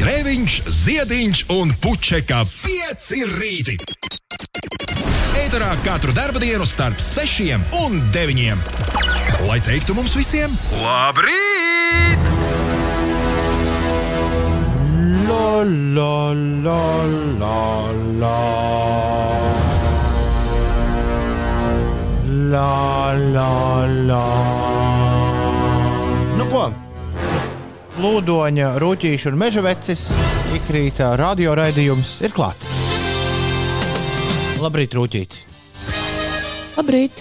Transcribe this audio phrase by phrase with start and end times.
[0.00, 3.74] Grēviņš, Ziediņš un Puķeka 5 rīti.
[5.36, 8.64] Eterā katru dienu starp 6 un 9.
[9.44, 12.32] Lai teiktu mums visiem, labrīt!
[15.28, 16.32] La, la,
[16.64, 16.80] la,
[17.36, 17.60] la,
[18.24, 18.36] la.
[22.48, 24.79] La, la, la.
[28.00, 30.06] Lūdoņa, rūtīša un meža vecis
[30.56, 32.68] ikrītā radio raidījums ir klāts.
[34.60, 35.36] Labrīt, rūtīt.
[36.78, 37.20] Labrīt!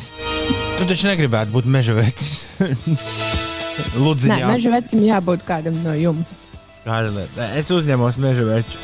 [0.79, 2.45] Tu taču negribētu būt meža vecis.
[2.59, 4.37] Nē, Lūdziņā.
[4.47, 6.45] meža vecim jābūt kādam no jums.
[6.85, 7.49] Kāda lieta?
[7.59, 8.79] Es uzņemos meža veču.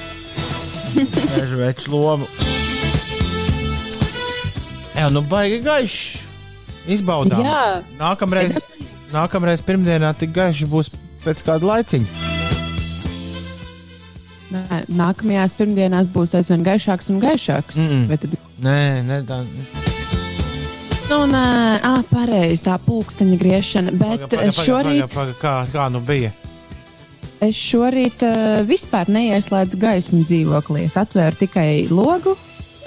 [1.38, 2.28] meža veču lomu.
[4.96, 6.20] Jā, nu baigi gaišs.
[6.92, 7.40] Izbaudām.
[7.40, 7.64] Jā.
[8.04, 8.60] Nākamreiz,
[9.16, 10.92] nākamreiz pirmdienā tik gaišs būs
[11.26, 12.32] pēc kāda laiciņa.
[14.56, 17.82] Nē, nākamajās pirmdienās būs aizvien gaišāks un gaišāks.
[17.82, 18.08] Mm.
[18.12, 18.38] Vai tad...
[18.64, 19.42] Nē, nē, tā.
[21.10, 21.46] Nu, nē,
[21.86, 23.94] ah, pareizi, tā pulksteņa griešana.
[23.94, 26.32] Bet Paga, paga, paga, šorīt, paga, paga, kā, kā nu bija?
[27.44, 30.86] es šorīt uh, vispār neieslēdzu gaismu dzīvoklī.
[30.90, 32.36] Es atvēru tikai logu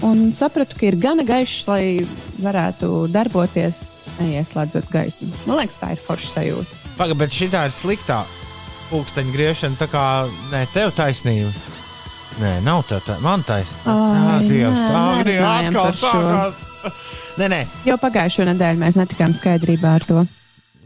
[0.07, 1.83] un sapratu, ka ir gana gaišs, lai
[2.43, 3.81] varētu darboties,
[4.19, 5.31] neieslēdzot gaismu.
[5.51, 6.78] Man liekas, tā ir forša sajūta.
[6.99, 8.25] Paga, bet šī ir sliktā
[8.91, 9.77] pulksteņa griešana.
[9.79, 10.01] Tā kā
[10.51, 11.53] nē, tev taisnība.
[12.43, 13.93] Nē, nav tā, tā man taisnība.
[13.93, 16.59] Ai, Ah, Dievs, nē, ak, Dievs, atkal sākās.
[17.39, 20.25] Nē, nē, Jo pagājušo nedēļu mēs netikām skaidrībā ar to.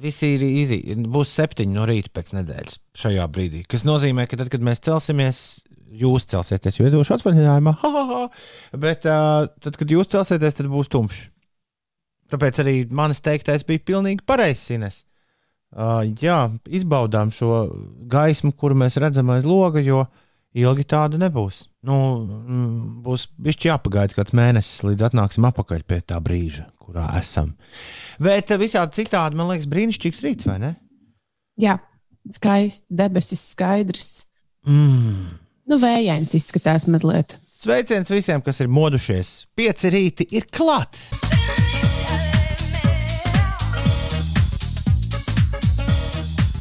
[0.03, 0.79] Visi ir īsi.
[1.09, 3.63] Būs septiņi no rīta pēc nedēļas šajā brīdī.
[3.73, 5.39] Tas nozīmē, ka tad, kad mēs celsimies,
[5.97, 7.73] jūs celsieties, jo es došu atvaļinājumā.
[7.83, 8.77] Ha, ha, ha.
[8.85, 11.25] Bet uh, tad, kad jūs celsieties, tad būs tumšs.
[12.33, 14.69] Tāpēc arī manis teiktais bija pilnīgi pareizs.
[15.73, 17.65] Uh, jā, izbaudām šo
[18.13, 20.03] gaismu, kuru mēs redzam aiz loga, jo
[20.53, 21.63] ilgi tāda nebūs.
[21.89, 27.55] Nu, mm, būs bijis jāpagaida kāds mēnesis, līdz atnāksim atpakaļ pie tā brīža, kurā esam.
[28.21, 30.75] Bet visādi citādi, man liekas, brīnišķīgs rīts, vai ne?
[31.61, 31.79] Jā,
[32.37, 34.13] skaisti, debesis skaidrs.
[34.69, 35.39] Mm.
[35.73, 37.39] Nu, vējains izskatās mazliet.
[37.63, 39.37] Sveiciens visiem, kas ir modušies.
[39.57, 40.99] Pieci rīti ir klāt.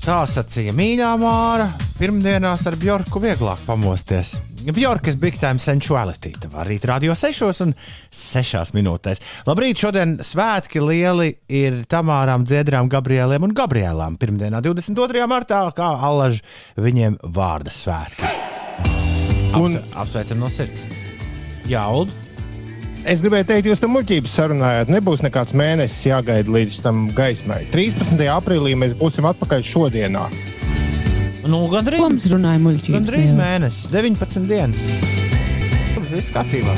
[0.01, 1.67] Tā sacīja mīļā māra.
[1.99, 4.31] Pirmdienās ar Bjorku vieglāk pamosties.
[4.73, 6.31] Bjorkas Big Time Sensuality.
[6.41, 7.75] Tā var rīt radio 6 un
[8.09, 9.21] 6 minūtēs.
[9.45, 14.17] Labrīt, šodien svētki lieli ir Tamārām, Dziedrām, Gabrielēm un Gabrielām.
[14.17, 15.21] Pirmdienā, 22.
[15.29, 16.41] martā, kā allaž
[16.81, 18.33] viņiem vārda svētki.
[19.61, 19.77] Un...
[19.93, 20.89] Apsveicam no sirds.
[21.69, 22.20] Jā, Ulu.
[23.01, 24.91] Es gribēju teikt, jūs tam muļķības sarunājāt.
[24.93, 27.63] Nebūs nekāds mēnesis jāgaida līdz tam gaismai.
[27.73, 28.19] 13.
[28.29, 30.27] aprīlī mēs būsim atpakaļ šodienā.
[31.49, 32.93] Nu, gan drīz, Ko mums runāja muļķības?
[32.93, 33.37] gan drīz Jā.
[33.39, 34.83] mēnesis, 19 dienas.
[36.11, 36.73] Viss kārtībā.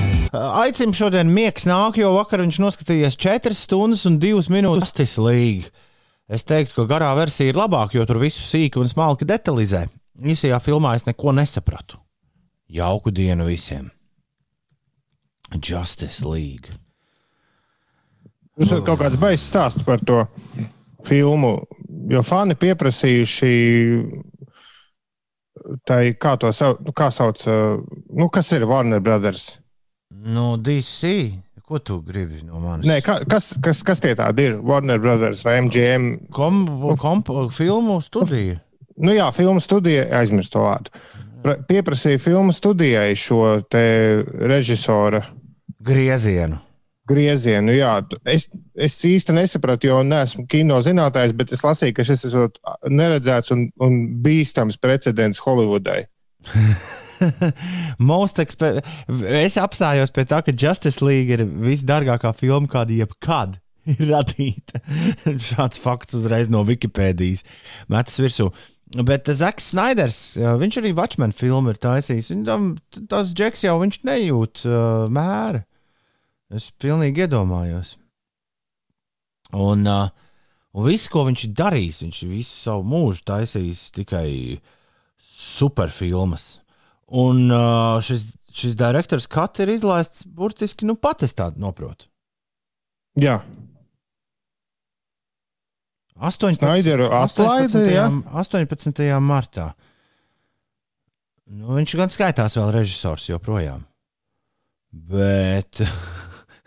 [0.64, 4.94] Aicinu šodien miegs nāk, jo vakar viņš noskatījās 4 stundas un 2 minūtes.
[4.94, 5.66] Tas ir līgi.
[6.30, 9.88] Es teiktu, ka garā versija ir labāka, jo tur visu sīki un smalki detalizē.
[10.24, 11.98] Īsajā filmā es neko nesapratu.
[12.70, 13.90] Jauku dienu visiem!
[15.62, 16.69] Justice League.
[18.58, 20.24] Jums ir kaut kāds baiss stāsts par to
[21.08, 21.56] filmu,
[22.12, 23.53] jo fani pieprasījuši.
[25.88, 27.80] Tai, kā to sauc, nu, kā sauc, uh,
[28.12, 29.53] nu, kas ir Warner Brothers?
[30.12, 31.13] Nu, DC.
[31.63, 32.86] Ko tu gribi no manis?
[32.90, 34.58] Nē, ka- kas, kas, kas tie tādi ir?
[34.59, 36.09] Warner Brothers vai MGM?
[36.36, 36.66] Kom,
[37.00, 37.24] kom,
[37.56, 38.59] filmu studija.
[39.00, 40.92] Nu, jā, filmu studija, aizmirst to vārdu.
[41.46, 43.40] Pra- Pieprasīja filmu studijai šo
[43.72, 45.24] režisora
[45.84, 46.60] Griezienu.
[47.10, 47.74] griezienu.
[47.76, 47.98] Jā,
[48.32, 52.54] es, es īsti nesapratu, jo neesmu kino zinātājs, bet es lasīju, ka šis ir
[52.88, 56.06] neredzēts un, un bīstams precedents Holivudai.
[58.12, 58.78] Most expe...
[59.44, 63.60] Es apstājos pie tā, ka Justice League ir visdārgākā filma, kāda jebkad
[63.92, 64.80] ir radīta.
[65.52, 67.44] Šāds fakts uzreiz no Wikipēdijas
[67.92, 68.52] metas virsū.
[68.94, 72.30] Bet Zaks Snaiders, viņš arī Watchmen filmu ir taisījis.
[72.36, 72.74] Viņam
[73.10, 75.63] tas džeks jau viņš nejūt uh, mēra.
[76.54, 77.96] Es pilnīgi iedomājos.
[79.54, 80.12] Un, uh,
[80.74, 84.28] un viss, ko viņš ir darījis, viņš visu savu mūžu taisījis tikai
[85.18, 86.48] superfilmas.
[87.14, 92.10] Un uh, šis, šis direktors Kats ir izlaists burtiski, nu, pat es tādu noprotu.
[93.22, 93.42] Jā,
[96.24, 96.58] 18.
[96.62, 97.90] Snaideru atlaida, 18.
[97.92, 98.06] jā?
[98.32, 99.02] 18.
[99.20, 99.72] martā.
[101.54, 103.84] Nu, viņš gan skaitās vēl režisors joprojām.
[104.94, 105.82] Bet,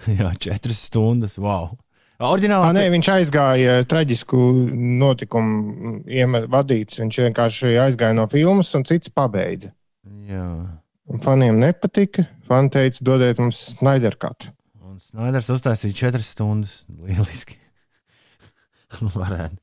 [0.20, 1.74] jā, četras stundas, wow.
[2.16, 4.38] Orģinālā Ah, nē, viņš aizgāja traģisku
[5.02, 7.02] notikumu iemeslu vadīts.
[7.02, 9.74] Viņš vienkārši aizgāja no filmas un cits pabeidza.
[10.24, 10.46] Jā.
[11.22, 12.24] Faniem nepatika.
[12.48, 14.48] Fani teica, dodiet mums Snaiderkatu.
[14.80, 16.78] Un Snaiders uztaisīja četras stundas.
[17.04, 17.60] Lieliski.
[19.20, 19.60] Varētu.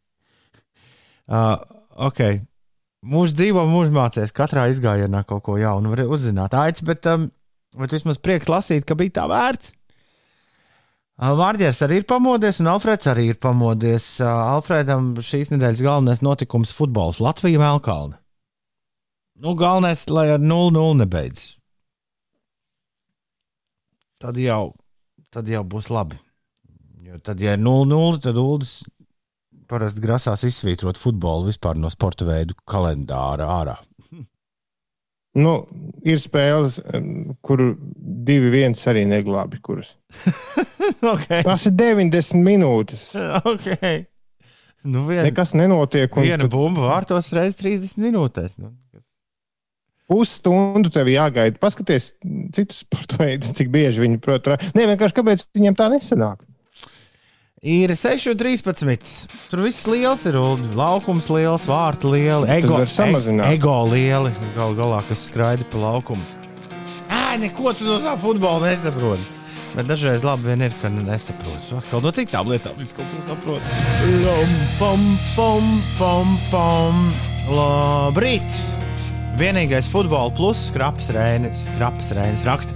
[1.26, 1.58] Uh,
[2.06, 2.22] ok.
[3.04, 4.36] Mūžs dzīvo, mūžs mācīs.
[4.36, 6.54] Katrā izgājienā kaut ko jaunu var uzzināt.
[6.56, 7.32] Aicis, bet, um,
[7.82, 9.74] bet vismaz prieks lasīt, ka bija tā vērts.
[11.24, 14.18] Mārķis arī ir pamodies, un Alfreds arī ir pamodies.
[14.28, 18.20] Alfredam šīs nedēļas galvenais notikums- futbols Latvija Melkalna.
[19.40, 21.56] Nu, galvenais, lai ar 0-0 nebeidz.
[24.20, 24.74] Tad jau,
[25.32, 26.20] tad jau būs labi.
[27.04, 28.84] Jo tad, ja ir 0-0, tad Ulas
[29.68, 33.78] parasti grasās izsvītrot futbolu vispār no sporta veidu kalendāra ārā.
[35.34, 35.54] Nu,
[36.06, 36.78] ir spēles,
[37.42, 37.62] kur
[38.28, 39.62] divi viens arī neglābi.
[41.04, 41.42] Okay.
[41.44, 43.06] Tas ir 90 minūtes.
[43.54, 44.04] okay.
[44.84, 46.12] Nu, vien, Nekas nenotiek.
[46.16, 48.58] un viena tu bumba vārtos reizes 30 minūtēs.
[48.60, 48.74] Nu.
[50.12, 51.56] Pusstundu tev jāgaida.
[51.62, 52.12] Paskaties,
[52.56, 54.52] citus sporta veidus, cik bieži viņi prot.
[54.76, 56.44] Nē, vienkārši kāpēc viņiem tā nesanāk.
[57.64, 59.30] Ir 6,13.
[59.48, 60.36] Tur viss liels ir.
[60.76, 64.34] Laukums liels, vārti lieli, ego, e- ego lieli.
[64.58, 66.26] Galu galā, kas skraida pa laukumu.
[67.08, 69.24] Ā, neko tu no tā futbola nesaproti.
[69.78, 71.80] Bet dažreiz labi vien ir, ka nesaprotu.
[71.80, 73.74] Atkal no citām lietām viss kaut ko saprot.
[74.28, 75.08] Lom, pom,
[75.40, 77.04] pom, pom, pom.
[77.48, 78.83] Labrīt!
[79.34, 82.76] Vienīgais futbola pluss, skraps rēnis, skraps rēnis raksta,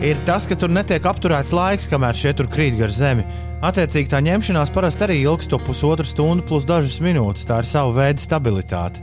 [0.00, 3.26] ir tas, ka tur netiek apturēts laiks, kamēr šie tur krīt gar zemi.
[3.60, 7.44] Attiecīgi tā ņemšanās parasti arī ilgs to pusotru stundu plus dažas minūtes.
[7.44, 9.02] Tā ir sava veida stabilitāte.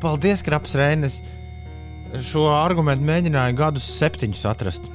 [0.00, 1.18] Paldies, Kraps Rēnis!
[2.24, 4.88] Šo argumentu mēģināju gadus septiņus atrast.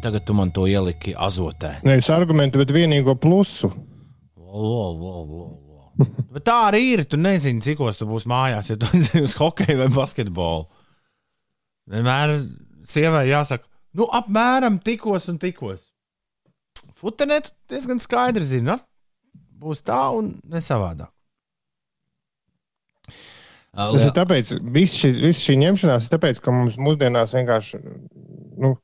[0.00, 1.74] Tagad tu man to ieliki azotē.
[1.84, 3.68] Nevis argumentu, bet vienīgo plusu.
[4.40, 5.63] Lo, lo, lo, lo.
[5.98, 7.04] Bet tā arī ir.
[7.08, 10.66] Tu nezini, cikos tu būsi mājās, ja tu esi uz hokeja vai basketbolu.
[11.90, 12.38] Vienmēr
[12.88, 13.68] sievai jāsaka,
[13.98, 15.90] nu, apmēram tikos un tikos.
[16.98, 18.78] Futenēt diezgan skaidri zina,
[19.60, 21.10] būs tā un ne savādāk.
[23.74, 27.80] Tas ir tāpēc, viss šī, viss šī ņemšanās ir tāpēc, ka mums mūsdienās vienkārši
[28.62, 28.76] nu,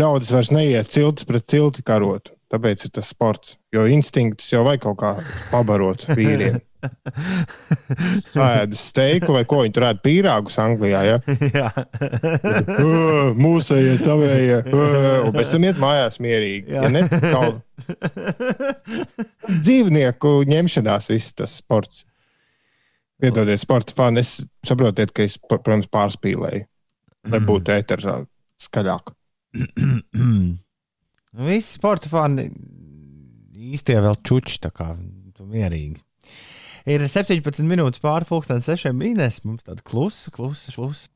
[0.00, 2.32] ļaudis vairs neiet ciltis pret cilti karot.
[2.52, 3.56] Tāpēc ir tas sports.
[3.72, 5.12] Jo instinktus jau vajag kaut kā
[5.48, 6.58] pabarot vīriem.
[8.32, 11.00] Sēdes steiku vai ko viņi tur ēd pīrāgus Anglijā.
[11.06, 11.16] Ja?
[11.46, 11.70] Jā,
[13.38, 14.58] Mūsējie, tavējie.
[14.68, 16.74] Un pēc tam iet mājās mierīgi.
[16.76, 17.62] Ja ne, kaut...
[19.62, 22.04] Dzīvnieku ņemšanās, viss tas sports.
[23.22, 24.20] Piedodiet, sporta fani.
[24.20, 26.66] Es saprotu, ka es, protams, pārspīlēju.
[27.32, 28.28] Lai būtu ēteris vēl
[28.66, 29.14] skaļāk.
[31.32, 32.48] Visi sporta fani
[33.72, 34.90] īstie vēl čuči, tā kā
[35.36, 35.96] tu mierīgi.
[36.92, 39.40] Ir 17 minūtes pāri pusdienas sešiem mīnēs.
[39.46, 41.08] Mums tāda klusa, klusa, klusa,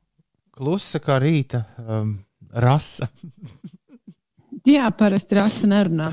[0.57, 2.15] klusa kā rīta um,
[2.55, 3.09] rasa.
[4.67, 6.09] Jā, parasti rasa nerunā.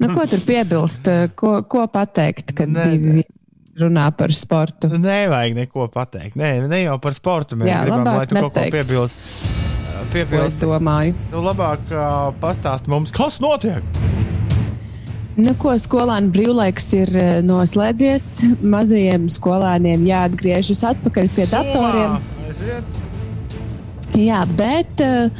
[0.00, 1.08] nu, ko tur piebilst?
[1.36, 3.24] Ko, ko pateikt, kad Nē, divi
[3.80, 4.88] runā par sportu?
[4.94, 6.38] Nevajag neko pateikt.
[6.40, 8.78] Nē, ne jau par sportu mēs Jā, gribam, lai tu kaut ko neteikt.
[8.78, 9.59] piebilst.
[10.12, 11.14] Piebilst, domāju?
[11.30, 13.84] tu labāk uh, pastāst mums, kas notiek.
[15.40, 17.12] Nu, ko skolēnu brīvlaiks ir
[17.46, 18.26] noslēdzies.
[18.74, 22.18] Mazajiem skolēniem jāatgriežas atpakaļ pie datoriem.
[22.44, 22.98] Aiziet.
[24.18, 25.30] Jā, bet uh,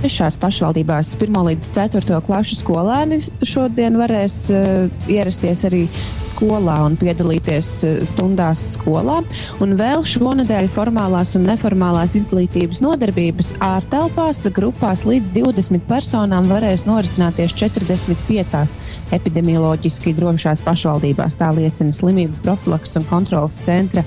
[0.00, 5.82] 36 pašvaldībās 1 līdz 4 klašu skolēni šodien varēs uh, ierasties arī
[6.24, 9.18] skolā un piedalīties uh, stundās skolā.
[9.60, 17.52] Un vēl šonadēļ formālās un neformālās izglītības nodarbības ārtelpās grupās līdz 20 personām varēs norisināties
[17.60, 18.78] 45
[19.16, 21.36] epidemioloģiski drošās pašvaldībās.
[21.40, 24.06] Tā liecina slimību profilaks un kontrolas centra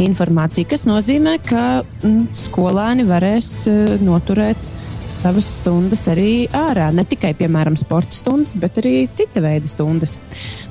[0.00, 4.72] informācija, kas nozīmē, ka mm, skolēni varēs uh, noturēt
[5.14, 6.90] savas stundas arī ārā.
[6.94, 10.16] Ne tikai, piemēram, sporta stundas, bet arī cita veida stundas.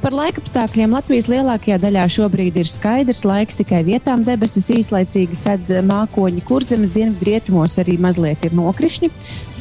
[0.03, 6.43] Par laikapstākļiem Latvijas lielākajā daļā šobrīd ir skaidrs laiks, tikai vietām debesis īslaicīgi sedz mākoņi,
[6.47, 9.11] kur zemes dienvidrietumos arī mazliet ir nokrišņi.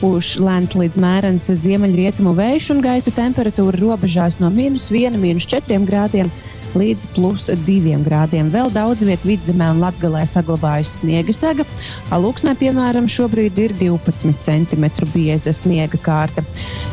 [0.03, 5.79] Pūš lēns līdz mērens ziemeļrietumu vējš un gaisa temperatūra robežās no mīnus 1, mīnus 4
[5.87, 6.33] grādiem
[6.79, 8.49] līdz plus 2 grādiem.
[8.53, 11.67] Vēl daudz vietā vidzemē un latgalē saglabājas sniega sega.
[12.15, 16.45] Alūksnē, piemēram, šobrīd ir 12 cm bieza sniega kārta.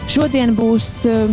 [0.08, 1.06] Šodien būs.
[1.10, 1.28] eh,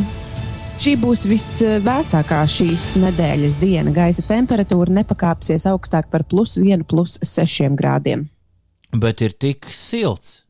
[0.77, 3.89] Šī būs visvēsākā šīs nedēļas diena.
[3.97, 8.27] Gaisa temperatūra nepakāpsies augstāk par plus 1, plus 6 grādiem.
[8.93, 10.43] Bet ir tik silts.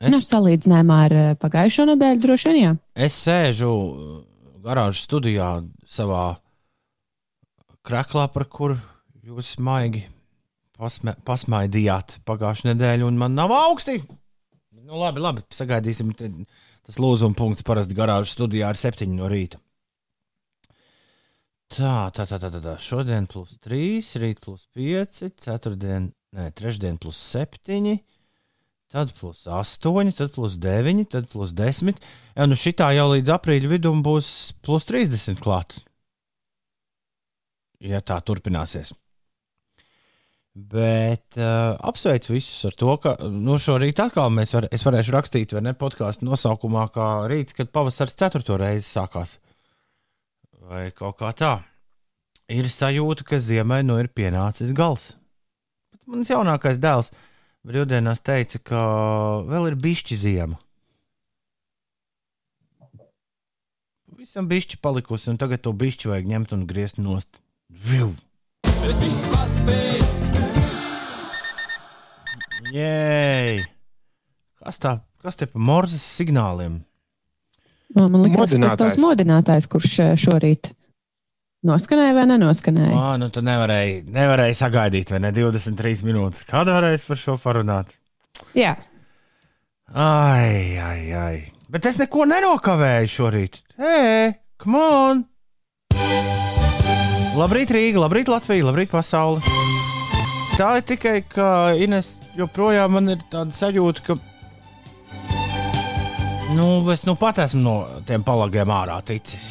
[0.00, 2.76] Es- Nu, salīdzinājumā ar eh, pagājušo nedēļu droši vien jā.
[2.94, 3.72] Es sēžu
[4.64, 5.50] garāžas studijā
[5.88, 6.24] savā
[7.86, 8.78] krāklā, par kuru
[9.24, 10.04] jūs maigi
[10.78, 14.00] pasma, pasmaidījāt pagājušajā nedēļā, un man nav augsti.
[14.80, 16.12] Nu, labi, labi, sagaidīsim.
[16.86, 19.60] Tas lūzuma punkts parasti garāžas studijā ir 7 no rīta.
[21.70, 22.72] Tā, tā, tā, tā, tā, tā.
[22.82, 27.92] Šodien plus 3, rīt plus 5, ceturtdien, nē, trešdien plus 7,
[28.90, 32.00] tad plus 8, tad plus 9, tad plus 10.
[32.36, 34.30] Ja nu šitā jau līdz aprīļa vidum būs
[34.64, 35.78] plus 30 klāt.
[37.80, 38.92] Ja tā turpināsies.
[40.50, 45.62] Bet uh, apsveicu visus ar to, ka nu, šorīt atkal mēs var, varēšu rakstīt, vai
[45.62, 49.38] ne, podkāstu nosaukumā, kā rīts, kad pavasaris ceturto reizi sākās.
[50.66, 51.54] Vai kaut kā tā.
[52.50, 55.12] Ir sajūta, ka ziemai nu ir pienācis gals.
[55.94, 57.12] Bet mans jaunākais dēls
[57.66, 58.80] brīvdienās teica, ka
[59.48, 60.58] vēl ir bišķi ziema.
[64.20, 67.40] Visam bišķi palikusi, un tagad to bišķi vajag ņemt un griezt nost.
[67.70, 68.10] Viu!
[68.66, 70.26] Bet viss paspējas!
[72.70, 73.62] Jēj!
[74.60, 74.98] Kas tā?
[75.24, 76.82] Kas te pa morzes signāliem?
[77.96, 78.78] Man liekas, tas Modinātājs.
[78.78, 80.70] tavs modinātājs, kurš eh, šorīt
[81.66, 82.92] noskanēja vai nenodskanēja.
[82.96, 85.32] Ā, nu tu nevarēji, nevarēji sagaidīt, vai ne?
[85.36, 86.46] 23 minūtes.
[86.48, 87.98] Kāda varēs par šo parunāt?
[88.56, 88.76] Jā,
[89.90, 91.38] Ai, ai, ai.
[91.70, 93.56] Bet es neko nenokavēju šorīt.
[93.74, 95.24] Ē, come on!
[97.34, 99.42] Labrīt, Rīga, labrīt, Latvija, labrīt, pasaule.
[100.54, 104.18] Tā ir tikai, ka Ines joprojām man ir tāda sajūta, ka.
[106.54, 107.76] Nu, es nu pat esmu no
[108.06, 109.50] tiem palagiem ārā ticis.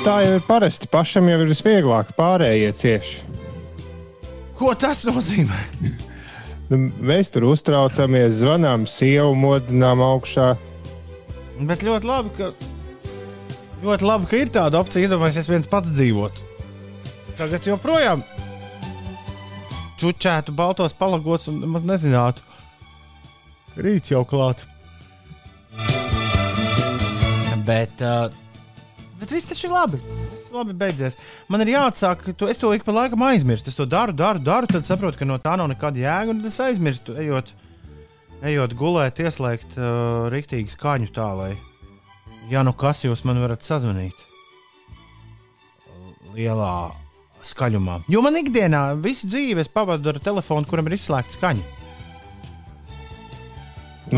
[0.00, 0.88] Tā jau ir parasti.
[0.88, 3.18] Pašam jau ir visvieglāk, pārējie cieši.
[4.56, 5.58] Ko tas nozīmē?
[6.70, 10.54] Nu, mēs tur uztraucamies, zvanām, sievu modinām augšā.
[11.68, 12.50] Bet ļoti labi, ka,
[13.84, 15.08] ļoti labi, ka ir tāda opcija.
[15.08, 16.44] Iedomājieties, viens pats dzīvot.
[17.36, 18.24] Tagad joprojām
[20.00, 22.40] čučētu baltos palagos un maz nezinātu,
[23.76, 24.64] rīts jau klāts.
[27.66, 28.30] Bet, uh,
[29.20, 30.00] bet viss taču ir labi.
[30.32, 31.18] Viss labi beidzies.
[31.52, 33.72] Man ir jāatsāk, to, es to ik pa laikam aizmirstu.
[33.72, 36.60] Es to daru, daru, daru, tad saprotu, ka no tā nav nekāda jēga, un es
[36.64, 37.52] aizmirstu, ejot,
[38.50, 41.52] ejot gulēt, ieslēgt uh, rīktīgu skaņu tā, lai,
[42.50, 44.26] ja nu kas jūs man varat sazvanīt
[46.34, 46.72] lielā
[47.44, 48.02] skaļumā.
[48.10, 51.79] Jo man ikdienā visu dzīvi es pavadu ar telefonu, kuram ir izslēgta skaņa.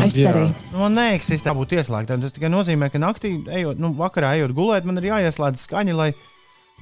[0.01, 0.31] Es Jā.
[0.31, 0.45] arī.
[0.71, 2.23] Nu, man neeksistē būt ieslēgtam.
[2.23, 6.09] Tas tikai nozīmē, ka naktī, ejot, nu, vakarā ejot gulēt, man ir jāieslēdz skaņa, lai,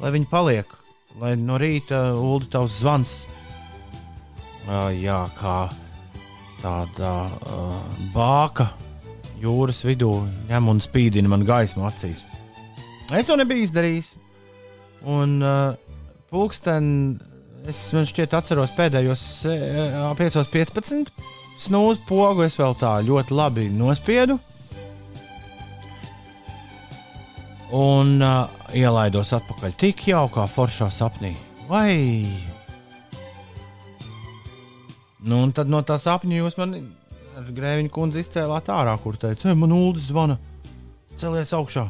[0.01, 0.77] lai viņi paliek.
[1.19, 3.15] Lai no rīta ulu tavs zvans.
[4.61, 5.65] Uh, jā, kā
[6.61, 7.75] tāda uh,
[8.13, 8.69] bāka
[9.41, 10.11] jūras vidū
[10.47, 12.21] ņem un spīdina man gaismu acīs.
[13.11, 14.13] Es to nebiju izdarījis.
[15.09, 15.73] Un uh,
[16.29, 16.85] pulksten,
[17.67, 21.09] es man šķiet, atceros pēdējos uh, 5.15
[21.61, 24.37] snūzu pogu es vēl tā ļoti labi nospiedu.
[27.71, 31.31] Un uh, ielaidos atpakaļ tik jaukā, foršā sapnī.
[31.69, 32.27] Vai?
[35.21, 36.75] Nu, un tad no tā sapņa jūs man
[37.37, 40.37] ar grēviņu kundzi izcēlāt ārā, kur teica, man ūdens zvana,
[41.15, 41.87] celies augšā.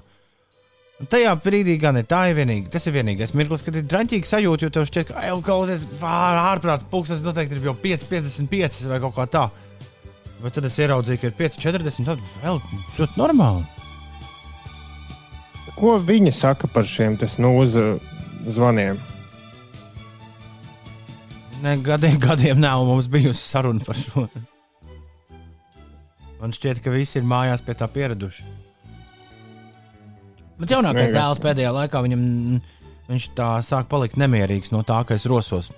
[1.01, 2.70] Un tajā brīdī gan ir tā ir vienīga.
[2.75, 6.86] Tas ir vienīgais mirklis, kad ir draņķīgi sajūta, jo tev šķiet, ka jau klausies, ārprāts
[6.91, 9.48] pulkstenis noteikti ir jau 5,55 vai kaut kā tā.
[10.43, 12.05] Bet tad es ieraudzīju, ka ir 5,40.
[12.12, 12.62] Tad vēl
[13.00, 13.65] ļoti normāli.
[15.77, 17.88] Ko viņi saka par šiem snūzu
[18.53, 19.01] zvaniem?
[21.65, 24.27] Ne, gadiem, gadiem nav mums bijusi saruna par šo.
[26.41, 28.46] Man šķiet, ka visi ir mājās pie tā pieraduši.
[30.62, 32.24] Bet jaunākais dēls pēdējā laikā viņam,
[33.10, 35.72] viņš tā sāk palikt nemierīgs no tā, ka es rosos.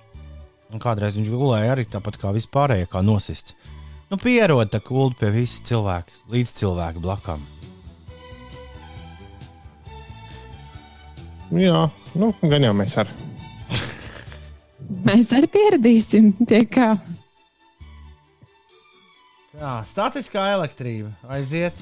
[0.73, 3.55] Un kādreiz viņš gulēja arī tāpat kā vispārējie, kā nosists.
[4.11, 7.45] Nu, pierod tā kulta pie visiem cilvēkiem, līdz cilvēku blakām.
[11.53, 11.87] Jā,
[12.17, 13.09] nu, gan jau mēs ar.
[15.07, 16.91] Mēs arī pieradīsim pie kā.
[19.53, 21.77] Tā, statiskā elektrība aiziet.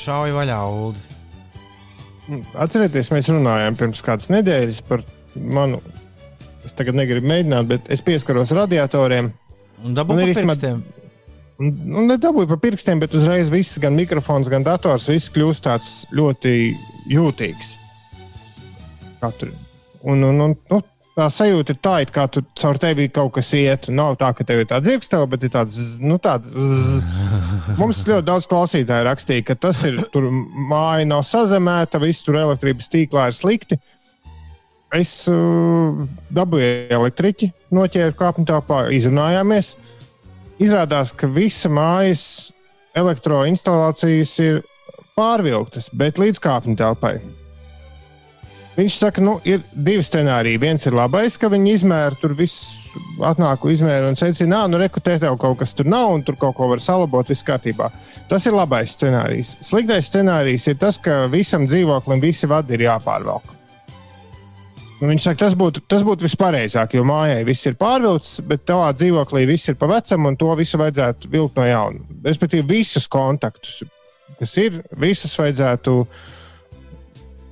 [0.00, 0.94] Šauj vaļā, Ulu.
[2.62, 5.02] Atcerieties, mēs runājām pirms kādas nedēļas par
[5.34, 5.80] manu.
[6.64, 9.32] Es tagad negribu mēģināt, bet es pieskaros radiatoriem.
[9.84, 10.80] Un dabū Un ir pa pirkstiem.
[11.60, 15.90] Un, un nedabūju pa pirkstiem, bet uzreiz viss, gan mikrofons, gan dators, viss kļūst tāds
[16.16, 16.54] ļoti
[17.12, 17.74] jūtīgs.
[19.20, 19.52] Katru.
[20.00, 20.80] Un, un, un, nu,
[21.18, 23.88] tā sajūta ir tā, it kā tu caur tevi kaut kas iet.
[23.92, 26.50] Nav tā, ka tev ir tāds dzirkstava, bet ir tāds, nu, tāds.
[26.54, 27.78] zzz.
[27.80, 30.28] Mums ļoti daudz klausītāju rakstīja, ka tas ir tur
[30.70, 33.80] māja nav sazemēta, viss tur elektrības tīklā ir slikti.
[34.94, 36.00] es uh,
[36.34, 39.76] dabūju elektriķi, noķēru kāpņu telpā, izrunājāmies.
[40.60, 42.24] Izrādās, ka visa mājas
[42.98, 44.64] elektroinstalācijas ir
[45.14, 47.20] pārvilktas, bet līdz kāpņu telpai.
[48.80, 50.56] Viņš saka, nu, ir divi scenāriji.
[50.62, 52.96] Viens ir labais, ka viņi izmēra tur visu,
[53.28, 56.70] atnāku izmēru un secina, nu, rekutē tev kaut kas tur nav, un tur kaut ko
[56.70, 57.90] var salabot, viss kārtībā.
[58.30, 59.58] Tas ir labais scenārijs.
[59.68, 63.52] Sliktais scenārijs ir tas, ka visam dzīvoklim visi vadi ir jāpārvelk.
[65.02, 68.90] Nu, viņš saka, tas būtu, tas būtu vispareizāk, jo mājai viss ir pārvilkts, bet tavā
[68.96, 72.04] dzīvoklī viss ir pa vecam, un to visu vajadzētu vilkt no jauna.
[72.24, 73.82] Respektīvi, visus kontaktus,
[74.40, 76.00] kas ir, visus vajadzētu,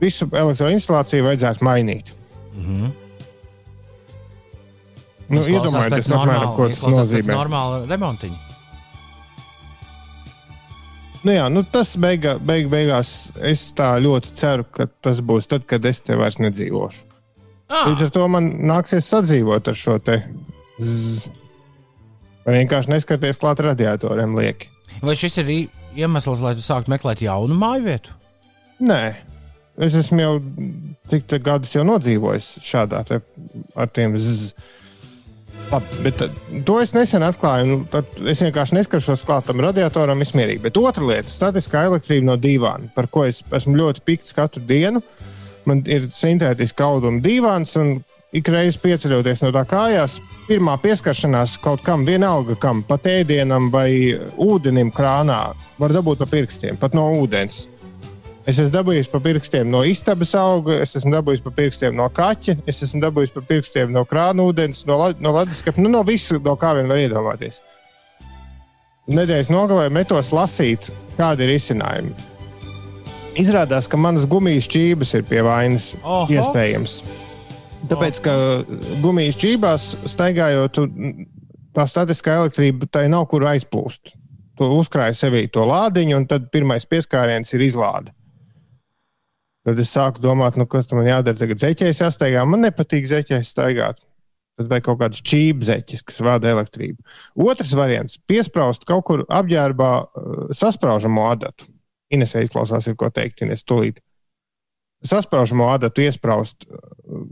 [0.01, 2.13] visu elektroinstalāciju vajadzētu mainīt.
[2.55, 2.91] Mm -hmm.
[5.29, 7.35] Nu, iedomājieties, apmēram, ko tas nozīmē.
[7.35, 8.49] Normāla remontiņa.
[11.27, 15.67] Nu jā, nu tas beiga, beig, beigās es tā ļoti ceru, ka tas būs tad,
[15.69, 17.05] kad es te vairs nedzīvošu.
[17.69, 17.91] Ah.
[17.91, 20.23] Līdz ar to man nāksies sadzīvot ar šo te.
[22.47, 24.71] Vai vienkārši neskaties klāt radiatoriem lieki.
[25.03, 25.51] Vai šis ir
[25.99, 28.15] iemesls, lai tu sāktu meklēt jaunu māju vietu?
[28.81, 29.03] Nē,
[29.85, 30.35] es esmu jau
[31.11, 33.21] cik gadus jau nodzīvojis šādā te
[33.79, 34.53] ar tiem zzz.
[35.69, 36.23] Labi, bet
[36.65, 37.67] to es nesen atklāju.
[37.69, 40.63] Nu, es vienkārši neskaršos klāt tam radiatoram, es mierīgi.
[40.65, 45.03] Bet otra lieta- statiskā elektrība no divām, par ko es esmu ļoti pikts katru dienu.
[45.67, 51.83] Man ir sintētiski auduma divāns, un ik reizi pieceļoties no tā kājās, pirmā pieskaršanās kaut
[51.83, 53.91] kam, vienalga kam, pat ēdienam vai
[54.37, 57.67] ūdenim krānā, var dabūt pa pirkstiem, pat no ūdens.
[58.49, 62.55] Es esmu dabūjis pa pirkstiem no istabas auga, es esmu dabūjis pa pirkstiem no kaķa,
[62.71, 66.55] es esmu dabūjis pa pirkstiem no krāna ūdens, no, no leduskapa, nu, no visa, no
[66.57, 67.61] kā vien var iedomāties.
[69.13, 70.89] Nedēļas nogalē metos lasīt,
[71.21, 72.17] kādi ir izcinājumi.
[73.39, 75.93] Izrādās, ka manas gumijas čības ir pie vainas.
[76.01, 76.25] Oho.
[76.33, 76.99] Iespējams.
[77.89, 78.35] Tāpēc, ka
[79.05, 80.81] gumijas čībās staigājot,
[81.77, 84.17] tā statiskā elektrība tai nav kur aizplūst.
[84.59, 88.17] Tu uzkrāji sevī to lādiņu, un tad pirmais pieskāriens ir izlāde.
[89.69, 91.37] Tad es sāku domāt, nu, kas man jādara.
[91.37, 92.45] Tagad zeķēs jāsteigā.
[92.49, 93.99] Man nepatīk zeķēs staigāt.
[94.57, 97.05] Tad vai kaut kāds čībzeķis, kas vada elektrību.
[97.45, 101.69] Otrs variants- piesprāst kaut kur apģērbā uh, sasprāžamo adatu.
[102.09, 104.01] Inesē izklausās, ir ko teikt, Ines, tūlīt.
[105.05, 106.81] Sasprāžamo adatu iesprāst uh,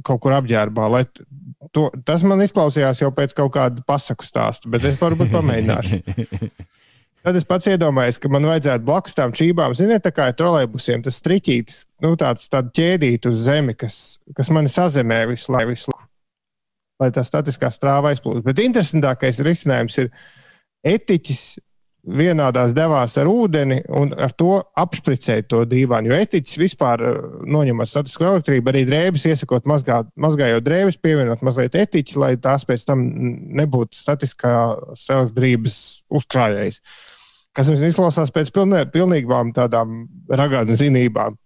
[0.05, 1.03] kaut kur apģērbā, lai
[1.72, 6.03] to, tas man izklausījās jau pēc kaut kāda pasaku stāsta, bet es varbūt pamēģināšu.
[7.27, 11.01] Tad es pats iedomājos, ka man vajadzētu blakus tam čībām, ziniet, tā kā ir trolēļbusiem,
[11.03, 13.97] tas striķītis, nu, tāds ķēdīt uz zemi, kas,
[14.37, 15.95] kas mani sazemē visu laiku, visu,
[17.03, 18.45] lai tā statiskā strāva aizplūst.
[18.47, 20.12] Bet interesantākais risinājums ir
[20.87, 21.43] etiķis
[22.07, 26.12] vienādās devās ar ūdeni un ar to apspricēt to dīvainu.
[26.12, 27.19] Jo etiķis vispār eh,
[27.57, 32.87] noņemot statisko elektrību, arī drēbes iesakot, mazgāt, mazgājot drēbes, pievienot mazliet etiķi, lai tās pēc
[32.87, 33.03] tam
[33.59, 35.83] nebūtu statiskās elektrības
[36.23, 36.83] uzkrājējs.
[37.57, 41.38] Kas mums izklausās pēc pilnīgām tādām raganu zinībām.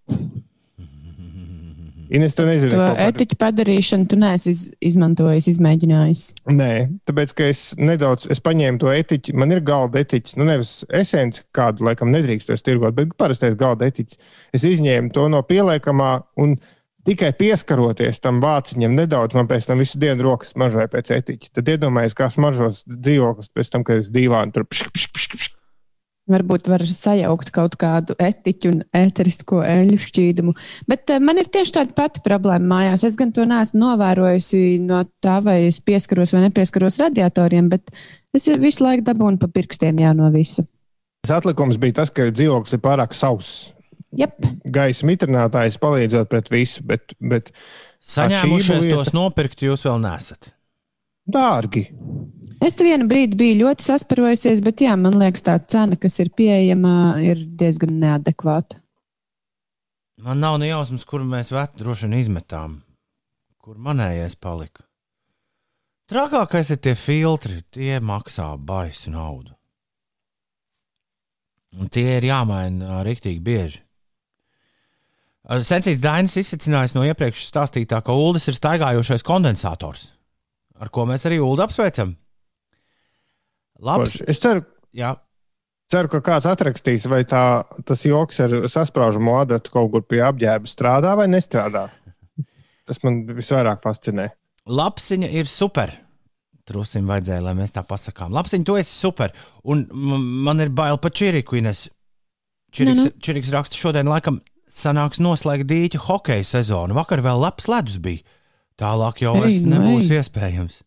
[2.10, 6.22] Ines, tu nezini, to etiķu padarīšanu tu neesi iz, izmantojis, izmēģinājis.
[6.50, 6.72] Nē,
[7.06, 11.44] tāpēc, ka es nedaudz, es paņēmu to etiķi, man ir galda etiķis, nu nevis esence,
[11.54, 14.18] kādu laikam nedrīkst tos tirgot, bet parastais galda etiķis.
[14.58, 16.10] Es izņēmu to no pieliekamā
[16.42, 16.56] un
[17.06, 21.54] tikai pieskaroties tam vāciņam nedaudz, man pēc tam visu dienu rokas smaržoja pēc etiķa.
[21.60, 25.59] Tad iedomājieties, kā smaržos dzīvoklis pēc tam, kad es divānu tur pšk, pšk, pšk, pšk.
[26.30, 30.54] Varbūt var sajaukt kaut kādu etiķu un ēterisko eļļu šķīdumu.
[30.90, 33.04] Bet uh, man ir tieši tāda pati problēma mājās.
[33.08, 37.90] Es gan to neesmu novērojusi no tā, vai es pieskaros vai nepieskaros radiatoriem, bet
[38.36, 40.66] es visu laiku dabūnu pa pirkstiem jā, no visa.
[41.26, 43.68] Tas atlikums bija tas, ka dzīvoklis ir pārāk sauss.
[44.18, 44.46] Yep.
[44.74, 47.14] Gaisa mitrinātājs palīdzot pret visu, bet.
[47.20, 47.52] bet
[48.00, 50.54] Saņēmušies tos nopirkt, jūs vēl nesat.
[51.30, 51.90] Dārgi.
[52.60, 56.28] Es te vienu brīdi biju ļoti sasparojusies, bet jā, man liekas, tā cena, kas ir
[56.36, 58.76] pieejama, ir diezgan neadekvāta.
[60.20, 62.76] Man nav ne jausmas, kur mēs vētu droši vien izmetām,
[63.64, 64.84] kur manējais palika.
[66.10, 69.54] Trakākais ir tie filtri, tie maksā baisu naudu.
[71.80, 73.84] Un tie ir jāmaina rīktīgi bieži.
[75.64, 80.10] Sensīts Dainis izsacinājis no iepriekš stāstītā, ka ULDis ir staigājošais kondensators,
[80.76, 82.12] ar ko mēs arī ULDI apsveicam.
[83.80, 84.16] Labs.
[84.16, 84.26] Forši.
[84.30, 84.64] Es ceru,
[84.96, 85.14] Jā.
[85.92, 90.70] ceru, ka kāds atrakstīs, vai tā, tas joks ar sasprāžamo adatu kaut kur pie apģērba
[90.70, 91.88] strādā vai nestrādā.
[92.90, 94.30] Tas man visvairāk fascinē.
[94.70, 95.92] Lapsiņa ir super.
[96.66, 98.34] Trusim vajadzēja, lai mēs tā pasakām.
[98.34, 99.32] Lapsiņa, tu esi super.
[99.64, 99.86] Un
[100.44, 101.56] man ir bail par Čiriku.
[101.58, 101.86] Ines.
[102.74, 103.22] Čiriks, nu, nu.
[103.22, 104.38] Čiriks raksta, šodien laikam
[104.70, 106.94] sanāks noslēgt dīķu hokeja sezonu.
[106.98, 108.22] Vakar vēl labs ledus bija.
[108.80, 110.20] Tālāk jau vairs nu nebūs ej.
[110.20, 110.80] iespējams.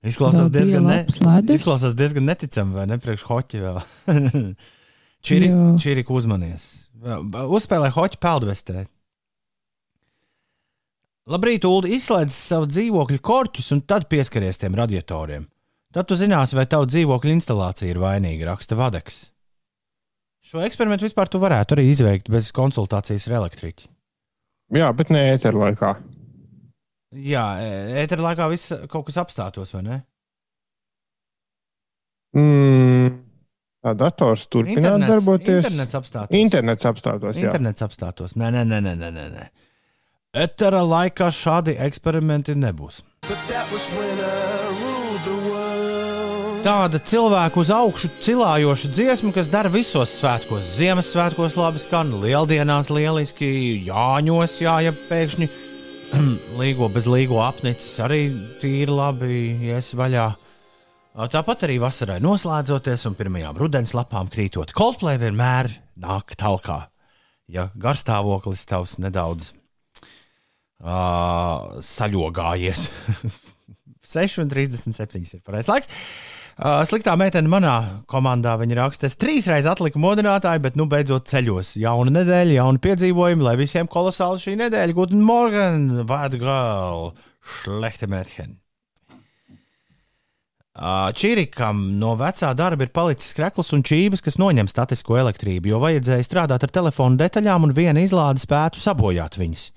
[0.00, 1.00] Izklausās Vēl diezgan, ne,
[1.52, 2.96] izklausās diezgan neticami, vai ne?
[3.00, 3.80] Priekš hoķi vēl.
[5.84, 6.64] Čirika uzmanies.
[7.00, 8.86] Uzspēlē hoķi peldvestē.
[11.30, 15.44] Labrīt, Ulu, izslēdz savu dzīvokļu korķus un tad pieskaries tiem radiatoriem.
[15.94, 19.20] Tad tu zināsi, vai tava dzīvokļa instalācija ir vainīga, raksta Vadeks.
[20.50, 23.90] Šo eksperimentu vispār tu varētu arī izveikt bez konsultācijas ar elektriķi.
[24.80, 25.92] Jā, bet ne ēteru laikā.
[27.10, 27.44] Jā,
[28.04, 29.96] ēteru laikā viss kaut kas apstātos, vai ne?
[32.38, 33.16] Mm,
[33.82, 35.64] tā dators turpināt darboties.
[35.64, 36.36] Internets apstātos.
[36.38, 37.34] Internets apstātos.
[37.34, 37.48] Jā.
[37.48, 38.36] Internets apstātos.
[38.38, 39.48] Nē, nē, nē, nē, nē, nē, nē.
[40.38, 43.00] Etera laikā šādi eksperimenti nebūs.
[46.60, 50.76] Tāda cilvēku uz augšu cilājoša dziesma, kas dara visos svētkos.
[50.76, 53.48] Ziemassvētkos labi skan, lieldienās lieliski,
[53.88, 55.50] Jāņos, jā, ja pēkšņi
[56.60, 58.22] līgo bez līgo apnicis arī
[58.62, 60.26] tīri labi ies vaļā.
[61.30, 64.72] Tāpat arī vasarai noslēdzoties un pirmajām rudens lapām krītot.
[64.76, 65.70] Coldplay vienmēr
[66.00, 66.80] nāk talkā.
[67.50, 69.50] Ja garstāvoklis tavs nedaudz
[70.82, 72.86] uh, saļogājies.
[74.14, 75.88] 6,37 ir pareizais laiks.
[76.60, 77.74] Sliktā meitene manā
[78.10, 81.78] komandā viņa raksta, es trīs reizes atliku modinātāju, bet nu beidzot ceļos.
[81.80, 84.96] Jauna nedēļa, jauna piedzīvojuma, lai visiem kolosāli šī nedēļa.
[84.98, 88.58] Guten Morgen, bad girl, schlechte Mädchen.
[91.16, 96.26] Čirikam no vecā darba ir palicis krekls un čības, kas noņem statisko elektrību, jo vajadzēja
[96.28, 99.70] strādāt ar telefonu detaļām, un viena izlāde spētu sabojāt viņas.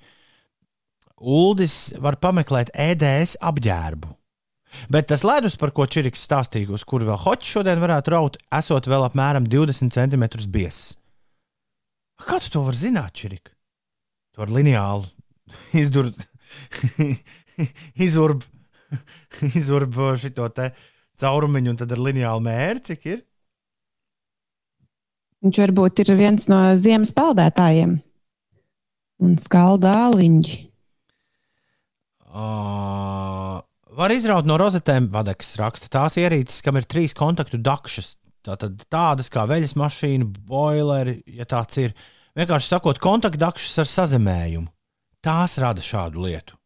[1.24, 4.12] Uldis var pameklēt EDS apģērbu.
[4.92, 8.88] Bet tas ledus, par ko Čiriks stāstīja, uz kuru vēl hoķis šodien varētu raut, esot
[8.90, 10.94] vēl apmēram 20 cm biezs.
[12.24, 13.50] Kā tu to vari zināt, Čirik?
[14.34, 15.06] Tu ar lineālu
[15.82, 16.18] izdurt,
[18.06, 18.44] izurb,
[19.60, 20.70] izurb šo te
[21.20, 23.22] caurumiņu un tad ar lineālu mēri, cik ir?
[25.44, 27.98] Viņš varbūt ir viens no ziemas peldētājiem.
[29.24, 30.56] Un skalda āliņģi.
[32.34, 33.23] Uh,
[33.96, 35.90] var izraut no rozetēm, vadeks raksta.
[35.92, 38.14] Tās ierīces, kam ir trīs kontaktu dakšas,
[38.46, 41.96] tātad tādas kā veļas mašīna, boileri, ja tāds ir.
[42.34, 44.68] Vienkārši sakot, kontaktdakšas ar sazemējumu.
[45.24, 46.58] Tās rada šādu lietu.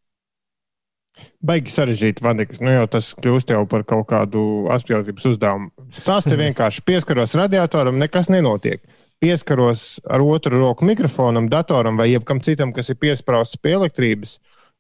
[1.44, 2.60] Baigi sarežģīti vadikas.
[2.62, 4.40] Nu, jau tas kļūst jau par kaut kādu
[4.74, 5.70] apspēlības uzdevumu.
[5.98, 8.82] Tas te vienkārši pieskaros radiatoram, nekas nenotiek.
[9.22, 14.36] Pieskaros ar otru roku mikrofonam, datoram vai jebkam citam, kas ir piesprāstīts pie elektrības.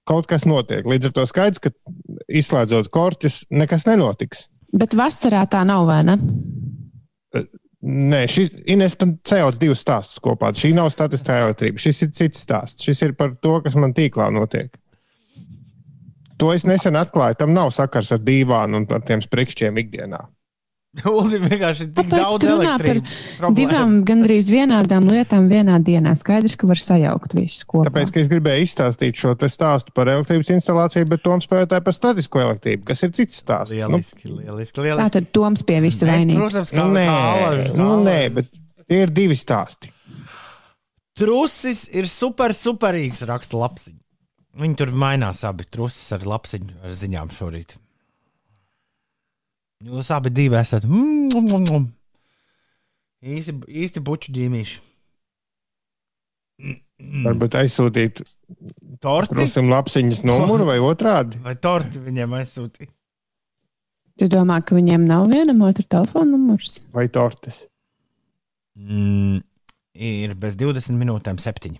[0.08, 0.86] Kaut kas notiek.
[0.88, 1.72] Līdz ar to skaidrs, ka
[2.28, 4.46] izslēdzot korķus, nekas nenotiks.
[4.78, 6.16] Bet vasarā tā nav, vai ne?
[7.78, 10.50] Nē, šis Ines tam cēlās divus stāstus kopā.
[10.56, 11.78] Šī nav statistiskā elektrība.
[11.80, 12.84] Šis ir cits stāsts.
[12.84, 14.72] Šis ir par to, kas man tīklā notiek.
[16.38, 17.38] To es nesen atklāju.
[17.38, 20.24] Tam nav sakars ar dīvānu un ar tiem sprikšķiem ikdienā.
[21.18, 23.18] Uli vienkārši ir tik Kāpēc daudz par elektrības.
[23.38, 23.56] problēmu.
[23.58, 26.14] Divām gandrīz vienādām lietām vienā dienā.
[26.18, 27.86] Skaidrs, ka var sajaukt visus kopā.
[27.90, 31.96] Tāpēc, ka es gribēju izstāstīt šo te stāstu par elektrības instalāciju, bet Toms spēlētāji par
[31.96, 33.74] statisko elektrību, kas ir cits stāsts.
[33.76, 35.14] Lieliski, lieliski, Tā lieliski.
[35.18, 36.40] tad Toms pie visa vainīgs.
[36.42, 38.50] protams, Nu, kā, nē, kā alažs, kā nu, nē, bet
[38.88, 39.92] tie ir divi stāsti.
[41.18, 43.96] Trusis ir super, superīgs, raksta lapsiņš.
[44.58, 47.76] Viņi tur mainās abi trusis ar lapsiņu ar ziņām šorīt.
[49.86, 51.84] Jūs abi divi esat mm, mm, mm.
[53.36, 54.80] īsti, īsti buču ģīmīši.
[57.22, 58.24] Varbūt aizsūtīt
[58.98, 61.38] Torti Prosim, lapsiņas numuru vai otrādi.
[61.44, 62.90] vai torti viņiem aizsūtīja?
[64.18, 66.80] Tu domā, ka viņiem nav vienam otru telefona numurs?
[66.90, 67.68] Vai tortes.
[68.74, 69.44] Mm,
[69.94, 71.78] ir bez 20 minūtēm, 7.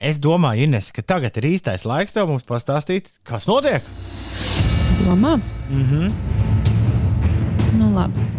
[0.00, 3.84] Es domāju, Ines, ka tagad ir īstais laiks tev mums pastāstīt, kas notiek.
[5.04, 5.36] Domā?
[5.68, 6.69] Mm -hmm.
[7.78, 8.30] Nu, labi.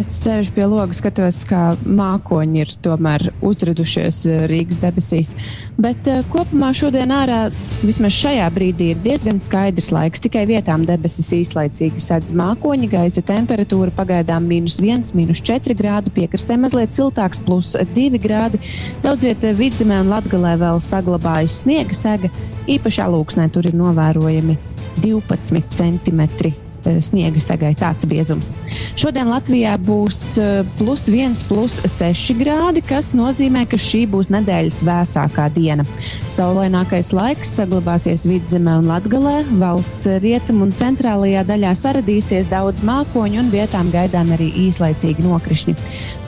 [0.00, 5.34] Es sēžu pie loga, skatos, kā mākoņi ir tomēr uzradušies eh, Rīgas debesīs.
[5.82, 7.42] Bet uh, kopumā šodien ārā,
[7.84, 10.24] vismaz šajā brīdī, ir diezgan skaidrs laiks.
[10.24, 16.56] Tikai vietām debesis īslaicīgi sedz mākoņi, gaisa temperatūra pagaidām mīnus 1, mīnus 4 grādi, piekrastē
[16.58, 18.62] mazliet siltāks, plus 2 grādi.
[19.04, 22.32] Daudziet eh, vidzemē un latgalē vēl saglabājas sniega sega.
[22.64, 24.58] Īpaši alūksnē tur ir novērojami
[25.04, 28.52] 12 centimetri sniega segai tāds biezums.
[28.98, 34.82] Šodien Latvijā būs eh, plus 1, plus 6 grādi, kas nozīmē, ka šī būs nedēļas
[34.86, 35.86] vēsākā diena.
[36.32, 39.36] Saulainākais laiks saglabāsies vidzemē un latgalē.
[39.62, 45.76] Valsts rietumu un centrālajā daļā saradīsies daudz mākoņu un vietām gaidām arī īslaicīgi nokrišņi.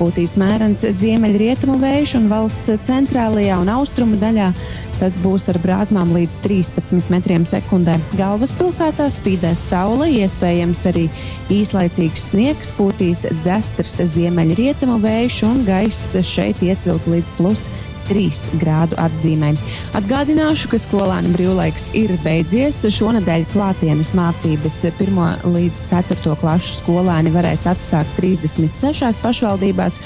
[0.00, 4.52] Būtīs mērens ziemeļrietumu vējš un valsts centrālajā un austrumu daļā
[5.00, 7.96] Tas būs ar brāzmām līdz 13 metriem sekundē.
[8.18, 10.43] Galvaspilsētā spīdēs saule, iespējams
[10.90, 11.08] arī
[11.52, 17.68] īslaicīgs sniegs, pūtīs dzestrs ziemeļrietumu vējš un gaiss šeit iesils līdz plus
[18.08, 19.52] 3 grādu atzīmē.
[19.96, 22.82] Atgādināšu, ka skolēnu brīvlaiks ir beidzies.
[22.92, 30.00] Šonadēļ klātienes mācības 1 līdz 4 klašu skolēni varēs atsākt 36 pašvaldībās,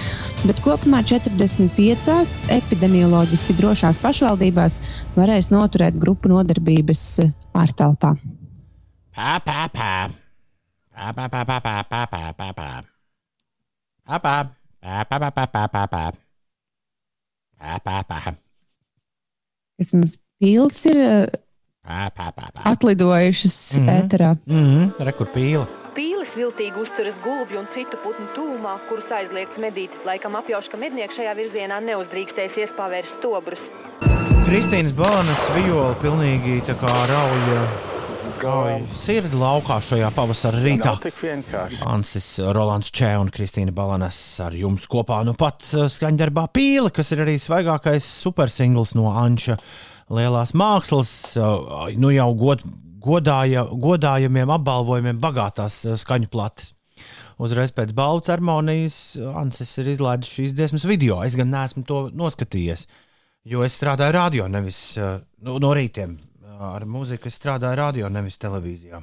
[0.44, 4.80] bet kopumā 45 epidemioloģiski drošās pašvaldībās
[5.18, 7.04] varēs noturēt grupu nodarbības
[7.58, 8.14] ārtelpā.
[9.18, 9.92] Pā, pā, pā.
[19.78, 21.26] Kas mums pils ir eh,
[22.64, 23.88] atlidojušas mm Mhm.
[23.88, 24.08] -hmm.
[24.08, 24.30] ēterā?
[24.46, 25.66] Mhm, Rekur pīle.
[25.94, 29.90] Pīlis viltīgi uzturas gulbju un citu putnu tūmā, kurus aizliegts medīt.
[30.06, 33.60] Laikam apjauš, ka mednieki šajā virzienā neuzdrīkstēsies pavērst stobrus.
[34.48, 37.60] Kristīnas Balanas viola pilnīgi tā kā rauja,
[38.42, 40.94] rauja sirdi laukā šajā pavasara rītā.
[41.88, 45.20] Ansis Rolands Čē un Kristīna Balanas ar jums kopā.
[45.26, 49.58] Nu pat skaņdarbā Pīle, kas ir arī svaigākais supersingls no Anča
[50.14, 51.12] lielās mākslas,
[52.00, 52.64] nu jau god,
[53.04, 56.72] godāja, godājumiem apbalvojumiem bagātās skaņu plates.
[57.38, 61.20] Uzreiz pēc balvu ceremonijas Ansis ir izlaidis šīs dziesmas video.
[61.22, 62.88] Es gan neesmu to noskatījies,
[63.46, 66.18] jo es strādāju radio, nevis uh, nu, no rītiem.
[66.58, 68.98] Ar mūziku es strādāju radio, nevis televīzijā.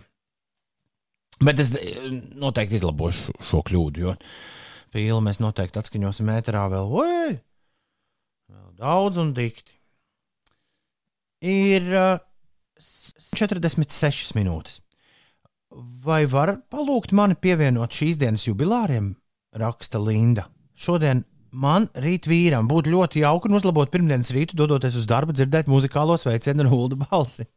[1.43, 1.97] Bet es eh,
[2.35, 4.15] noteikti izlabošu šo kļūdu, jo
[4.95, 7.35] pīli mēs noteikti atskaņosim ēterā vēl, oi,
[8.51, 9.75] vēl daudz un dikti.
[11.45, 12.19] Ir uh,
[12.79, 14.79] 46 minūtes.
[16.05, 19.11] Vai var palūgt mani pievienot šīs dienas jubilāriem?
[19.55, 20.47] Raksta Linda.
[20.75, 21.23] Šodien
[21.55, 26.17] man, rīt vīram, būtu ļoti jauki un uzlabot pirmdienas rītu, dodoties uz darbu, dzirdēt muzikālo
[26.19, 27.47] sveicienu un huldu balsi.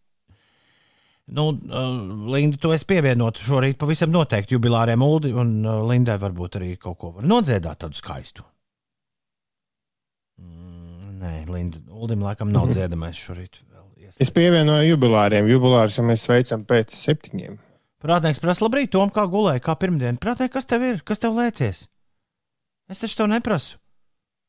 [1.29, 6.57] Nu, uh, Linda, to es pievienotu šorīt pavisam noteikti jubilāriem Uldi, un uh, Lindai varbūt
[6.57, 8.47] arī kaut ko var nodziedāt tādu skaistu.
[10.41, 13.61] Mm, nē, Linda, Uldim laikam nav dziedamais šorīt.
[14.17, 15.51] Es pievienoju jubilāriem.
[15.53, 17.59] Jubilārus jau mēs veicam pēc septiņiem.
[18.01, 20.17] Prātnieks prasa, labrīt, Tom, kā gulēji, kā pirmdien.
[20.23, 21.03] Prātnieks, kas tev ir?
[21.05, 21.85] Kas tev lēcies?
[22.89, 23.77] Es taču to neprasu.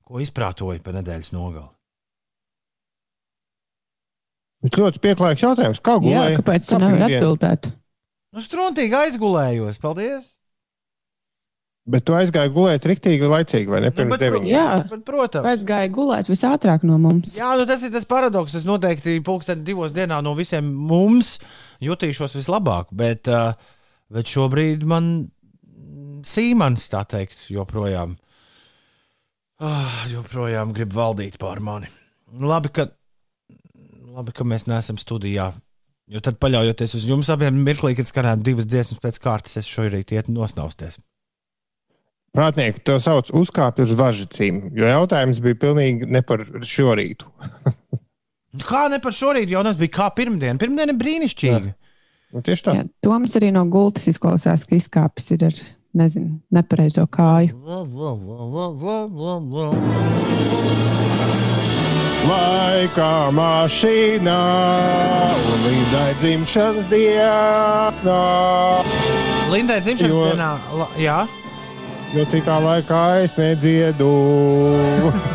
[0.09, 1.69] Ko izprātoji pa nedēļas nogali?
[4.65, 5.79] Bet ļoti pieklājīgs jautājums.
[5.85, 6.39] Kā Jā, gulēji?
[6.41, 7.69] kāpēc tu nevari atbildēt?
[8.35, 10.33] Nu, struntīgi aizgulējos, paldies!
[11.89, 13.89] Bet tu aizgāji gulēt riktīgi laicīgi, vai ne?
[13.95, 14.49] Pirms Nu, bet, deviņiem.
[14.51, 14.65] Jā.
[14.91, 15.47] bet, protams.
[15.55, 17.33] Es gāju gulēt visātrāk no mums.
[17.39, 18.57] Jā, nu tas ir tas paradoks.
[18.59, 21.37] Es noteikti pulksteni divos dienā no visiem mums
[21.81, 23.55] jutīšos vislabāk, bet, uh,
[24.13, 25.09] bet šobrīd man
[26.29, 28.17] sīmans, tā teikt, joprojām,
[29.63, 31.89] uh, joprojām grib valdīt pār mani.
[32.39, 32.87] Labi, ka,
[34.15, 35.51] labi, ka mēs neesam studijā.
[36.09, 40.15] Jo tad, paļaujoties uz jums abiem, mirklī, kad skanētu divas dziesmas pēc kārtas, es šorīt
[40.15, 40.97] ietu nosnausties.
[42.33, 47.29] Prātnieki to sauc uzkāpt uz važacīm, jo jautājums bija pilnīgi ne par šo rītu.
[48.69, 50.57] Kā ne par šorīt, jau tas bija kā pirmdiena.
[50.61, 51.73] Pirmdiena ir brīnišķīga.
[52.33, 52.73] Nu, tieši tā.
[52.79, 55.59] Jā, Toms arī no gultas izklausās, ka izkāpis ir ar
[55.93, 57.55] nezinu, nepareizo kāju.
[62.29, 64.37] Laika mašīnā
[65.33, 68.19] un līdai dzimšanas dienā.
[69.49, 71.19] Lindai dzimšanas Jo- dienā, la, jā,
[72.09, 74.09] Jo citā laikā es nedziedu.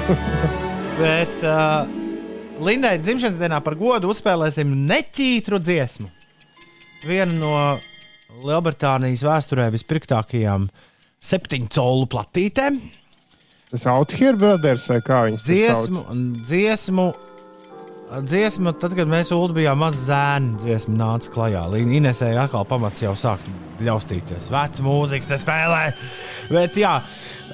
[1.01, 1.87] bet uh,
[2.67, 6.09] Lindai dzimšanas dienā par godu uzspēlēsim neķītru dziesmu.
[7.07, 7.53] Vienu no
[8.43, 10.67] Lielbritānijas vēsturē vispirktākajām
[11.25, 12.81] septiņu colu platītēm.
[13.71, 16.03] Tas Outhier brothers vai kā viņas tur Dziesmu,
[16.43, 17.07] dziesmu,
[18.27, 21.65] dziesmu, tad, kad mēs Ulu bijām mazi zēni, dziesma nāca klajā.
[21.83, 23.47] Inesēja atkal pamats jau sākt
[23.85, 24.51] ļaustīties.
[24.55, 25.83] Veca mūzika te spēlē.
[26.51, 26.99] Bet jā,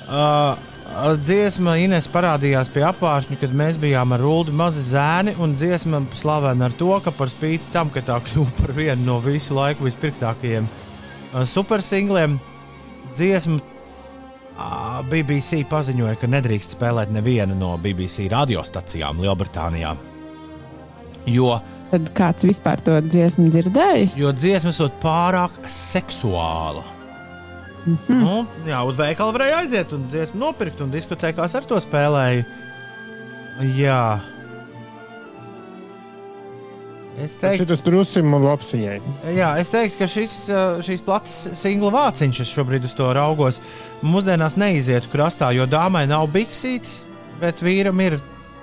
[0.08, 5.36] uh, dziesma Ines parādījās pie apvāršņa, kad mēs bijām ar Ulu mazi zēni.
[5.40, 9.18] Un dziesma slavena ar to, ka par spīti tam, ka tā kļuva par vienu no
[9.22, 12.38] visu laiku vispirktākajiem uh, supersingliem,
[13.14, 13.60] dziesma
[14.60, 19.94] Ā, BBC paziņoja, ka nedrīkst spēlēt nevienu no BBC radiostacijām Lielbritānijā.
[21.32, 21.54] Jo,
[21.88, 24.10] Tad kāds vispār to dziesmu dzirdēja?
[24.20, 26.84] jo dziesma ir pārāk seksuāla.
[27.86, 28.18] Mhm.
[28.20, 28.34] Nu,
[28.68, 32.44] jā, uz veikalu varēja aiziet un dziesmu nopirkt, un diskotēkās ar to spēlēju.
[33.76, 34.02] Jā.
[37.20, 38.96] Es teiktu, Šitas drusim un lapsiņai.
[39.36, 43.60] Jā, es teiktu, ka šis, uh, šīs plates singla vāciņš, es šobrīd uz to raugos,
[44.06, 47.02] mūsdienās neizietu krastā, jo dāmai nav biksītes,
[47.42, 48.20] bet vīram ir.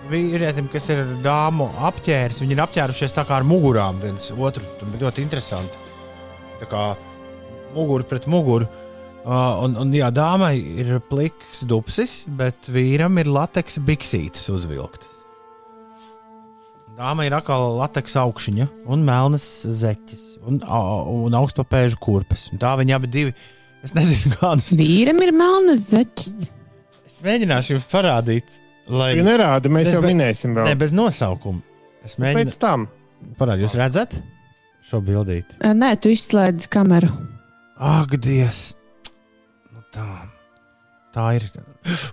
[0.07, 4.63] Vīrietim, kas ir dāmu apģērbs, viņi ir apģērbušies tā kā ar mugurām viens otru.
[4.79, 5.81] Tas bija ļoti interesanti.
[6.61, 6.83] Tā kā
[7.75, 8.69] mugura pret muguru.
[8.69, 8.86] Uh,
[9.27, 15.13] un, un, jā, dāmai ir pliks dupsis, bet vīram ir lateksa biksītes uzvilktas.
[16.97, 22.47] Dāmai ir atkal lateksa augšņa un melnas zeķes un, un augstpapēžu kurpes.
[22.55, 23.33] Un tā viņi abi divi.
[23.85, 24.71] Es nezinu, kādus.
[24.79, 26.47] Vīram ir melnas zeķes.
[27.05, 28.49] Es mēģināšu jums parādīt,
[28.89, 30.71] lai Ja nerāda, mēs Es jau minēsim vēl.
[30.71, 31.61] ne bez nosaukuma.
[32.01, 32.87] Es Pēc mēģinu tam.
[33.37, 34.17] parādīt, jūs redzat
[34.87, 35.59] šo bildīti.
[35.67, 37.11] Nē, tu izslēdz kameru.
[37.77, 38.71] Ak, Dievs!
[39.97, 40.27] Nu, tā.
[41.17, 41.45] tā ir.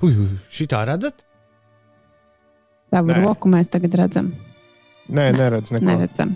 [0.06, 0.14] Ui,
[0.52, 1.24] šitā redzat?
[2.94, 3.20] Tavu Nē.
[3.24, 4.32] roku mēs tagad redzam.
[5.10, 5.84] Nē, neredz neko.
[5.84, 6.34] Neredzam.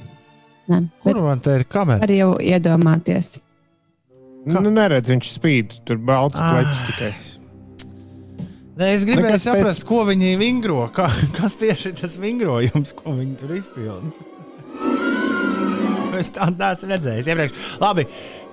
[0.68, 2.02] Nē, bet Kur man te ir kamera?
[2.02, 3.38] var jau iedomāties.
[4.48, 5.78] Nu, neredz, viņš spīd.
[5.88, 6.58] Tur balts Ah.
[6.58, 7.12] pleķis tikai.
[8.78, 10.82] Nē, es gribēju Nekas saprast, pēc- ko viņi vingro.
[10.94, 11.08] Kā,
[11.38, 14.12] kas tieši tas vingrojums, ko viņi tur izpilda?
[16.18, 17.58] Es tādu neesmu redzējis iepriekš.
[17.82, 18.04] Labi,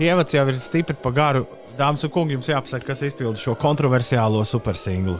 [0.04, 1.46] ievads jau ir stipri pa garu.
[1.76, 5.18] Dāmas un kungi, jums jāpasaka, kas izpilda šo kontroversiālo supersinglu.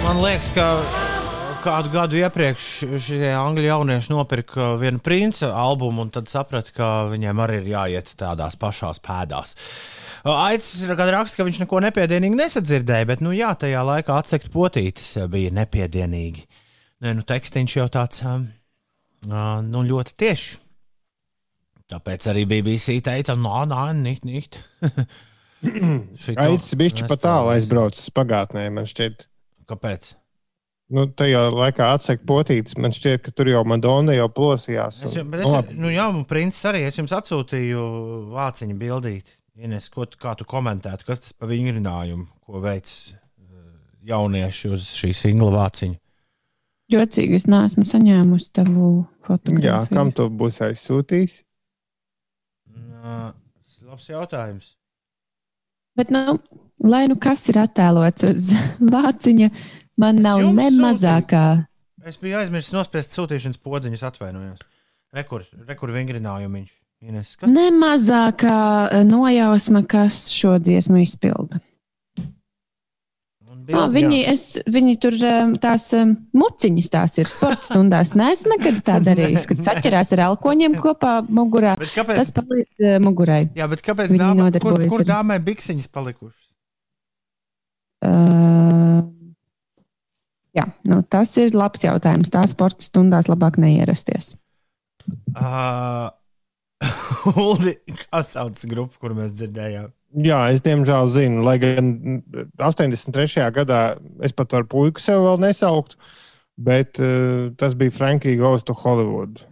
[0.00, 0.64] Man liekas, ka
[1.60, 2.68] kādu gadu iepriekš
[3.04, 8.14] šie angļu jaunieši nopirka vienu princa albumu, un tad saprata, ka viņiem arī ir jāiet
[8.20, 9.52] tādās pašās pēdās.
[10.24, 15.18] Aicis ir raksts, ka viņš neko nepiedienīgi nesadzirdēja, bet, nu, jā, tajā laikā atsekt potītes
[15.28, 16.48] bija nepiedienīgi.
[17.04, 18.24] Nē, nu, tekstiņš jau tāds,
[19.28, 20.69] nu, ļoti tieši.
[21.90, 24.60] Tāpēc arī BBC teica, nā, nā, nīt, nīt.
[25.60, 29.26] Šito Aicis bišķi pat tālu aizbraucis pagātnē, man šķiet.
[29.70, 30.14] Kāpēc?
[30.90, 35.02] Nu, tajā laikā atsekt potītes, man šķiet, ka tur jau Madonna jau plosījās.
[35.06, 35.76] Es, un- bet Nu, es, labi.
[35.78, 37.84] nu, jā, un princis arī es jums atsūtīju
[38.32, 39.36] vāciņu bildīti.
[39.60, 43.14] Ines, ko, tu- kā tu komentētu, kas tas par vingrinājumu, ko veic eh,
[44.10, 45.98] jaunieši uz šī singla vāciņa?
[46.90, 49.68] Jocīgi, es neesmu saņēmusi tavu fotogrāfiju.
[49.68, 51.42] Jā, kam tu būsi aizsūtījis?
[52.80, 53.20] Nā,
[53.70, 54.68] Tas ir labs jautājums.
[55.94, 56.40] Bet, nu,
[56.82, 58.48] lai nu kas ir attēlots uz
[58.94, 59.48] vāciņa,
[60.02, 61.44] man nav ne mazākā.
[62.02, 64.66] Es biju aizmirsis nospiest sūtīšanas podziņas, atvainojos.
[65.14, 66.74] Rekur, rekur vingrinājumiņš.
[67.06, 68.58] Ines, kas Ne mazākā
[69.06, 71.62] nojausma, kas šo dziesmu izpilda.
[73.70, 74.32] Un Ā, bildi, viņi, jā.
[74.34, 74.42] es,
[74.74, 78.14] viņi tur em, tās em, muciņas tās ir sporta stundās.
[78.18, 81.76] Nē, es nekad tā darīju, kad saķerās ar alkoņiem kopā mugurā.
[81.80, 82.20] Bet kāpēc?
[82.20, 83.42] Tas palīdz eh, mugurai.
[83.58, 86.46] Jā, bet kāpēc Viņi dāma, kur, kur dāmai biksiņas palikušas?
[88.00, 89.04] Uh,
[90.56, 92.32] jā, nu, tas ir labs jautājums.
[92.32, 94.34] Tā sporta stundās labāk neierasties.
[95.36, 96.10] Uh,
[97.36, 99.92] Uldi, kā sauc grupu, kur mēs dzirdējām?
[100.10, 101.92] Jā, es diemžēl zinu, lai gan
[102.58, 103.44] 83.
[103.54, 103.82] gadā
[104.26, 106.00] es pat ar puiku sev vēl nesauktu,
[106.58, 109.44] bet uh, tas bija Frankija Goes to Hollywood.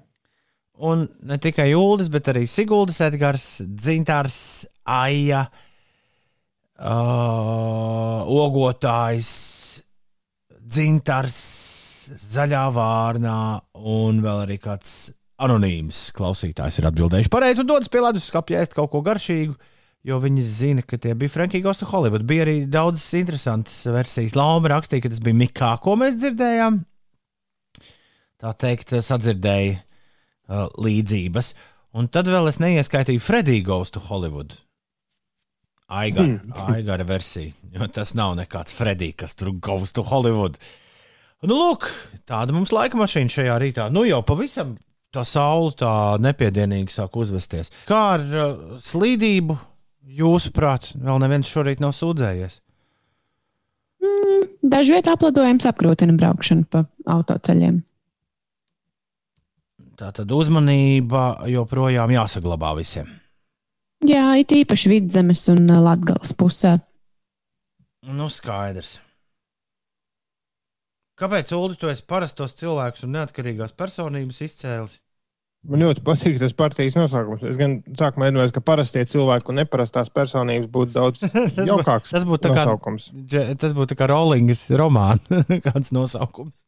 [0.79, 5.45] Un ne tikai Uldis, bet arī Siguldas, Edgars, Dzintārs, Aija,
[6.79, 9.31] uh, Ogotājs,
[10.59, 11.39] Dzintārs,
[12.19, 13.39] Zaļā vārnā
[13.79, 18.75] un vēl arī kāds anonīms klausītājs ir atbildējuši pareizi un dodas pie ledus skapja ēst
[18.75, 19.55] kaut ko garšīgu.
[20.07, 22.23] Jo viņi zina, ka tie bija Frankija Gosta Hollywood.
[22.29, 24.37] Bija arī daudzas interesantas versijas.
[24.39, 26.79] Lauma rakstīja, ka tas bija Mikā, ko mēs dzirdējām.
[28.39, 31.53] Tā teikt, sadzirdēja uh, līdzības.
[31.99, 34.55] Un tad vēl es neieskaitīju Fredija Gaustu Hollywood.
[35.89, 36.37] Aigara,
[36.69, 37.55] Aigara versija.
[37.73, 40.61] Jo tas nav nekāds Fredija, kas tur Gaustu Hollywood.
[41.43, 41.89] Nu, lūk,
[42.29, 43.89] tāda mums laika mašīna šajā rītā.
[43.95, 44.77] Nu, jau pavisam
[45.15, 47.73] tā saule tā nepiedienīgi sāk uzvesties.
[47.89, 49.57] Kā ar uh, slīdību,
[50.09, 52.61] jūsuprāt, vēl neviens šorīt nav sūdzējies?
[54.69, 57.81] Dažu vietu aplidojums apgrūtina braukšanu pa autoceļiem.
[59.99, 63.09] Tā tad uzmanība joprojām jāsaglabā visiem.
[64.07, 66.77] Jā, it īpaši vidzemes un uh, latgales pusē.
[68.07, 69.01] Nu, skaidrs.
[71.19, 75.01] Kāpēc, Ulu, tu esi parastos cilvēkus un neatkarīgās personības izcēlis?
[75.67, 77.43] Man ļoti patīk tas partijas nosaukums.
[77.51, 81.25] Es gan sākumā domāju, ka parastie cilvēki un neparastās personības būtu daudz
[81.73, 82.15] jaukāks.
[82.15, 83.09] tas būtu kā- nosaukums.
[83.59, 85.27] Tas būtu kā Rolingas romāns,
[85.67, 86.63] kāds nosaukums.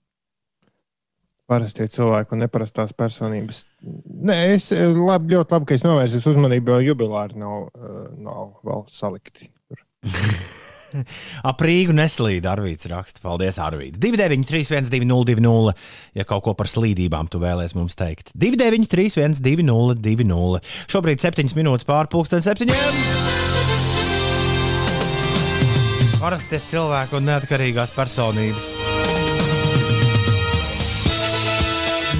[1.50, 3.64] parastie cilvēki un neparastās personības.
[3.82, 8.84] Nē, es labi, ļoti labi, ka es novērsu uzmanību, jo jubilāri nav, eh, nav vēl
[8.94, 9.48] salikti.
[11.50, 13.22] Ap Rīgu neslīd Arvīts raksta.
[13.24, 14.00] Paldies, Arvīts.
[14.02, 15.74] 293, 202,
[16.18, 18.34] ja kaut ko par slīdībām tu vēlēsies mums teikt.
[18.34, 22.84] 293, 202, šobrīd 7 minūtes pārpusdienas septiņiem.
[26.20, 28.66] Parasti cilvēki un neatkarīgās personības.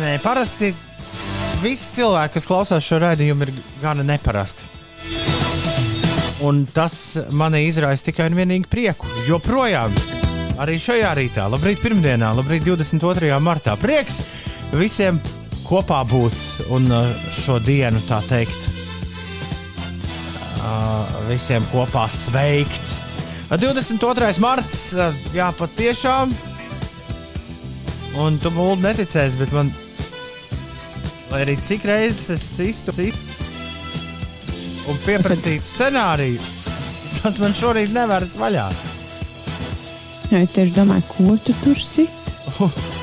[0.01, 0.71] Nē, parasti
[1.61, 4.80] visi cilvēki, kas klausās šo raidījumu, ir gana neparasti.
[6.41, 6.95] Un tas
[7.37, 9.09] manī izraisa tikai un vienīgi prieku.
[9.29, 9.93] Joprojām,
[10.63, 13.35] arī šajā rītā, labrīt, pirmdienā, labrīt, 22.
[13.45, 13.75] martā.
[13.81, 14.23] Prieks
[14.73, 15.21] visiem
[15.67, 18.71] kopā būt un uh, šo dienu, tā teikt,
[20.65, 22.97] uh, visiem kopā sveikt.
[23.51, 24.33] 22.
[24.41, 26.33] marts, uh, jā, patiešām.
[28.21, 29.71] Un tu mūli neticēsi, bet man,
[31.31, 33.13] lai arī cik reizes es izturu
[34.91, 36.41] un pieprasītu scenāriju,
[37.21, 38.67] tas man šorīt nevērs vaļā.
[40.31, 42.19] Jā, es tieši domāju, ko tu tur sit.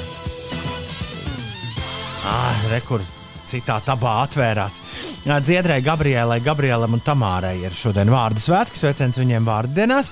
[2.28, 3.00] Ah, rekur,
[3.48, 4.82] citā tabā atvērās.
[5.24, 10.12] Dziedrai, Gabrielai, Gabrielam un Tamārai ir šodien vārdu svētki, sveiciens viņiem vārdu dienās.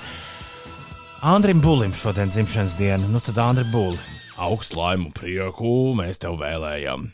[1.28, 4.00] Andrim Bulim šodien dzimšanas diena, nu tad Andri Buli.
[4.48, 7.10] Augstu laimu prieku mēs tev vēlējam.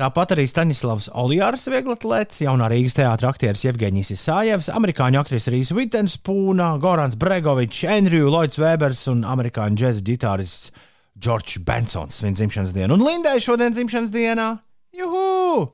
[0.00, 6.70] Tāpat arī Staņislavs Oljārs, vieglatlēts, jaunā Rīgas teātris aktieris Jevģīnis Isājevs, amerikāņu aktrise Rīsa Vitsenspūna,
[6.80, 10.72] Gorans Bregovičs, Andrew Lloyds Webers un amerikāņu džēza ģitārists
[11.20, 12.96] Džordžs Bensons viņa dzimšanas dienu.
[12.96, 14.48] Un Lindai šodien dzimšanas dienā!
[14.96, 15.66] Juhu!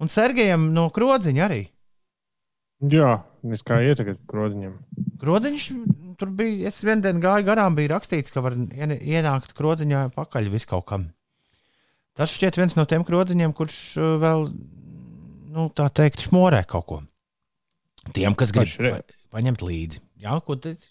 [0.00, 1.66] Un Sergejam no Krodziņa arī.
[2.88, 3.12] Jā,
[3.52, 4.74] es kā ietekmēju krodiņam.
[5.20, 5.68] Krodziņš
[6.16, 6.70] tur bija.
[6.70, 10.86] Es vienā dienā gāju garām, bija rakstīts, ka var ien- ienākt krodziņā pakaļ vis kaut
[10.88, 11.08] kam.
[12.18, 14.48] Tas šķiet viens no tiem krodziņiem, kurš uh, vēl,
[15.54, 17.00] nu, tā teikt, šmorē kaut ko.
[18.16, 19.02] Tiem, kas grib pa,
[19.36, 20.02] paņemt līdzi.
[20.24, 20.90] Jā, ko teici?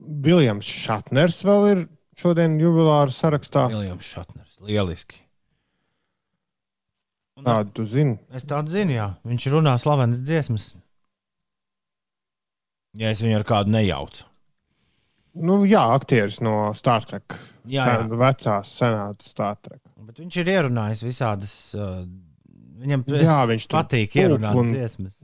[0.00, 1.84] Viljams Šatners vēl ir
[2.18, 3.68] šodien jubilāra sarakstā.
[3.70, 4.58] Viljams Šatners.
[4.64, 5.20] Lieliski.
[7.38, 8.18] Un Tādu tu zini.
[8.34, 9.08] Es tādu zinu, jā.
[9.26, 10.72] Viņš runā slavenas dziesmas.
[12.94, 14.28] Ja es viņu ar kādu nejaucu.
[15.34, 17.34] Nu, jā, aktieris no Star Trek.
[17.66, 17.96] Jā, jā.
[18.04, 19.80] Sen, vecās, senātas Star Trek.
[20.02, 21.54] Bet viņš ir ierunājis visādas.
[21.78, 22.02] Uh,
[22.82, 25.22] viņam Jā, viņš patīk ierunāt un- dziesmas.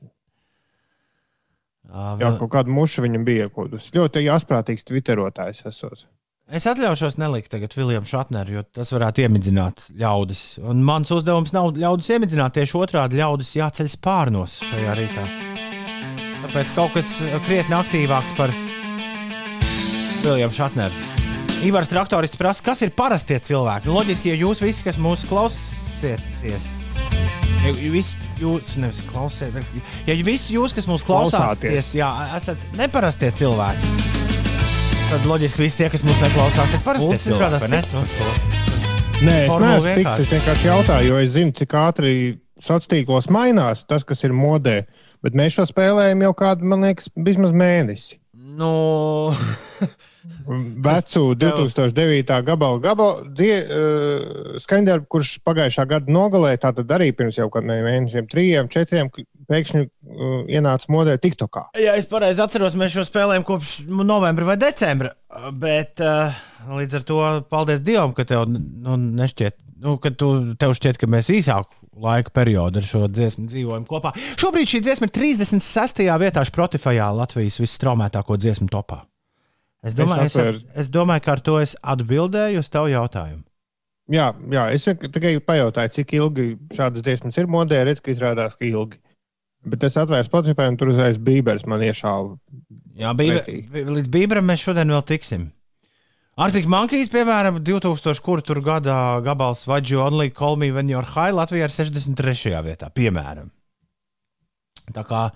[1.90, 3.90] Uh, Jā, kaut kāda muša viņam bija iekodus.
[3.96, 6.06] Ļoti jāsprātīgs twitterotājs esot.
[6.50, 10.42] Es atļaušos nelikt tagad Viljam Šatneru, jo tas varētu iemidzināt ļaudis.
[10.66, 15.28] Un mans uzdevums nav ļaudis iemidzināt, tieši otrādi ļaudis jāceļ spārnos šajā rītā.
[16.42, 17.14] Tāpēc kaut kas
[17.46, 18.54] krietni aktīvāks par
[20.26, 21.19] Viljamu Šatneru.
[21.60, 23.88] Ivars Traktorists prasa, kas ir parastie cilvēki?
[23.90, 26.68] Nu, loģiski, ja jūs visi, kas mūs klausieties,
[27.66, 31.90] ja visi jūs, nevis klausiet, bet ja visi jūs, kas mūs klausāties, Klausāties.
[31.98, 32.08] jā,
[32.38, 33.92] esat neparastie cilvēki,
[35.10, 37.68] tad loģiski visi tie, kas mūs neklausās, ir parastie Ulcis cilvēki.
[37.74, 37.82] ne?
[39.20, 40.00] Nē, es Formula neesmu vienkārši.
[40.00, 40.24] piks.
[40.24, 42.14] Es vienkārši jautāju, jo es zinu, cik ātri
[42.56, 44.78] sociālos tīklos mainās tas, kas ir modē.
[45.20, 48.16] Bet mēs šo spēlējam jau kādu, man liekas, vismaz mēnesi.
[48.32, 49.28] Nu,
[50.84, 52.42] Vecu 2009.
[52.44, 58.28] gabala gabala die, uh, skaņdarbu, kurš pagājušā gada nogalē, tātad arī pirms jau kādiem mēnešiem,
[58.30, 59.10] trijiem, četriem,
[59.50, 61.70] pēkšņi uh, ienāca modē TikTokā.
[61.80, 65.14] ja es pareizi atceros, mēs šo spēlējam kopš novembra vai decembra.
[65.56, 66.36] Bet uh,
[66.68, 71.08] līdz ar to paldies Dievam, ka tev nu, nešķiet, nu, ka tu, tev šķiet, ka
[71.10, 74.12] mēs īsāku laika periodu ar šo dziesmu dzīvojam kopā.
[74.40, 76.04] Šobrīd šī dziesma ir 36.
[76.22, 79.02] vietā Spotify Latvijas visstraumētāko dziesmu topā.
[79.86, 83.44] Es domāju, es, atveru- es, es domāju, ka ar to es atbildēju uz tavu jautājumu.
[84.10, 87.78] Jā, jā, es tikai pajautāju, cik ilgi šādas dziesmas ir modē.
[87.86, 88.98] Redz, ka izrādās, ka ilgi.
[89.70, 92.34] Bet es atvēru Spotify un tur uzreiz Bībers man iešāva.
[92.98, 95.46] Jā, bija, līdz Bībram mēs šodien vēl tiksim.
[96.40, 101.34] Artiņš Mankīs, piemēram, 2000 kur tur gadā gabals You Only Call Me When You're High
[101.36, 102.56] Latvijā ir 63.
[102.64, 103.50] vietā, piemēram.
[104.90, 105.26] Tā kā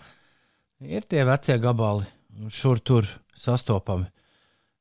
[0.81, 2.07] ir tie vecie gabali,
[2.49, 3.05] šur tur
[3.37, 4.09] sastopami.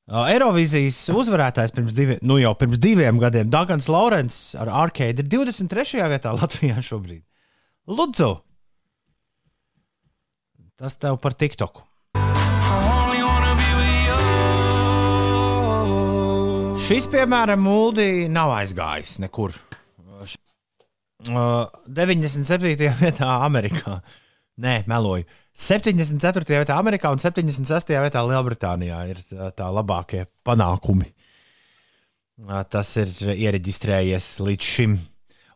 [0.04, 6.04] Eirovīzijas uzvarētājs pirms, divi, nu jau pirms diviem gadiem, Dārgans Laurents ar Arcade ir 23.
[6.12, 7.24] vietā Latvijā šobrīd.
[7.88, 8.34] Lūdzu!
[10.76, 11.86] Tas tev par TikToku.
[16.84, 19.56] Šis, piemēram, mūldī nav aizgājis nekur.
[21.24, 22.76] Uh, 97.
[23.00, 24.02] vietā Amerikā.
[24.60, 25.24] Nē, meloju.
[25.54, 26.46] 74.
[26.50, 27.94] vietā Amerikā un 76.
[27.94, 29.20] vietā Lielbritānijā ir
[29.54, 31.12] tā, labākie panākumi.
[32.74, 34.98] Tas ir iereģistrējies līdz šim.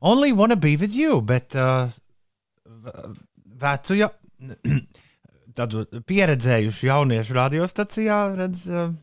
[0.06, 1.90] Only wanna be with you, bet uh,
[3.58, 4.12] vecu, ja,
[5.58, 8.70] tādu pieredzējušu jauniešu radiostacijā redz.
[8.70, 8.96] Uh,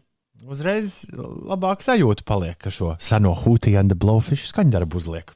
[0.44, 5.30] Uzreiz labāk sajūta paliek, ka šo seno and the Blowfish skaņdarbu uzliek.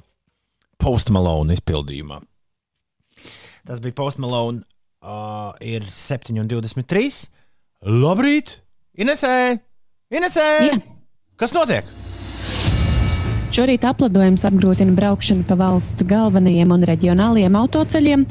[0.77, 2.21] Post Malone izpildījumā.
[3.65, 4.67] Tas bija Post Malone.
[4.99, 7.29] Uh, ir 7,23.
[7.87, 8.57] Labrīt!
[8.99, 9.61] Inesē!
[10.11, 10.47] Inesē!
[10.67, 10.79] Jā.
[11.39, 11.87] Kas notiek?
[13.55, 18.25] Šorīt aplidojums apgrūtina braukšanu pa valsts galvenajiem un reģionālajiem autoceļiem.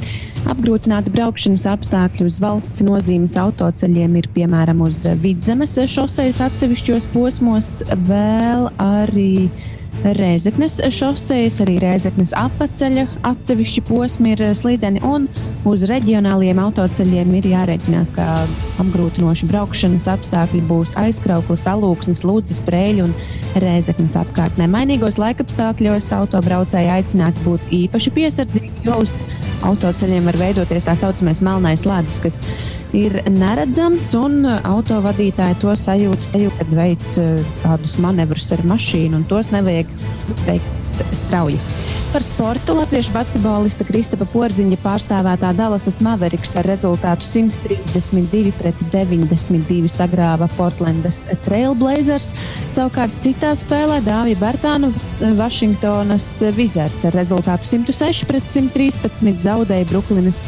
[0.51, 7.71] Apgrūtināti braukšanas apstākļi uz valsts nozīmes autoceļiem ir piemēram uz vidzemes šosejas atsevišķos posmos,
[8.11, 9.47] vēl arī
[10.05, 15.25] Rēzeknes šosejas, arī Rēzeknes apceļa atsevišķi posmi ir slīdeni, un
[15.67, 18.27] uz reģionālajiem autoceļiem ir jārēķinās, ka
[18.83, 23.17] apgrūtinoši braukšanas apstākļi būs aizkrauklis, alūksnes, lūdzes, prēļu un
[23.57, 24.69] Rēzeknes apkārtnē.
[24.69, 29.19] Mainīgos laikapstākļos autobraucēji aicināti būt īpaši piesardzīgi, jo uz
[29.65, 32.76] autoceļiem var veidoties tā saucamais melnais ledus, kas ir
[33.31, 39.93] neredzams, un autovadītāji to sajūt, kad veic eh, tādus manevrus ar mašīnu, un tos nevajag
[40.47, 41.59] veikt strauji.
[42.13, 50.47] Par sportu Latviešu basketbolista Kristapa Porziņa pārstāvētā Dallasas Mavericks ar rezultātu 132 pret 92 sagrāva
[50.55, 52.31] Portlandas Trailblazers.
[52.71, 60.45] Savukārt citā spēlē Dāvija Bērtānovs Vašingtonas Wizards ar rezultātu 106 pret 113 zaudēja Brooklynas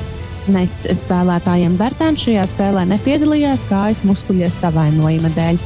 [0.49, 5.59] Nets spēlētājiem Bērtāns šajā spēlē nepiedalījās kājas muskuļu savainojuma dēļ.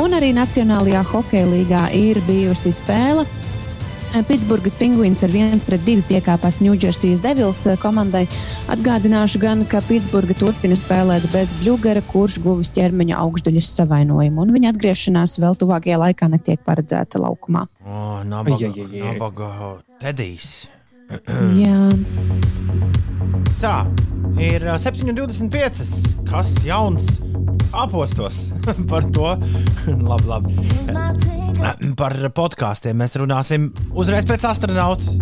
[0.00, 3.26] Un arī Nacionālajā hokeja līgā ir bijusi spēle.
[4.26, 8.24] Pitsburgas pingvīns ar 1 pret 2 piekāpās Ņūdžersijas Devils komandai.
[8.72, 14.74] Atgādināšu gan, ka Pitsburga turpina spēlēt bez Bļūgara, kurš guvis ķermeņa augšdaļas savainojumu, un viņa
[14.74, 17.68] atgriešanās vēl tuvākajā laikā netiek paredzēta laukumā.
[17.86, 19.54] O, nabaga, nabaga
[20.02, 20.70] Tedijs.
[21.10, 21.78] Jā,
[23.60, 23.72] Tā
[24.40, 26.22] ir ā, 7,25.
[26.30, 27.08] Kas jauns
[27.72, 28.44] apostos
[28.90, 29.34] par to?
[30.10, 31.94] labi, labi.
[31.98, 35.18] Par podkāstiem mēs runāsim uzreiz pēc astronauta.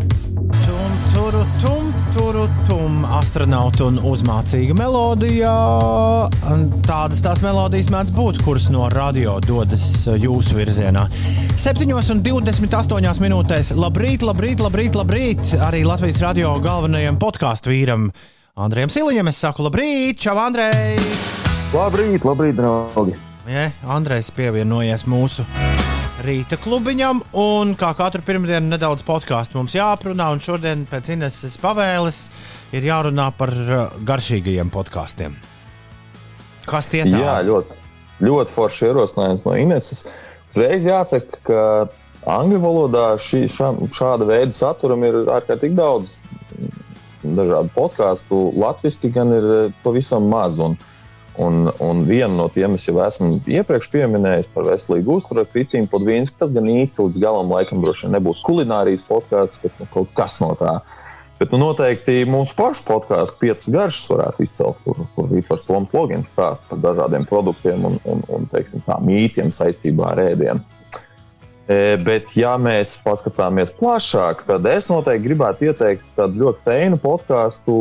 [0.69, 5.53] Tum, turu, tum, turu, tum, astronauta un uzmācīga melodija.
[6.87, 11.09] Tādas tās melodijas mēdz būt, kuras no radio dodas jūsu virzienā.
[11.59, 13.73] 7,28 minūtēs.
[13.79, 15.45] Labrīt, labrīt, labrīt, labrīt.
[15.71, 18.11] Arī Latvijas radio galvenajam podkāstu vīram
[18.59, 19.33] Andrejam Siliņam.
[19.33, 21.48] Es saku, labrīt, čau, Andrej!
[21.69, 23.13] Labrīt, labrīt, draugi!
[23.45, 25.45] Ja, Andrejs pievienojies mūsu
[26.25, 32.23] rīta klubiņam, un kā katru pirmdienu nedaudz podkāstu mums jāaprunā, un šodien pēc Ineses pavēles
[32.73, 35.37] ir jārunā par uh, garšīgajiem podkāstiem.
[36.65, 37.21] Kas tie tādi?
[37.21, 37.79] Jā, ļoti,
[38.25, 40.07] ļoti forši ierosinājums no Ineses.
[40.57, 41.63] Reiz jāsaka, ka
[42.33, 46.17] angļu valodā šī, šā, šāda veida saturam ir ārkārtīgi daudz
[47.23, 48.47] dažādu podkāstu.
[48.57, 50.57] Latvijasiski gan ir eh, pavisam maz.
[50.65, 50.81] Un,
[51.39, 56.39] un, un viena no tiem es jau esmu iepriekš pieminējis par veselīgu uzturu Kristīnu Podvīnsku.
[56.41, 60.39] Tas gan īsti līdz galam laikam droši vien nebūs kulinārijas podkāsts, bet nu, kaut kas
[60.43, 60.81] no tā.
[61.39, 66.33] Bet nu, noteikti mūsu pašu podkāstu piecas garšas varētu izcelt, kur, kur Rītvars Toms Logins
[66.35, 70.65] stāsta par dažādiem produktiem un, un, un teiksim, tā, mītiem saistībā ar ēdienu.
[71.69, 77.79] E, Bet, ja mēs paskatāmies plašāk, tad es noteikti gribētu ieteikt tādu ļoti feinu podkāstu,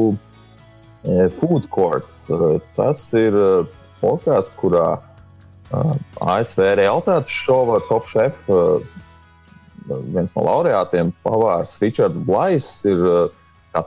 [1.40, 2.28] Food Courts.
[2.30, 3.50] E, Tas ir e,
[4.02, 5.82] podkāsts, kurā e,
[6.22, 8.62] ASV realitātes šova Top Chef, e,
[10.12, 13.20] viens no laureātiem, pavārs Ričards Blais, ir e,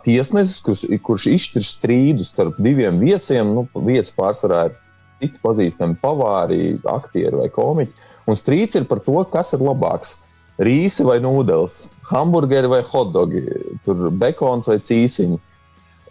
[0.05, 3.53] tiesnesis, kurš, kurš izšķir strīdu starp diviem viesiem.
[3.57, 4.79] Nu, viesi pārsvarā ir
[5.21, 8.09] citi pazīstami pavāri, aktieri vai komiķi.
[8.31, 10.17] Un strīds ir par to, kas ir labāks.
[10.61, 13.41] Rīsi vai nūdeles, hamburgeri vai hotdogi,
[13.87, 15.39] tur bekons vai cīsiņi.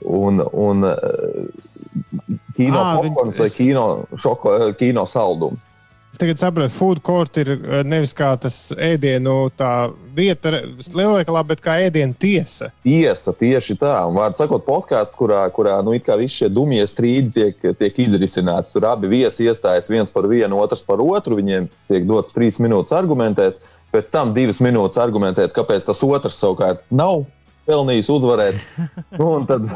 [0.05, 1.49] Un, un eh,
[2.55, 5.57] kino viņi- popkorns vai es- kino, šoko, eh, kino saldumi.
[6.19, 9.51] Tagad saprotu, food court ir eh, nevis kā tas ēdienu
[10.15, 10.51] vieta
[10.91, 12.71] lielveikalā, bet kā ēdienu tiesa.
[12.83, 13.93] Tiesa, tieši tā.
[14.09, 18.71] Un, vārdu sakot, podkāsts, kurā, kurā nu, visi šie dumjie strīdi tiek, tiek izrisināti.
[18.73, 21.37] Tur abi viesi iestājas viens par vienu, otrs par otru.
[21.39, 23.61] Viņiem tiek dots trīs minūtes argumentēt,
[23.93, 27.23] pēc tam divas minūtes argumentēt, kāpēc tas otrs savukārt nav
[27.70, 28.63] pelnījis uzvarēt.
[29.17, 29.67] Nu, un tad,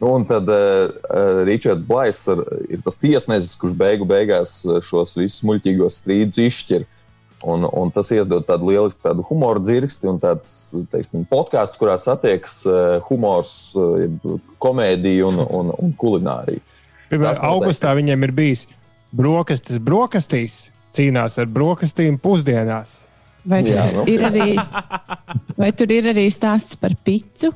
[0.00, 5.16] nu, un tad uh, Ričards Blais ar, ir tas tiesnesis, kurš beigu beigās eh, šos
[5.20, 6.88] visus muļķīgos strīdus izšķir.
[7.40, 10.74] Un, un tas iedod tādu lielisku tādu humoru dzirksti un tāds
[11.30, 16.60] podkāsts, kurā satiekas uh, humors, uh, komēdija un, un, un kulinārija.
[17.08, 18.66] Piemēram, augustā viņiem ir bijis
[19.16, 23.00] brokastis, brokastīs, cīnās ar brokastīm pusdienās.
[23.48, 24.04] Vai, tur Jā, nu.
[24.10, 24.48] ir arī,
[25.56, 27.48] vai tur ir arī stāsts par picu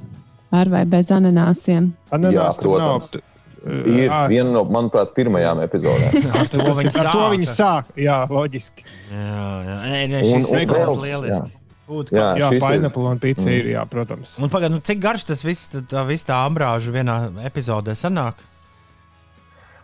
[0.54, 1.90] ar vai bez ananāsiem?
[2.14, 2.98] Ananās Jā, tur nav.
[3.00, 3.10] protams.
[3.10, 3.30] t-
[3.64, 6.26] Ir ā, viena no, manuprāt, pirmajām epizodēm.
[6.36, 7.86] Ar to viņi Ar to viņi sāk.
[7.96, 8.84] Jā, loģiski.
[9.08, 9.76] Jā, jā.
[9.88, 11.54] Nē, nē, Un- šis un veikals vēl- lieliski.
[11.86, 14.36] Food Jā, Jā, pineapple un pizza ir, jā, protams.
[14.40, 18.40] Un pagaid, nu, cik garš tas viss, tā, tā, viss tā ambrāža vienā epizodē sanāk?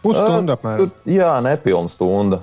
[0.05, 0.79] Pusstundu apmēram.
[0.89, 2.41] Tur, jā, nepilna stunda.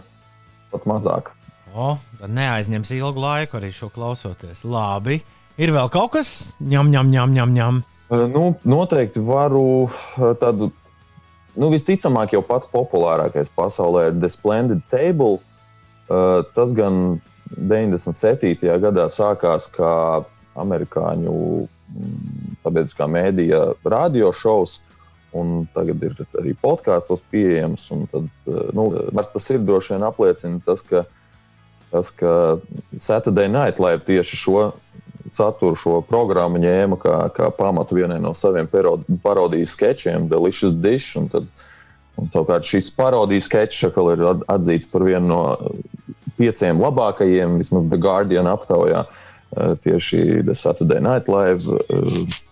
[0.73, 1.31] Pat mazāk.
[1.77, 4.63] O, tad neaizņems ilgu laiku arī šo klausoties.
[4.65, 5.19] Labi.
[5.61, 6.31] Ir vēl kaut kas?
[6.57, 7.53] Ņem, ņem, ņem, ņem.
[7.57, 7.77] ņem.
[8.09, 10.71] Uh, Nu, noteikti varu uh, tādu,
[11.59, 15.41] nu, visticamāk, jau pats populārākais pasaulē ir The Splendid Table.
[16.07, 17.19] Uh, tas gan
[17.51, 18.55] 97.
[18.81, 19.93] gadā sākās kā
[20.57, 21.33] amerikāņu
[21.67, 24.79] mm, sabiedriskā mēdīja radiošovs.
[25.37, 27.89] Un tagad ir arī podkāstos pieejams.
[28.13, 28.29] Tad,
[28.73, 31.03] nu, tas ir droši vien apliecina tas, ka,
[31.91, 32.57] tas, ka
[32.99, 34.71] Saturday Night Live tieši šo
[35.31, 41.17] saturu, šo programmu ņēma kā, kā pamatu vienai no saviem parod- parodijas sketčiem, Delicious Dish.
[41.19, 41.47] Un tad,
[42.17, 45.41] un, savukārt šis parodijas sketčs atkal ir at- atzīts par vienu no
[46.37, 49.05] pieciem labākajiem, vismaz The Guardian aptaujā,
[49.57, 51.65] eh, tieši The Saturday Night Live.
[51.89, 52.43] eh,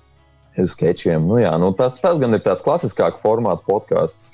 [0.56, 1.20] Sketčiem.
[1.28, 4.32] Nu, jā, nu, tas, tas gan ir tāds klasiskāks formāts podkāsts.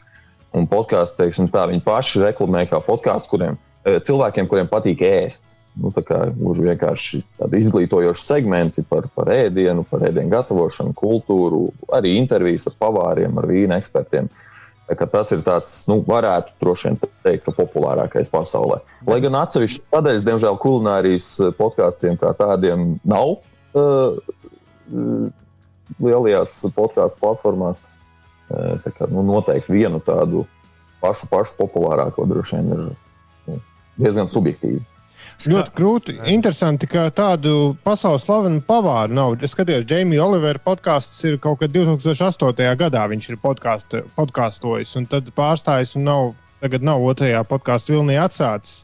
[0.54, 5.48] Un podkāsts, teiksim, tā viņi paši reklamē kā podkāsts, kuriem eh, cilvēkiem, kuriem patīk ēst.
[5.80, 11.70] Nu, tā kā gluži vienkārši tādi izglītojoši segmenti par, par ēdienu, par ēdienu gatavošanu, kultūru,
[11.96, 14.28] arī intervijas ar pavāriem, ar vīna ekspertiem.
[14.92, 18.82] Tas ir tāds, nu, varētu droši vien teikt, ka populārākais pasaulē.
[19.08, 24.20] Lai gan atsevišķi sadaļas, diemžēl, kulinārijas podkāstiem kā tādiem nav uh,
[26.04, 27.80] lielajās podkāstu platformās.
[28.52, 30.44] Uh, kā, nu, noteikti vienu tādu
[31.00, 32.84] pašu, pašu populārāko droši vien ir
[34.02, 34.82] diezgan subjektīvi.
[35.50, 36.16] Ļoti grūti.
[36.30, 39.38] Interesanti, ka tādu pasaules slavenu pavāru nav.
[39.42, 42.76] Es skatījos, Jamie Olivera podkāsts ir kaut kad 2008.
[42.78, 43.08] gadā.
[43.10, 48.84] Viņš ir podkāst- podkāstojis un tad pārstājis un nav, tagad nav otrajā podkāstu vilnī atsācis.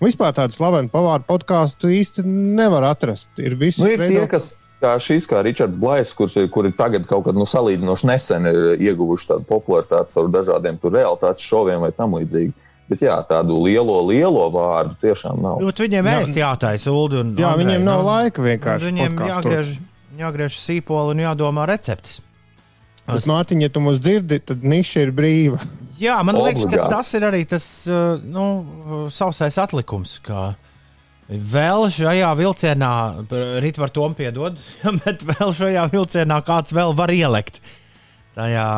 [0.00, 3.28] Un vispār tādu slavenu pavāru podkāstu īsti nevar atrast.
[3.36, 7.06] Ir visi Nu, ir tie, kas kā šīs, kā Ričards Blais, kurš ir, kuri tagad
[7.06, 11.90] kaut kad nu, salīdzinoši nesen ir ieguvuši tādu popularitāti caur dažādiem tur realitātes šoviem vai
[11.92, 12.54] tam līdzīgi.
[12.88, 15.58] Bet jā, tādu lielo, lielo vārdu tiešām nav.
[15.60, 16.14] Bet viņiem Jā.
[16.22, 17.20] ēst jātaisa ulu.
[17.20, 18.88] Un, Jā, Andrej, viņiem nav nu, laika vienkārši.
[18.88, 19.74] Viņiem jāgriež,
[20.22, 22.22] jāgriež sīpoli un jādomā receptes.
[23.08, 25.60] Bet, Mārtiņ, ja tu mūs dzirdi, tad niša ir brīva.
[26.00, 26.94] Jā, man liekas, ka Obligāti.
[26.94, 30.16] tas ir arī tas uh, nu, sausais atlikums.
[30.24, 30.52] ka
[31.28, 32.90] Vēl šajā vilcienā,
[33.60, 34.56] rīt var tom piedod,
[35.04, 37.60] bet vēl šajā vilcienā kāds vēl var ielikt.
[38.38, 38.68] Tajā,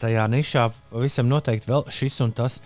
[0.00, 2.60] tajā nišā pavisam noteikti vēl šis un tas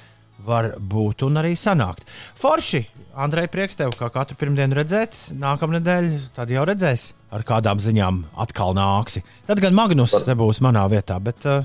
[0.47, 2.07] var būt un arī sanākt.
[2.41, 2.85] Forši,
[3.15, 5.15] Andrej, prieks tev, kā katru pirmdienu redzēt.
[5.39, 9.23] Nākamā nedēļa, tad jau redzēs, ar kādām ziņām atkal nāksi.
[9.47, 11.63] Tad gan Magnus te būs manā vietā, bet uh,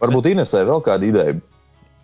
[0.00, 1.38] Varbūt Inesē vēl kāda ideja.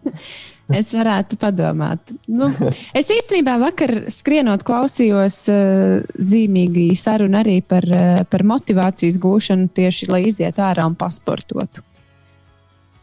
[0.67, 2.09] Es varētu padomāt.
[2.27, 2.49] Nu,
[2.99, 10.11] es īstenībā vakar skrienot, klausījos uh, zīmīgi sarunu arī par, uh, par motivācijas gūšanu, tieši
[10.11, 11.86] lai izietu ārā un pasportotu.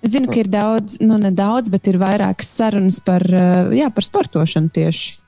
[0.03, 3.87] Es zinu, ka ir daudz, nu ne daudz, bet ir vairākas sarunas par, uh, jā,
[3.93, 5.19] par sportošanu tieši.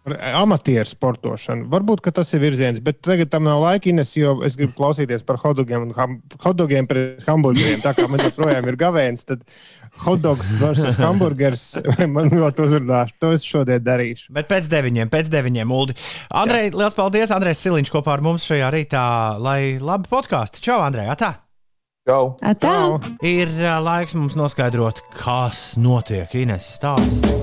[0.00, 1.66] Par Amatieru sportošanu.
[1.70, 5.22] Varbūt ka tas ir virziens, bet tagad tam nav laika, Ines, jo es gribu klausīties
[5.28, 7.82] par hotdogiem un ham, hotdogiem pret hamburgeriem.
[7.84, 9.44] Tā kā man joprojām ir gavēns, tad
[10.06, 11.66] hotdogs versus hamburgers
[12.16, 13.02] man ļoti uzrunā.
[13.20, 14.32] To es šodien darīšu.
[14.34, 15.98] Bet pēc deviņiem, pēc deviņiem, Ulu.
[16.42, 17.36] Andrej, liels paldies!
[17.36, 19.04] Andrejs Siliņš kopā ar mums šajā rītā,
[19.36, 20.64] lai labi podkāstu.
[20.64, 21.12] Čau, Andrej!
[21.12, 21.34] Atā!
[22.10, 22.32] Čau!
[22.42, 22.98] Atā.
[23.22, 26.32] Ir ā, laiks mums noskaidrot, kas notiek.
[26.40, 27.36] Ines stāsti.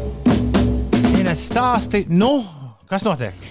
[1.21, 2.33] Ines stāsti, nu,
[2.91, 3.47] kas notiek?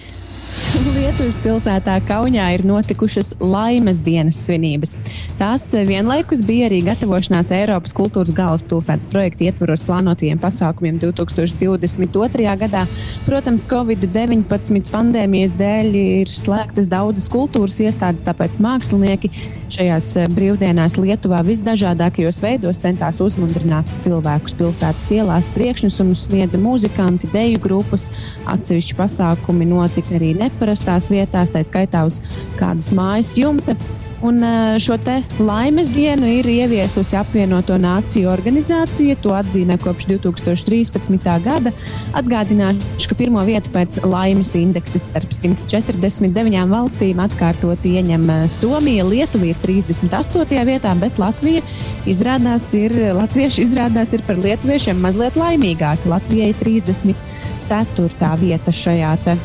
[0.87, 4.93] Lietuvas pilsētā Kaunijā ir notikušas laimes dienas svinības.
[5.39, 12.55] Tās vienlaikus bija arī gatavošanās Eiropas kultūras galvaspilsētas projekta ietvaros plānotajiem pasākumiem 2022.
[12.63, 12.85] gadā.
[13.25, 19.33] Protams, Covid-19 pandēmijas dēļ ir slēgtas daudzas kultūras iestādes, tāpēc mākslinieki
[19.73, 25.51] šajās brīvdienās Lietuvā visdažādākajos veidos centās uzmundrināt cilvēkus pilsētas ielās.
[25.55, 28.07] Priekšnesumus sniedza muzikanti, deju grupas,
[28.47, 30.31] atsevišķi pasākumi notika arī
[30.77, 32.21] neparastās vietās, tā skaitā uz
[32.59, 33.75] kādas mājas jumta.
[34.17, 34.41] Un
[34.81, 39.15] šo te laimes dienu ir ieviesusi apvienoto nāciju organizācija.
[39.21, 41.27] To atzīmē kopš 2013.
[41.45, 41.71] gada.
[42.17, 49.05] Atgādināšu, ka pirmo vietu pēc laimes indeksa starp 149 valstīm atkārtoti ieņem Somija.
[49.05, 50.65] Lietuva ir 38.
[50.65, 51.61] vietā, bet Latvija
[52.09, 56.09] izrādās ir, latvieši izrādās ir par lietuviešiem mazliet laimīgāki.
[56.09, 58.33] Latvijai 34.
[58.41, 59.37] vieta šajā te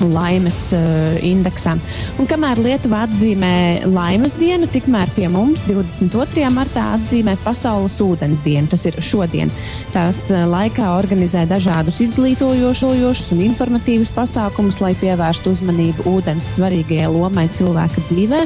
[0.00, 1.76] laimes uh, indeksā.
[2.20, 6.44] Un kamēr Lietuva atzīmē laimes dienu, tikmēr pie mums 22.
[6.54, 8.68] martā atzīmē Pasaules ūdens dienu.
[8.72, 9.52] Tas ir šodien.
[9.94, 17.48] Tās uh, laikā organizē dažādus izglītojošos un informatīvus pasākumus, lai pievērstu uzmanību ūdens svarīgajai lomai
[17.56, 18.42] cilvēka dzīvē.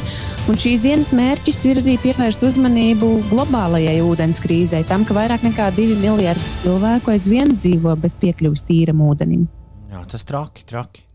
[0.51, 5.71] Un šīs dienas mērķis ir arī pievērst uzmanību globālajai ūdens krīzei, tam, ka vairāk nekā
[5.77, 9.47] 2 miljardi cilvēku aizvien dzīvo bez piekļuves tīram ūdenim.
[9.91, 11.10] Jā, tas traki, traki.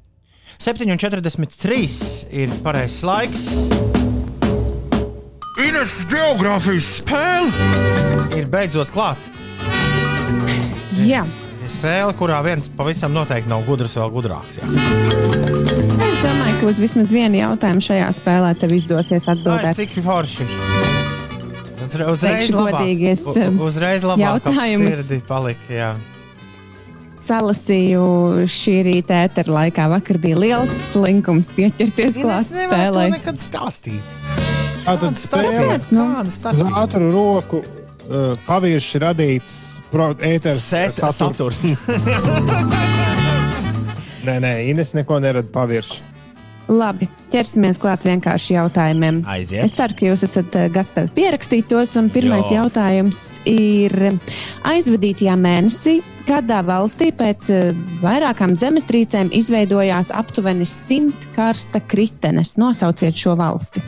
[0.59, 3.43] 7,43 ir pareizais laiks.
[5.65, 7.51] Ines geogrāfijas spēle
[8.35, 9.21] ir beidzot klāta.
[11.05, 11.23] Jā.
[11.65, 14.59] Ir spēle, kurā viens pavisam noteikti nav gudrs, vēl gudrāks.
[14.59, 14.67] Jā.
[16.05, 19.79] Es domāju, ka uz vismaz vienu jautājumu šajā spēlē tev izdosies Ai, atbildēt.
[19.79, 20.47] cik forši!
[21.85, 25.67] Uzre- Uzreiz Teikšu labāk, godīgi, es, u- u- uzreiz labāk ap sirdi palika.
[25.69, 25.89] Jā.
[27.25, 29.87] Salasīju šī rīta ētera laikā.
[29.89, 33.05] Vakar bija liels slinkums pieķerties klāt Es nevaru spēlē.
[33.09, 34.17] to nekad stāstīt.
[34.85, 35.87] Tātad Kāpēc?
[35.95, 36.73] Nu, starpība?
[36.83, 39.55] ātru roku uh, pavirši radīts
[39.95, 41.63] ēteris Set saturs.
[44.25, 46.01] Nē, nē, Ines neko nerada pavirši.
[46.71, 49.19] Labi, ķersimies klāt vienkārši jautājumiem.
[49.29, 49.67] Aiziet.
[49.67, 51.93] Es ceru, ka jūs esat eh, gatavi pierakstīt tos.
[51.99, 52.63] un Pirmais Jā.
[52.63, 53.93] jautājums ir
[54.65, 55.99] aizvadītajā mēnesī.
[56.25, 57.69] Kādā valstī pēc eh,
[58.01, 62.55] vairākām zemestrīcēm izveidojās aptuveni simt karsta kritenes?
[62.57, 63.83] Nosauciet šo valsti.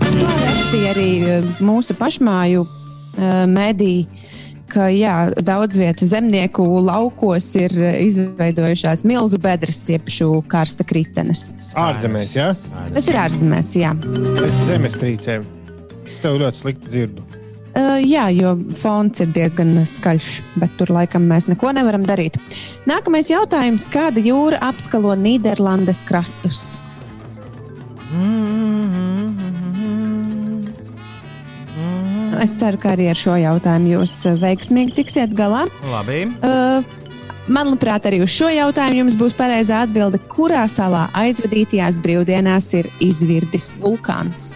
[0.00, 2.66] To rakstīja arī eh, mūsu pašmāju
[3.50, 4.04] mediji,
[4.70, 5.14] ka jā,
[5.44, 11.50] daudz vietu zemnieku laukos ir eh, izveidojušās milzu bedres, jeb šo karsta kritenes.
[11.78, 12.52] Ārzemēs, jā?
[12.94, 13.94] Tas ir ārzemēs, jā.
[14.04, 15.46] Pēc zemestrīcēm.
[16.06, 17.26] Es tev ļoti slikti dzirdu.
[17.70, 22.40] Uh, jā, jo fons ir diezgan skaļš, bet tur laikam mēs neko nevaram darīt.
[22.90, 23.86] Nākamais jautājums.
[23.92, 26.72] Kāda jūra apskalo Nīderlandes krastus?
[32.40, 35.66] Es ceru, ka arī ar šo jautājumu jūs uh, veiksmīgi tiksiet galā.
[35.90, 36.24] Labi.
[36.40, 36.80] Uh,
[37.50, 43.72] Manuprāt, arī uz šo jautājumu jums būs pareizā atbilde, kurā salā aizvadītajās brīvdienās ir izvirdis
[43.80, 44.52] vulkāns.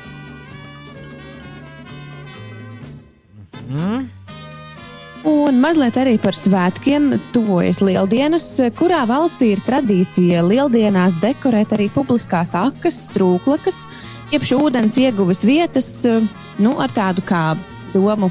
[5.24, 8.46] Un mazliet arī par svētkiem tuvojas Lieldienas,
[8.78, 13.86] kurā valstī ir tradīcija Lieldienās dekorēt arī publiskās akas, strūklakas,
[14.30, 15.88] jeb šo ūdens ieguves vietas
[16.60, 17.54] nu, ar tādu kā
[17.94, 18.30] domu.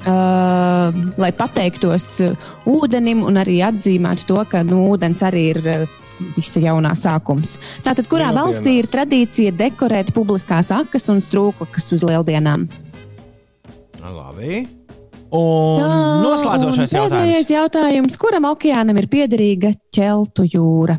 [0.00, 5.98] Uh, lai pateiktos uh, ūdenim un arī atzīmētu to, ka nu, ūdens arī ir uh,
[6.38, 7.58] visa jaunā sākums.
[7.84, 8.56] Tātad, kurā Lieldienās.
[8.56, 12.64] valstī ir tradīcija dekorēt publiskās akas un strūklakas uz lieldienām?
[14.00, 14.64] Labi.
[15.30, 15.84] Un
[16.24, 17.52] noslēdzošais un jautājums.
[17.52, 18.18] Jautājums.
[18.18, 20.96] Kuram okeānam ir piederīga ķeltu jūra?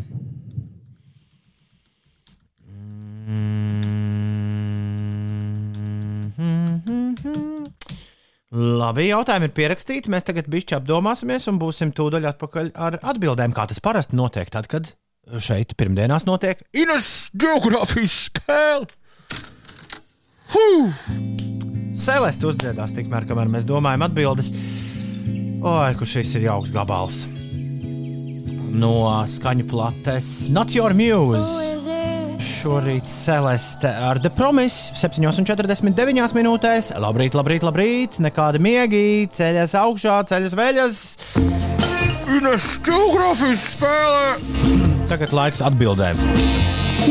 [8.51, 10.11] Labi, jautājumi ir pierakstīti.
[10.11, 14.51] Mēs tagad bišķi apdomāsimies un būsim tūdaļ atpakaļ ar atbildēm, kā tas parasti notiek.
[14.51, 14.89] Tad, kad
[15.39, 18.89] šeit pirmdienās notiek Ines geogrāfijas spēle.
[22.01, 24.51] Celeste uzdziedās tikmēr, kamēr mēs domājam atbildes.
[25.61, 27.23] Oi, kurš šis ir jauks gabals.
[28.71, 28.95] No
[29.27, 31.90] skaņu plates Not Your Muse.
[32.41, 36.89] Šorīt Celeste ar The Promise 7,49 minūtēs.
[37.01, 38.17] Labrīt, labrīt, labrīt.
[38.23, 41.01] Nekāda miegi, ceļas augšā, ceļas veļas.
[42.31, 44.25] Ines geogrāfijas spēle.
[45.11, 46.17] Tagad laiks atbildēm.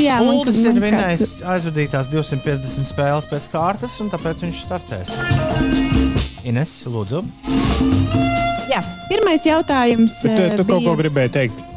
[0.01, 5.15] Jā, Uldis ir vinnējis aizvadītās 250 spēles pēc kārtas, un tāpēc viņš startēs.
[6.47, 7.23] Ines, lūdzu.
[8.71, 10.15] Jā, pirmais jautājums.
[10.25, 11.70] Bet, eh, tu kaut ko bija- gribēji teikt.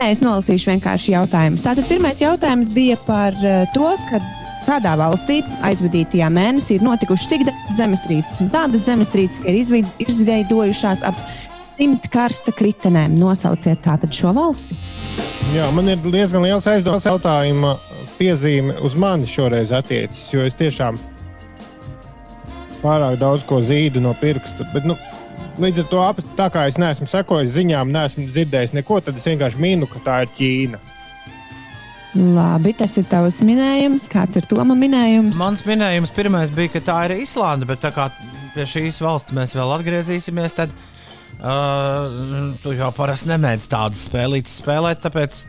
[0.00, 1.60] Nē, es nolasīšu vienkārši jautājumus.
[1.60, 4.20] Tātad pirmais jautājums bija par eh, to, ka
[4.64, 8.38] kādā valstī aizvadītajā mēnesī ir notikušas tik daudz zemestrīces.
[8.40, 11.20] Un tādas zemestrīces, ka ir izveid- izveidojušās ap
[11.68, 13.18] simt karsta kritenēm.
[13.20, 14.78] Nosauciet tātad šo valsti.
[15.52, 17.76] Jā, man ir diezgan liels aizdoms jautājuma
[18.16, 20.96] piezīme uz mani šoreiz attiecas, jo es tiešām
[22.80, 24.64] pārāk daudz ko zīdu no pirksta.
[24.72, 24.96] Bet, nu,
[25.62, 26.04] līdz ar to,
[26.38, 30.22] tā kā es neesmu sekojis ziņām, neesmu dzirdējis neko, tad es vienkārši minu, ka tā
[30.24, 30.80] ir Ķīna.
[32.18, 34.08] Labi, tas ir tavs minējums.
[34.10, 35.38] Kāds ir Toma minējums?
[35.38, 38.08] Mans minējums pirmais bija, ka tā ir Islanda, bet tā kā
[38.54, 45.04] pie šīs valsts mēs vēl atgriezīsimies, tad uh, tu jau parasti nemēdz tādas spēlītas spēlēt,
[45.04, 45.44] tāpēc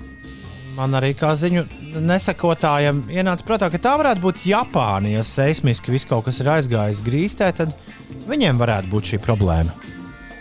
[0.78, 1.66] man arī kā ziņu
[1.97, 5.16] nesakotājam ienāca prātā, ka tā varētu būt Japāna.
[5.18, 7.74] Ja seismiski viss kaut kas ir aizgājis grīstē, tad
[8.30, 9.91] viņiem varētu būt šī problēma.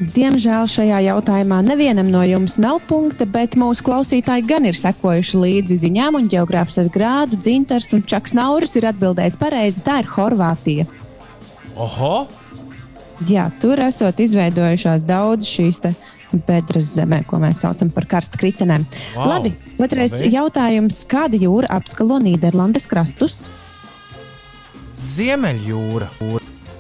[0.00, 5.76] Diemžēl šajā jautājumā nevienam no jums nav punkta, bet mūsu klausītāji gan ir sekojuši līdzi
[5.82, 9.82] ziņām, un geogrāfijas grādu dzintars un Čaks Nauris ir atbildējis pareizi.
[9.84, 10.86] Tā ir Horvātija.
[11.76, 12.14] Oho!
[13.28, 15.82] Jā, tur esot izveidojušās daudz šīs
[16.48, 18.88] bedres zemē, ko mēs saucam par karstu kritenēm.
[19.18, 20.32] Wow, Labi, otrais labi.
[20.32, 21.02] jautājums.
[21.10, 23.50] Kāda jūra apskalo Nīderlandes krastus?
[24.96, 26.08] Ziemeļjūra.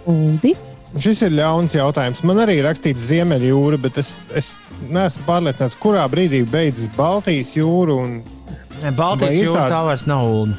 [0.08, 0.56] Uldi.
[0.98, 2.24] Šis ir ļauns jautājums.
[2.26, 4.56] Man arī ir rakstīts Ziemeļjūra, bet es, es
[4.90, 8.16] neesmu pārliecināts, kurā brīdī beidzas Baltijas jūra un
[8.80, 10.54] Ne, Baltijas jūra tā vairs nav ulu.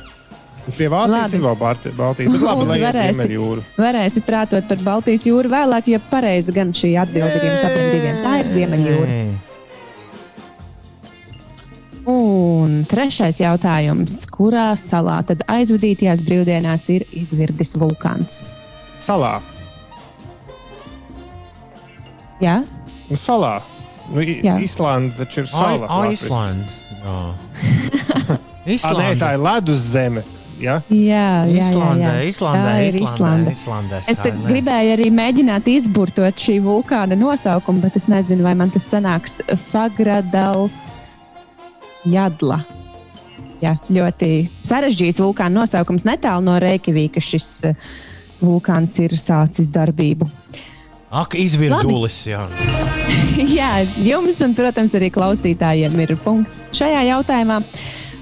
[0.78, 1.36] pie Vācijas Labi.
[1.36, 2.32] ir vēl Balti- Baltija.
[2.32, 3.14] Bet labi, lai Varēsi.
[3.18, 3.64] Ziemeļjūra.
[3.82, 8.20] Varēsiet prātot par Baltijas jūru vēlāk, jo pareizi gan šī atbilde ir jums abiem diviem.
[8.24, 9.40] Tā ir Ziemeļjūra.
[12.12, 14.24] Un trešais jautājums.
[14.32, 18.46] Kurā salā tad aizvadītajās brīvdienās ir izvirdis vulkāns?
[19.02, 19.40] Salā.
[22.42, 22.62] Jā,
[23.12, 23.60] Nu, salā.
[24.12, 24.56] Nu, Jā.
[24.64, 25.88] Islanda taču ir sala.
[25.88, 26.28] Ai, latviski.
[26.28, 26.78] Islanda.
[27.02, 27.16] Jā.
[27.22, 29.18] Ah, nē, Islanda.
[29.20, 30.24] tā ir ledus zeme.
[30.62, 30.76] Ja?
[30.94, 30.98] jā,
[31.50, 31.56] jā.
[31.58, 32.26] jā, Islandē, jā.
[32.30, 34.02] Islandē, Tā ir Islandē, Islanda.
[34.06, 34.36] Islandē.
[34.38, 39.40] Es gribēju arī mēģināt izburtot šī vulkāna nosaukumu, bet es nezinu, vai man tas sanāks
[39.72, 40.78] Fagradals
[42.06, 42.62] Jadla.
[43.62, 44.30] Jā, ļoti
[44.70, 46.06] sarežģīts vulkāna nosaukums.
[46.06, 47.90] Netālu no Reikavīka šis eh,
[48.42, 50.30] vulkāns ir sācis darbību.
[51.12, 52.24] Ak, izvirdulis.
[52.30, 52.46] Jā.
[53.58, 57.58] Jā, jums un, protams, arī klausītājiem ir punkts šajā jautājumā.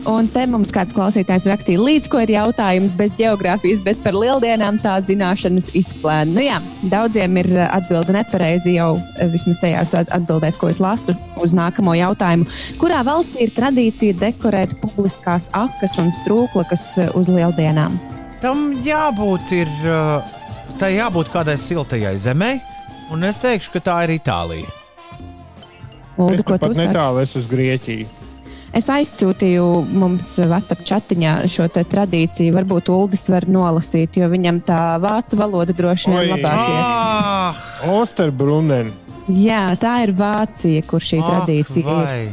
[0.08, 4.78] Un te mums kāds klausītājs rakstīja, līdz ko ir jautājums bez geogrāfijas, bet par lieldienām
[4.80, 6.32] tā zināšanas izplēna.
[6.34, 6.56] Nu jā,
[6.90, 11.14] daudziem ir eh, atbilde nepareizi jau eh, vismaz tajās at- atbildēs, ko es lasu
[11.44, 12.48] uz nākamo jautājumu.
[12.80, 18.00] Kurā valstī ir tradīcija dekorēt publiskās akas un strūklakas eh, uz lieldienām?
[18.40, 19.70] Tam jābūt ir,
[20.80, 22.54] tai jābūt kādai siltajai zemē,
[23.12, 24.70] un es teikšu, ka tā ir Itālija.
[26.20, 26.88] Uldi, Es ko tu pat saki?
[26.88, 28.08] netālu esmu uz Grieķiju.
[28.76, 29.64] Es aizsūtīju
[29.98, 32.54] mums WhatsApp chatiņā šo tradīciju.
[32.54, 36.46] Varbūt Uldis var nolasīt, jo viņam tā vācu valoda droši vien ir.
[36.46, 37.58] Ah,
[37.90, 38.92] Osterbrunnen.
[39.30, 42.06] Jā, tā ir Vācija, kur šī tradīcija ir.
[42.06, 42.30] vai.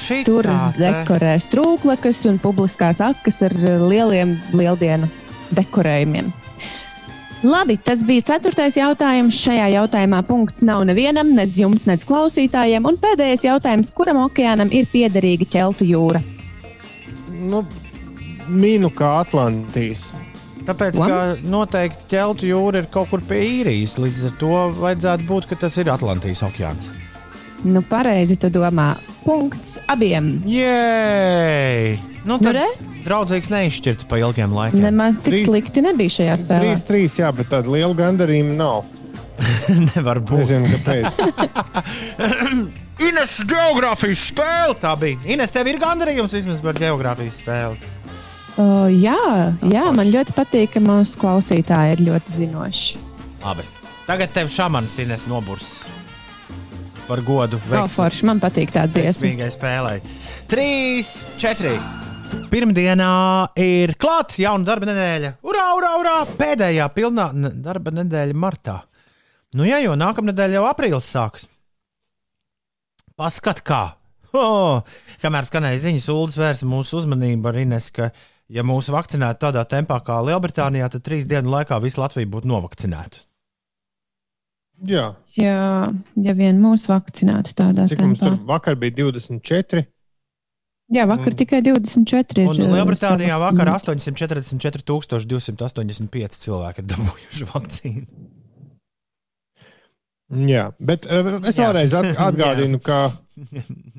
[0.00, 0.58] Šitā Tur te.
[0.80, 3.52] dekorē strūklakas un publiskās akas ar
[3.90, 5.08] lieliem lieldienu
[5.56, 6.30] dekorējumiem.
[7.40, 9.38] Labi, tas bija ceturtais jautājums.
[9.40, 12.84] Šajā jautājumā punkts nav nevienam, nedz jums, nedz klausītājiem.
[12.84, 16.20] Un pēdējais jautājums, kuram okeānam ir piederīga ķeltu jūra?
[17.48, 17.62] Nu,
[18.52, 20.10] minu kā Atlantijas.
[20.68, 21.08] Tāpēc, Ko?
[21.08, 23.96] ka noteikti ķeltu jūra ir kaut kur pie īrijas.
[24.02, 26.90] Līdz ar to vajadzētu būt, ka tas ir Atlantijas okeāns.
[27.64, 28.92] Nu, pareizi tu domā.
[29.24, 30.34] Punkts abiem.
[30.48, 32.09] Jē!
[32.24, 32.66] Nu, Nu, tad re?
[33.06, 34.82] draudzīgs neizšķirts pa ilgiem laikiem.
[34.84, 36.74] Nemaz tik Trīs- slikti nebija šajā spēlē.
[36.84, 38.84] 3-3, jā, bet tāda liela gandarījuma nav.
[39.94, 40.42] Nevar būt.
[40.42, 41.16] Nezinu, kāpēc.
[43.08, 45.16] Ines geogrāfijas spēle tā bija.
[45.32, 47.80] Ines, tev ir gandarījums vismaz par geogrāfijas spēli.
[48.60, 49.16] Uh, jā,
[49.72, 53.00] jā, man ļoti patīk, ka mūsu klausītāji ir ļoti zinoši.
[53.40, 53.64] Labi.
[54.04, 55.70] Tagad tev šāmanis Ines noburs
[57.08, 59.48] par godu veiksmi- Galforši, man patīk tā dziesma.
[59.50, 60.02] spēlei.
[60.50, 61.78] 3, 4.
[62.50, 63.10] Pirmdienā
[63.60, 65.30] ir klāta jauna darba nedēļa.
[65.46, 66.14] Urā, urā, urā!
[66.38, 67.28] Pēdējā pilnā
[67.62, 68.80] darba nedēļa martā.
[69.54, 71.46] Nu, jā, jo nākamā nedēļa jau aprīlis sāks.
[73.18, 73.80] Paskat, kā.
[74.36, 74.82] Oh,
[75.22, 78.10] kamēr skanēja ziņas, Ulas vērsa mūsu uzmanību ar Ines, ka,
[78.50, 83.24] ja mūsu vakcinētu tādā tempā kā Lielbritānijā, tad trīs dienu laikā visa Latvija būtu novakcināta.
[84.86, 85.90] Jā, Jā,
[86.24, 88.46] ja vien mūsu vakcinēti tādā cik mums tur tempā.
[88.54, 89.82] vakar bija 24.
[90.90, 92.50] Jā, vakar Un- tikai 24.
[92.50, 98.06] Un uh, Lielbritānijā vakar 844,285 cilvēki ir dabūjuši vakcīnu.
[100.50, 102.98] Jā, bet uh, es vēlreiz at atgādinu, ka,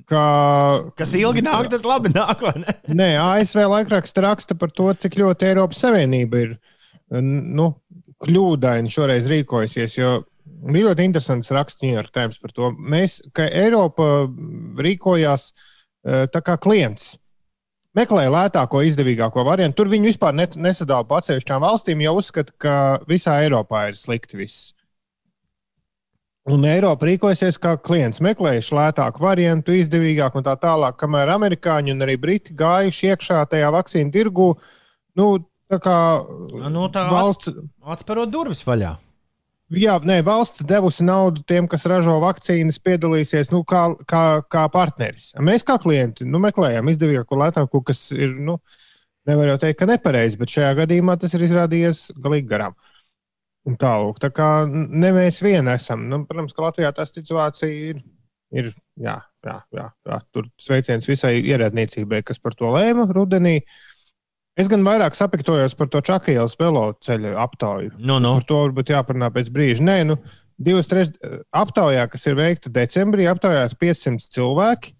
[0.07, 0.23] ka
[0.99, 2.39] Kas ilgi nāk, tas labi nāk.
[3.01, 6.51] Nē, ASV laikraksta raksta par to, cik ļoti Eiropas Savienība ir
[7.23, 7.65] nu,
[8.23, 9.91] kļūdaini šoreiz rīkojusies.
[9.99, 10.09] Jo
[10.61, 12.71] bija ļoti interesants raksts New York Times par to.
[12.75, 14.27] Mēs, ka Eiropa
[14.79, 15.55] rīkojās eh,
[16.03, 17.15] tā kā klients.
[17.97, 19.81] Meklēja lētāko, izdevīgāko variantu.
[19.81, 22.75] Tur viņi vispār net, nesadala pa atsevišķām valstīm, jo uzskata, ka
[23.09, 24.69] visā Eiropā ir slikti viss.
[26.49, 32.01] Un Eiropa rīkojasies kā klients, meklējuši lētāku variantu, izdevīgāku un tā tālāk, kamēr amerikāņi un
[32.07, 34.47] arī briti gājuši iekšā tajā vakcīnu tirgu.
[35.19, 35.27] Nu,
[35.69, 35.97] tā kā
[36.71, 37.51] Nu, tā valsts,
[37.83, 38.95] Atsperot durvis vaļā.
[39.77, 45.31] Jā, nē, valsts devusi naudu tiem, kas ražo vakcīnas, piedalīsies nu, kā, kā, kā partneris.
[45.39, 48.59] Mēs kā klienti nu, meklējām izdevīgāko, lētāko, kas ir, nu,
[49.29, 52.77] nevar jau teikt, ka nepareizi, bet šajā gadījumā tas ir izrādījies galīgi garām.
[53.61, 56.07] Tālāk, tā kā ne mēs vien esam.
[56.09, 57.99] Nu, protams, ka Latvijā tā situācija ir.
[58.49, 60.17] ir jā, jā, jā, jā.
[60.33, 63.59] Tur sveiciens visai ierēdniecībai, kas par to lēma rudenī.
[64.61, 67.95] Es gan vairāk sapiktojos par to Čakielas velo ceļu aptauju.
[67.97, 68.35] Nu, nu.
[68.37, 69.81] Par to varbūt jāparunā pēc brīža.
[69.87, 70.17] Nē, nu,
[70.61, 74.93] divas trešdaļas aptaujā, kas ir veikta decembrī, aptaujāts 500 cilvēki.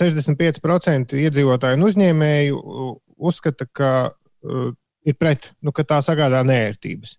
[0.00, 2.62] 65% iedzīvotāju un uzņēmēju
[3.30, 4.72] uzskata, ka uh,
[5.06, 7.14] ir pret, nu, ka tā sagādā nērtības.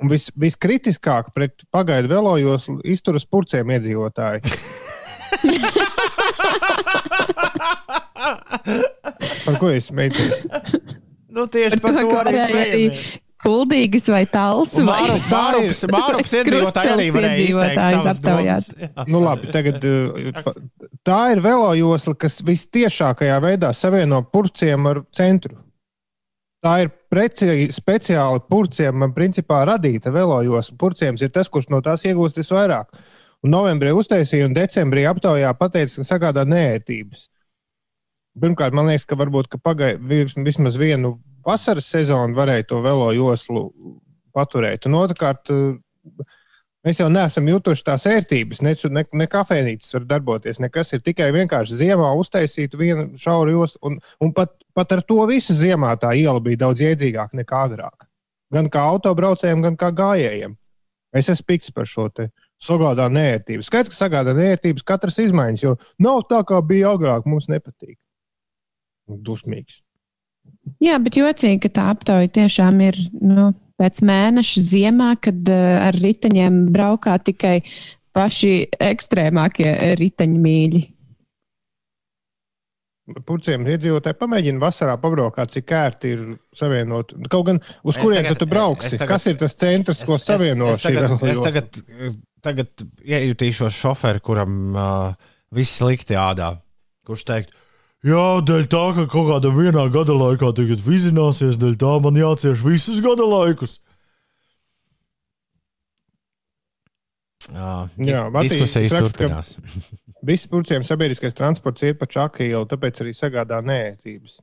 [0.00, 4.44] Un vis, viskritiskāk pret pagaidu velojos izturas purciem iedzīvotāji.
[9.44, 10.42] Par ko es smējos?
[11.36, 13.14] Nu, tieši par to arī smējamies.
[13.46, 14.72] Kuldīgas vai tāls.
[14.82, 18.30] Māru- Mārups Mārups iedzīvotāji arī varēja izteikt.
[18.48, 18.56] Jā.
[19.06, 19.84] Nu, labi, tagad,
[20.42, 20.54] pa-
[21.06, 25.60] tā ir velojosla, kas visciešākajā veidā savieno purciem ar centru.
[26.64, 30.74] Tā ir preci, speciāli purciem, man principā radīta velojosla.
[30.80, 32.96] Purciems ir tas, kurš no tās iegūst visvairāk.
[33.46, 37.28] Novembrī uztaisīja un decembrī aptaujā pateica, ka sagādā nērtības.
[38.36, 41.16] Pirmkārt, man liekas, ka varbūt ka vis- vismaz vienu
[41.46, 43.70] vasaras sezonu varēja to velo joslu
[44.34, 44.86] paturēt.
[44.86, 46.24] Un otrkārt, eh,
[46.84, 48.62] mēs jau neesam jutuši tās ērtības.
[48.62, 53.78] Ne, ne, ne kafejnīcas var darboties, nekas ir tikai vienkārši ziemā uztaisīt vienu šauru joslu.
[53.82, 58.06] Un, un pat, pat ar to visu ziemā tā iela bija daudz iedzīgāka nekā agrāk.
[58.52, 60.56] Gan kā autobraucējiem, gan kā gājējiem.
[61.16, 62.30] Es esmu piks par šo te.
[62.62, 63.68] Sagādā nērtības.
[63.68, 67.26] Skaidrs, ka sagādā nērtības katras izmaiņas, jo nav tā, kā bija agrāk.
[67.28, 67.98] Mums nepatīk.
[69.06, 69.82] Dusmīgs.
[70.82, 75.94] Jā, bet jocīgi, ka tā aptauja tiešām ir nu, pēc mēneša ziemā, kad uh, ar
[76.00, 77.60] riteņiem braukā tikai
[78.16, 79.68] paši ekstrēmākie
[80.00, 80.82] riteņu mīļi.
[83.26, 86.22] Purciem iedzīvotāji pamēģina vasarā pabraukāt, cik ērti ir
[86.58, 87.12] savienot.
[87.30, 88.86] Kaut gan uz Es kurien tagad- tu brauksi?
[88.88, 92.16] es tagad- Kas ir tas centrs, ko savieno es, es, šī tagad, es tagad,
[92.46, 96.54] tagad iejutīšos šoferi, kuram uh, viss slikti ādā.
[97.06, 97.52] Kurš teikt,
[98.06, 102.64] jā, dēļ tā, ka kaut kādā vienā gada laikā tagad vizināsies, dēļ tā man jācieš
[102.66, 103.76] visus gada laikus.
[107.46, 109.52] Jā, dis, Jā, diskusijas ka- turpinās.
[110.26, 114.40] Visi purciem sabiedriskais transports iet pa čaku ielu, tāpēc arī sagādā nērtības.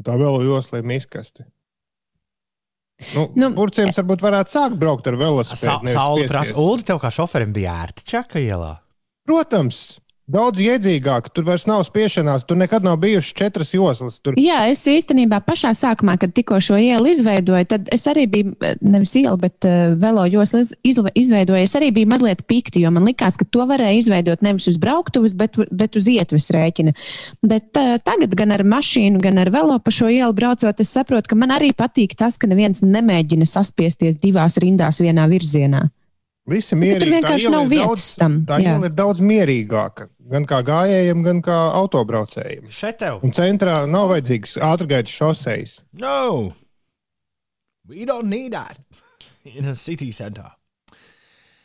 [0.00, 1.44] Un Tā vēl josla ir miskasti.
[3.14, 5.78] Nu, nu, Nu, purciem varbūt varētu sākt braukt ar Sa velosipēdu.
[5.82, 8.76] nevis Saula prasa, Ulu, tev kā šoferim bija ērti čaka ielā.
[9.26, 10.00] Protams,
[10.32, 11.28] daudz iedzīgāk.
[11.36, 12.46] Tur vairs nav spiešanās.
[12.48, 14.16] Tur nekad nav bijušas četras joslas.
[14.24, 18.54] Tur Jā, es īstenībā pašā sākumā, kad tikko šo ielu izveidoju, tad es arī biju,
[18.80, 21.62] nevis ielu, bet uh, velo joslu iz- izve- izveidoju.
[21.62, 25.36] Es arī biju mazliet pikti, jo man likās, ka to varēja izveidot nevis uz brauktuves,
[25.36, 26.96] bet, bet uz ietves rēķina.
[27.44, 31.28] Bet uh, tagad gan ar mašīnu, gan ar velo pa šo ielu braucot, es saprotu,
[31.32, 35.88] ka man arī patīk tas, ka neviens nemēģina saspiesties divās rindās vienā virzienā.
[36.48, 36.98] visi mierīgi.
[37.04, 38.72] tur vienkārši iela nav vietas daudz- tam, Tā jā.
[38.74, 40.08] iela ir daudz mierīgāka.
[40.30, 42.68] Gan kā gājējiem, gan kā autobraucējiem.
[42.70, 43.22] Šeit tev.
[43.26, 45.78] Un centrā nav vajadzīgs ātrgaitas šoseis.
[45.98, 46.52] No,
[47.88, 48.78] we don't need that
[49.44, 50.52] in a city center.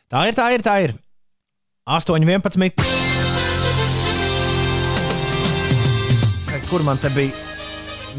[0.10, 0.95] Tā ir, tā ir, tā ir.
[1.88, 2.74] 8, 11.
[6.68, 7.32] Kur man te bija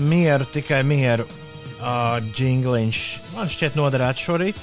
[0.09, 3.01] mieru, tikai mieru uh, jingliņš?
[3.35, 4.63] Man šķiet, noderētu šorīt.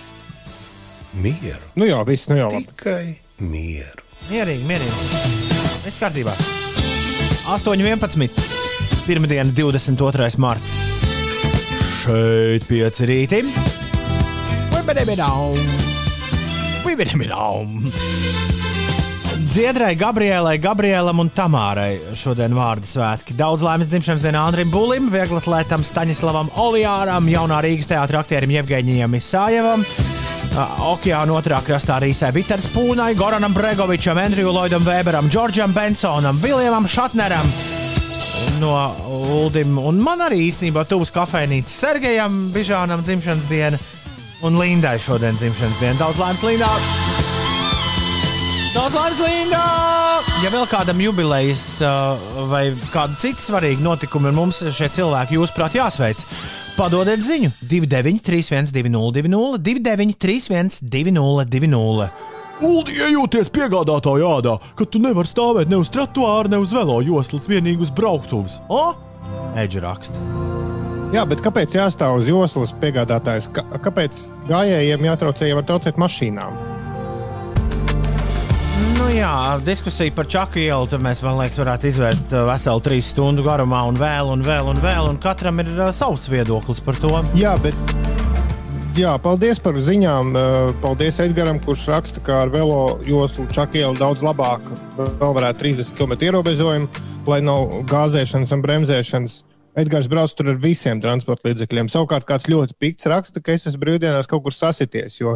[1.21, 4.01] Mieru, Nu jā, viss nu jau tikai mieru.
[4.31, 5.44] Mierīgi, mierīgi.
[5.85, 6.33] Viss kārtībā.
[7.45, 8.25] 8, 11.
[9.05, 10.31] Pirmdiena, 22.
[10.41, 10.79] marts.
[12.01, 13.43] Šeit pieci rīti.
[19.45, 23.37] Dziedrai, Gabrielai, Gabrielam un Tamārai šodien vārdu svētki.
[23.37, 29.85] Daudz laimes dzimšanas dienā Andrim Bulim, vieglatlētam Staņislavam Olijāram, jaunā Rīgas teātra aktierim Jevgeņijam Isājevam,
[30.55, 37.51] okeāna otrā krastā Rīsai Viters Pūnai, Goranam Bregovičam, Andriju Lloydam Weberam, Džordžam Bensonam, Viljamam Šatneram.
[38.61, 38.71] No
[39.35, 43.81] Uldim, un man arī īstenībā tuvs kafejnīcas Sergejam Bižānam dzimšanas diena
[44.45, 45.99] un Lindai šodien dzimšanas diena.
[45.99, 46.71] Daudz laimes Lindā!
[48.75, 49.59] Daudz laimes, Linda!
[50.43, 52.19] Ja vēl kādam jubilejas uh,
[52.51, 56.25] vai kāda cita svarīga notikuma ir mums šie cilvēki, jūsuprāt, jāsveic,
[56.75, 62.09] padodiet ziņu 2931, 202, 293, 202.
[62.65, 67.49] Uldi, ejūties piegādātāju ādā, ka tu nevari stāvēt ne uz trotuāra, ne uz velo joslas,
[67.51, 68.61] vienīgi uz brauktuves.
[68.71, 68.93] O?
[69.59, 70.23] Eģi raksta.
[71.15, 73.51] Jā, bet kāpēc jāstāv uz joslas piegādātājs?
[73.55, 76.74] Kāpēc gājējiem jātraucē, var traucēt mašīnām?
[79.05, 80.97] Nu jā, diskusija par Čaku ielu.
[80.97, 84.79] Mēs, man liekas, varētu izvērst uh, veselu trīs stundu garumā, un vēl, un vēl, un
[84.81, 85.11] vēl.
[85.11, 87.11] Un katram ir uh, savs viedoklis par to.
[87.37, 87.77] Jā, bet
[88.97, 90.33] jā, paldies par ziņām.
[90.33, 95.93] Uh, Paldies Edgars, kurš raksta, ka ar velo joslu Čakielu daudz labāk vēl varētu 30
[96.01, 99.43] km ierobežojumu, lai nav gāzēšanas un bremzēšanas.
[99.75, 101.89] Edgars brauc tur ar visiem transporta līdzekļiem.
[101.91, 105.35] Savukārt kāds ļoti pikts raksta, ka es esmu brīvdienās kaut kur sasities, jo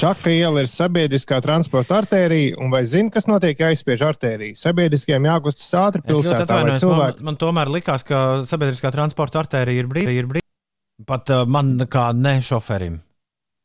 [0.00, 4.56] Čaka iela ir sabiedriskā transporta artērija, un vai zina, kas notiek, ja aizspiež artēriju?
[4.58, 6.72] Sabiedriskajiem jākustas ātri pilsētā, atvainojos.
[6.72, 7.26] Man, cilvēki.
[7.28, 9.84] man tomēr likās, ka sabiedriskā transporta artērija.
[9.84, 10.42] Ir brīva.
[11.06, 12.98] Pat uh, man kā ne šoferim.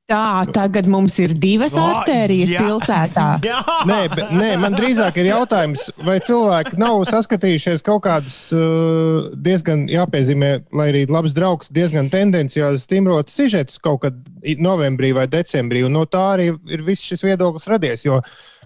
[0.10, 2.66] Tā, tagad mums ir divas O, artērijas jā.
[2.66, 3.28] pilsētā.
[3.50, 9.30] Jā, Nē, bet, nē, man drīzāk ir jautājums, vai cilvēki nav saskatījušies kaut kādas uh,
[9.38, 14.18] diezgan jāpiezīmē, lai arī labs draugs, diezgan tendenciāli stimulot sižetus kaut kad
[14.58, 15.86] novembrī vai decembrī.
[15.92, 18.08] No tā arī ir viss šis viedoklis radies.
[18.08, 18.24] Jo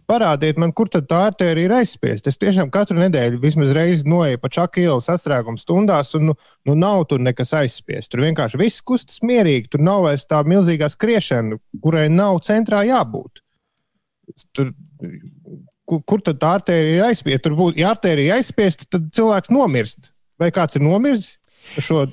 [0.09, 2.31] parādiet man, kur tad tā artērija ir aizspiesta.
[2.31, 6.37] Es tiešām katru nedēļu vismaz reizi noeju pa čaku ielu sastrēgumu stundās, un nu,
[6.67, 8.11] nu nav tur nekas aizspiest.
[8.11, 13.43] Tur vienkārši viss kustas mierīgi, tur nav vairs tā milzīgā skriešana, kurai nav centrā jābūt.
[14.55, 14.73] Tur,
[15.89, 17.47] kur, kur tad tā artērija ir aizspiesta?
[17.47, 20.13] Tur būtu, ja artērija ir aizspiesta, tad cilvēks nomirst.
[20.41, 21.37] Vai kāds ir nomiris?
[21.63, 22.03] Šo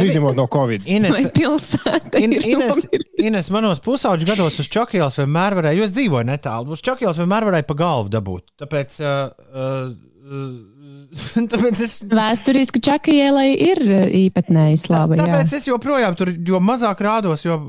[0.00, 0.86] izņemot no Covid.
[0.88, 2.86] Ines, pilsēta In, Ines?
[3.20, 7.48] Ines manos pusauģu gados uz Čakielas vienmēr varēja, jo es dzīvoju netālu, uz Čakielas vienmēr
[7.50, 8.54] varēja pa galvu dabūt.
[8.62, 11.98] Tāpēc, uh, uh, tāpēc es.
[12.08, 15.18] Vēsturiski Čakijēlai ir uh, īpatnēji slava.
[15.18, 15.26] jā.
[15.26, 17.60] Tāpēc es joprojām tur, jo mazāk rādos, jo,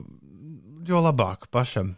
[0.88, 1.96] jo labāk pašam.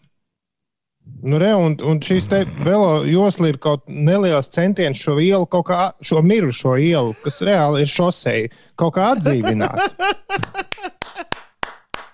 [1.27, 2.27] Nu, re, un, un šīs
[2.63, 7.83] velo josla ir kaut neliels centiens šo ielu, kaut kā šo mirušo ielu, kas reāli
[7.83, 9.81] ir šoseja, kaut kā atdzīvināt.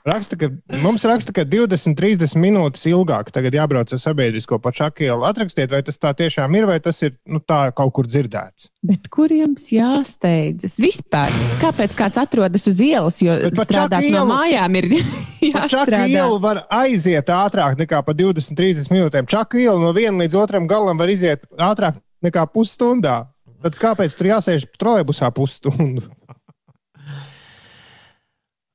[0.03, 0.49] Raksta, ka,
[0.83, 5.23] mums raksta, ka 20, 30 minūtes ilgāk tagad jābrauc ar sabiedrisko pa čakielu.
[5.23, 8.67] Atrakstiet, vai tas tā tiešām ir, vai tas ir nu, tā kaut kur dzirdēts.
[8.83, 10.75] Bet kur jums jāsteidzas?
[10.83, 11.31] Vispār,
[11.63, 14.89] kāpēc kāds atrodas uz ielas, jo strādāt no mājām ir
[15.53, 16.03] jāstrādā.
[16.11, 19.29] ielu var aiziet ātrāk nekā pa 20, 30 minūtēm.
[19.31, 23.21] Čaku ielu no viena līdz otram galam var iziet ātrāk nekā pusstundā.
[23.63, 26.09] Tad kāpēc tur jāsēž trolēbusā pusstundu?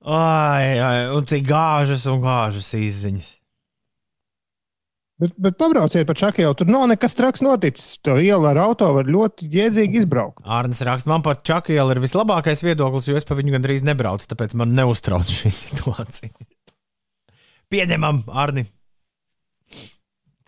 [0.09, 3.35] Ai, ai, un tik gāžas un gāžas izziņas.
[5.19, 7.97] Bet, bet pabrauciet pa Čakielu, tur nav nekas traks noticis.
[8.07, 10.45] To ielu ar auto var ļoti jēdzīgi izbraukt.
[10.47, 14.55] Ārnis raksta, man pat Čakiela ir vislabākais viedoklis, jo es pa viņu gandrīz nebraucu, tāpēc
[14.61, 16.31] man neuztrauc šī situācija.
[17.69, 18.69] Pieņemam, Arni.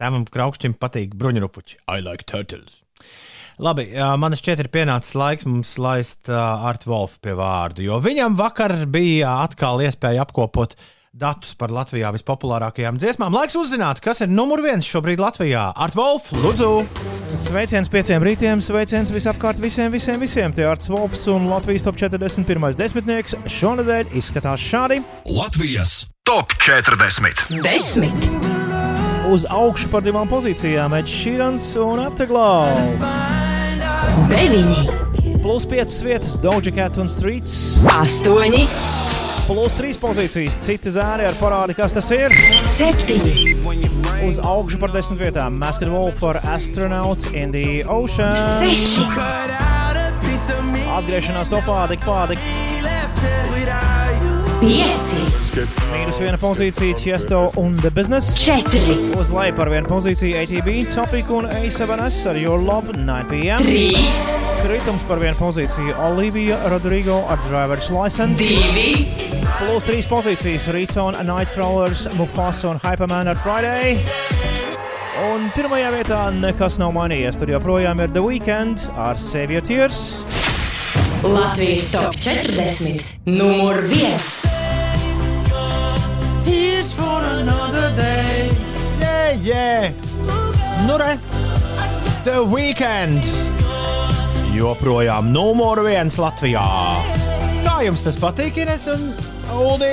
[0.01, 1.83] Tēvam kraukšķim patīk bruņurupuči.
[1.91, 2.81] I like turtles.
[3.61, 8.73] Labi, man šķiet, ir pienācis laiks mums laist Artu Wolfu pie vārdu, jo viņam vakar
[8.89, 10.79] bija atkal iespēja apkopot
[11.11, 13.35] datus par Latvijā vispopulārākajām dziesmām.
[13.35, 15.71] Laiks uzzināt, kas ir numur viens šobrīd Latvijā.
[15.75, 16.71] Art Wolf, lūdzu!
[17.39, 20.55] Sveiciens pieciem rītiem, sveiciens visapkārt visiem, visiem, visiem.
[20.55, 22.79] Tie ir Arts Volfs un Latvijas top 41.
[22.79, 23.37] desmitnieks.
[23.59, 25.03] Šonadēļ izskatās šādi.
[25.29, 27.61] Latvijas top 40.
[27.67, 28.31] Desmit,
[29.31, 33.40] Uz augšu par divām pozīcijām- Edge Sheerans un Afterglow.
[34.31, 38.69] 9, plus 5 vietas, Doja Cat un Streets, 8,
[39.47, 43.21] plus 3 pozīcijas, citi zēri ar parādi, kas tas ir, 7,
[44.29, 49.01] uz augšu par 10 vietām, Masked Wolf for Astronauts in the Ocean, 6,
[51.01, 52.39] atgriešanās topā, tik pāri.
[54.61, 55.61] 5.
[55.89, 58.35] Mīnus viena pozīcija, Chesto un The Business.
[58.43, 59.17] 4.
[59.17, 63.65] Uz leju par vienu pozīciju, ATB, Topic un A7S ar Your Love 9PM.
[63.65, 64.03] 3.
[64.61, 68.45] Kritums par vienu pozīciju, Olivia Rodrigo ar Driver's License.
[68.45, 69.41] 2.
[69.63, 73.97] Plus 3 pozīcijas, Return, Nightcrawlers, Mufasa un Hyperman ar Friday.
[75.31, 80.50] Un pirmajā vietā nekas nav mainījies, tur joprojām ir The Weekend ar Savior Tears.
[81.23, 84.47] Latvijas top 40, numur viens.
[86.45, 88.49] Tears for another day.
[89.01, 89.93] Yeah, yeah.
[90.87, 91.19] Nu, re.
[92.25, 93.21] The weekend.
[94.57, 96.65] Joprojām numur viens Latvijā.
[97.69, 99.13] Kā jums tas patīk, Ines un
[99.61, 99.93] Uldi?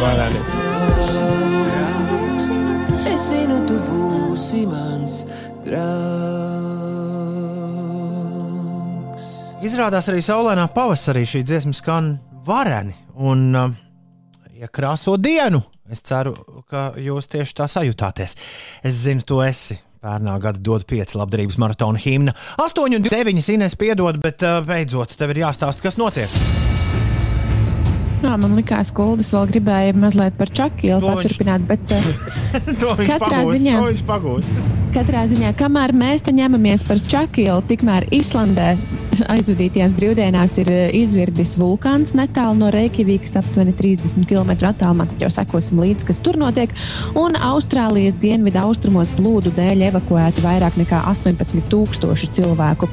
[0.00, 0.44] Varēni.
[3.12, 5.24] Es zinu, tu būsi mans
[5.68, 6.47] draugs.
[9.64, 12.12] Izrādās arī saulainā pavasarī šī dziesma skan
[12.46, 13.72] vareni un uh,
[14.62, 15.60] iekrāso dienu.
[15.90, 16.34] Es ceru,
[16.68, 18.36] ka jūs tieši tā sajutāties.
[18.86, 19.78] Es zinu, tu esi.
[19.98, 22.30] Pērnā gada dod 5 labdarības maratona himna.
[22.62, 26.30] 8 un 9 Ines piedod, bet uh, beidzot tev ir jāstāsta, kas notiek.
[28.22, 32.06] Jā, man likās, ka Uldis vēl gribēja mazliet par Čakielu To viņš- paturpināt, bet uh,
[32.82, 33.58] to viņš Katrā pagūs.
[33.58, 33.74] ziņā.
[33.82, 34.52] To viņš pagūs.
[34.94, 38.70] katrā ziņā, kamēr mēs te ņemamies par Čakielu, tikmēr Islandē
[39.26, 45.08] aizvadītajās brīvdienās ir eh, izvirdis vulkāns netālu no Reikjavīkas, aptuveni 30 km attālumā.
[45.10, 46.72] Tad jau sekosim līdzi, kas tur notiek.
[47.18, 52.88] Un Austrālijas dienvidu austrumos plūdu dēļ evakuēti vairāk nekā 18,000 cilvēku.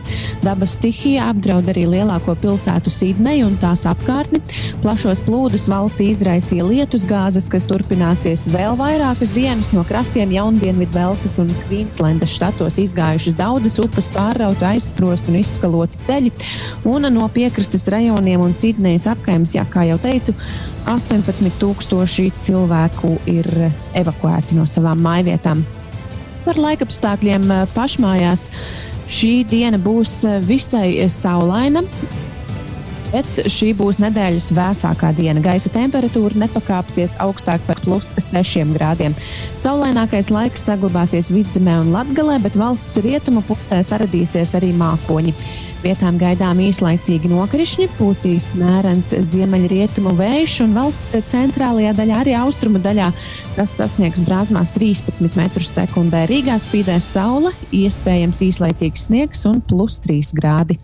[0.46, 4.42] Dabas stihija apdraud arī lielāko pilsētu Sidneju un tās apkārtni.
[4.84, 11.52] Plašos plūdus valstī izraisīja lietusgāzes, kas turpināsies vēl vairākas dienas no krastiem Jaundienvidu Velsas un
[11.66, 16.15] Kvīnslendas štatos izgājušas daudzas upes pārrautu aizsprost un izskaloti ceļi,
[16.88, 20.36] un no piekrastes rajoniem un Sidnejas apkaimes, jā, kā jau teicu,
[20.90, 23.50] 18,000 cilvēku ir
[23.98, 25.64] evakuēti no savām mājvietām.
[26.46, 28.50] Par laikapstākļiem eh, pašmājās
[29.10, 31.82] šī diena būs eh, visai saulaina.
[33.16, 35.40] Bet šī būs nedēļas vēsākā diena.
[35.40, 39.16] Gaisa temperatūra nepakāpsies augstāk par plus 6 grādiem.
[39.62, 45.32] Saulainākais laiks saglabāsies vidzemē un latgalē, bet valsts rietumu pusē saradīsies arī mākoņi.
[45.86, 53.12] Vietām gaidām īslaicīgi nokrišņi, pūtīs mērens ziemeļrietumu vējš, un valsts centrālajā daļā, arī austrumu daļā,
[53.56, 56.26] tas sasniegs brāzmās 13 m2.
[56.34, 60.82] Rīgā spīdēs saule, iespējams īslaicīgs sniegs un plus 3 grādi.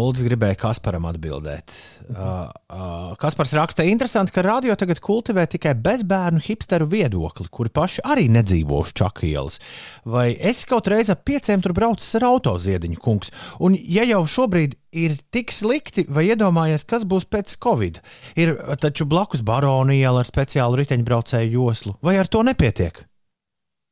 [0.00, 1.72] Uldis gribēja Kasparam atbildēt.
[2.06, 8.04] Uh, uh, Kaspars raksta, interesanti, ka radio tagad kultivē tikai bezbērnu hipsteru viedokli, kuri paši
[8.06, 9.58] arī nedzīvo uz čakielas.
[10.04, 13.32] Vai esi kaut reiz ap pieciem tur braucis ar autoziediņu, kungs?
[13.64, 18.00] Un ja jau šobrīd ir tik slikti, vai iedomājies, kas būs pēc covid?
[18.38, 23.06] Ir taču blakus barona iela ar speciālu riteņbraucēju joslu, vai ar to nepietiek?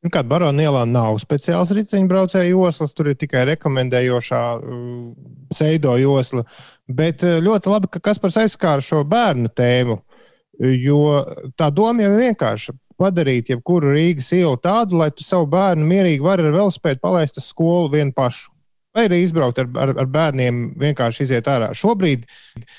[0.05, 4.89] Kāda barona ielā nav speciāls riteņbraucēju joslas, tur ir tikai rekomendējošā uh,
[5.53, 6.45] pseido josla.
[6.85, 9.97] Bet uh, ļoti labi, ka Kaspars aizskāra šo bērnu tēmu,
[10.61, 10.99] jo
[11.57, 12.77] tā doma jau ir vienkārša.
[13.01, 17.49] Padarīt jebkuru Rīgas ielu tādu, lai tu savu bērnu mierīgi vari ar velospēdu palaist uz
[17.49, 18.53] skolu vienu pašu.
[18.95, 21.73] Vai arī izbraukt ar, ar, ar bērniem, vienkārši iziet ārā.
[21.75, 22.29] Šobrīd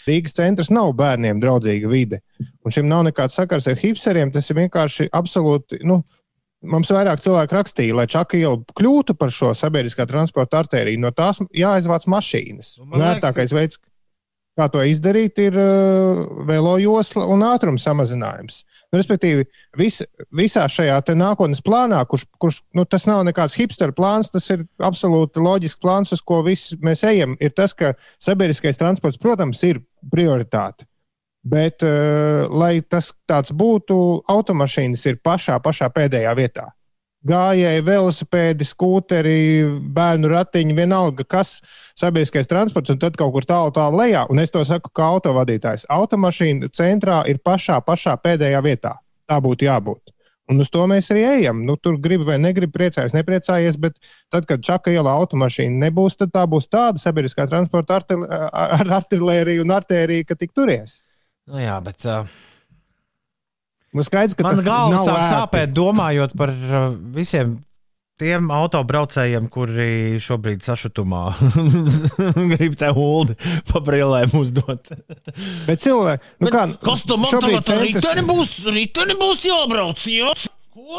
[0.06, 2.22] Rīgas centrs nav bērniem draudzīga vide.
[2.64, 4.32] Un šim nav nekāds sakars ar hipsteriem.
[4.32, 5.82] Tas ir vienkārši absolūti.
[5.84, 6.06] Nu,
[6.72, 11.02] Mums vairāk cilvēku rakstīja, lai Čaka iela kļūtu par šo sabiedriskā transporta artēriju.
[11.02, 12.78] No tās jāizvāc mašīnas.
[12.80, 13.80] Nu, man liekas, Vērtākais veids,
[14.56, 18.62] kā to izdarīt, ir uh, velo josla un ātruma samazinājums.
[18.88, 19.48] Nu, respektīvi,
[19.80, 20.00] vis,
[20.36, 25.44] visā šajā nākotnes plānā, kurš, kurš nu, tas nav nekāds hipster plāns, tas ir absolūti
[25.44, 27.94] loģisks plāns, uz ko visi mēs ejam, ir tas, ka
[28.24, 30.88] sabiedriskais transports, protams, ir prioritāte.
[31.46, 36.72] Bet, uh, lai tas tāds būtu, automašīnas ir pašā, pašā pēdējā vietā.
[37.26, 39.38] Gājēji, velosipēdi, skūteri,
[39.94, 41.56] bērnu ratiņi, vienalga, kas
[41.98, 44.28] sabiedriskais transports, un tad kaut kur tālu, tālu lejā.
[44.30, 45.88] Un es to saku kā autovadītājs.
[45.90, 49.00] Automašīna centrā ir pašā, pašā pēdējā vietā.
[49.26, 50.14] Tā būtu jābūt.
[50.46, 51.64] Un uz to mēs arī ejam.
[51.66, 53.98] Nu, tur gribi vai negribi, priecājies, nepriecājies, bet
[54.30, 59.66] tad, kad čaka ielā automašīna nebūs, tad tā būs tāda sabiedriskā transporta artil ar artilēriju
[59.66, 61.00] un artēriju, ka tik turies.
[61.52, 62.06] Nu, jā, bet.
[62.10, 62.26] Uh...
[63.96, 65.30] Nu, skaidrs, ka Man tas galva sāk ērti.
[65.32, 67.54] sāpēt, domājot par uh, visiem
[68.20, 71.22] tiem autobraucējiem, kuri šobrīd sašutumā
[72.54, 73.36] grib te ulu
[73.72, 74.92] pa brīlēm uzdot.
[75.68, 77.60] Bet cilvēki, nu kā, Kas tam motivē?
[77.64, 80.32] centrs- Riteni būs, riteni būs jābrauc, jo?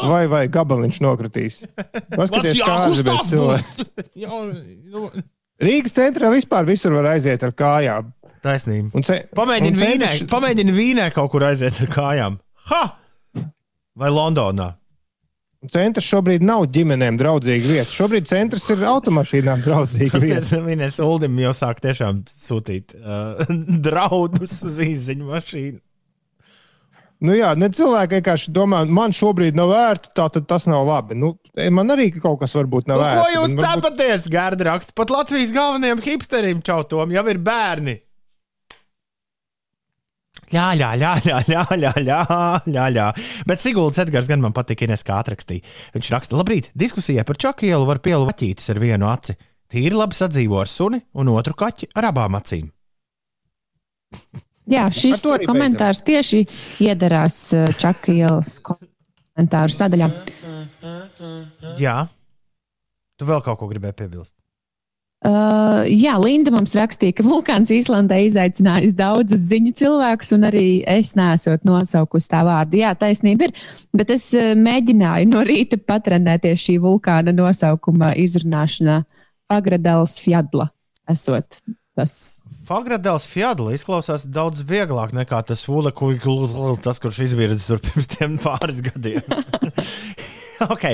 [0.09, 1.61] Vai, vai gabaliņš nokritīs?
[2.13, 2.61] Paskaties,
[3.29, 3.87] cilvēka.
[4.25, 4.41] Jā,
[4.93, 5.09] nu,
[5.61, 8.09] Rīgas centrā vispār visur var aiziet ar kājām.
[8.43, 9.01] Taisnība.
[9.03, 12.37] Ce, Pamēģini vīnē, centrs- pamēģini vīnē kaut kur aiziet ar kājām.
[12.71, 12.83] Ha!
[13.97, 14.75] Vai Londonā?
[15.73, 17.89] Centrs šobrīd nav ģimenēm draudzīga vieta.
[17.89, 20.59] Šobrīd centrs ir automašīnām draudzīga vieta.
[20.63, 23.41] Vīnēs Uldim jau sāk tiešām sūtīt uh,
[23.87, 25.79] draudus uz īziņu mašīnu.
[27.25, 31.15] Nu jā, ne cilvēki vienkārši domā, man šobrīd nav vērts, tā tad tas nav labi.
[31.17, 31.31] Nu,
[31.73, 33.17] man arī kaut kas varbūt nav Nu, vērts.
[33.17, 34.93] ko jūs bet varbūt- cepaties, Gārda raksta?
[34.93, 37.97] Pat Latvijas galvenajiem hipsteriem čautom jau ir bērni.
[40.47, 42.19] Jā, jā, jā, jā, jā, jā, jā,
[42.71, 43.07] jā, jā.
[43.49, 45.65] Bet Siguldas Edgars gan man patīk, Ines kā atrakstīja.
[45.95, 49.35] Viņš raksta, labrīt, diskusijā par čakielu var pielu vaķītis ar vienu aci.
[49.67, 52.69] Tīri labi sadzīvo ar suni un otru kaķi ar abām acīm.
[54.71, 56.45] Jā, šis komentārs tieši
[56.87, 60.11] iedarās uh, Čaka ielas komentāru sadaļā.
[61.81, 61.99] Jā,
[63.19, 64.37] tu vēl kaut ko gribēji piebilst.
[65.25, 71.15] Uh, jā, Linda mums rakstīja, ka vulkāns Īslandē izaicinājis daudzus ziņu cilvēkus, un arī es
[71.17, 72.77] nesot nosaukusi tā vārdu.
[72.83, 73.55] Jā, taisnība ir,
[73.97, 79.01] bet es uh, mēģināju no rīta patrenēties šī vulkāna nosaukuma izrunāšanā.
[79.57, 80.69] Agradēls Fjadla
[81.09, 81.63] esot
[81.97, 82.13] tas.
[82.67, 85.89] Fagradēls Fjadla izklausās daudz vieglāk nekā tas Vula,
[86.83, 89.25] tas, kurš izvirza tur pirms pāris gadiem.
[90.73, 90.85] ok,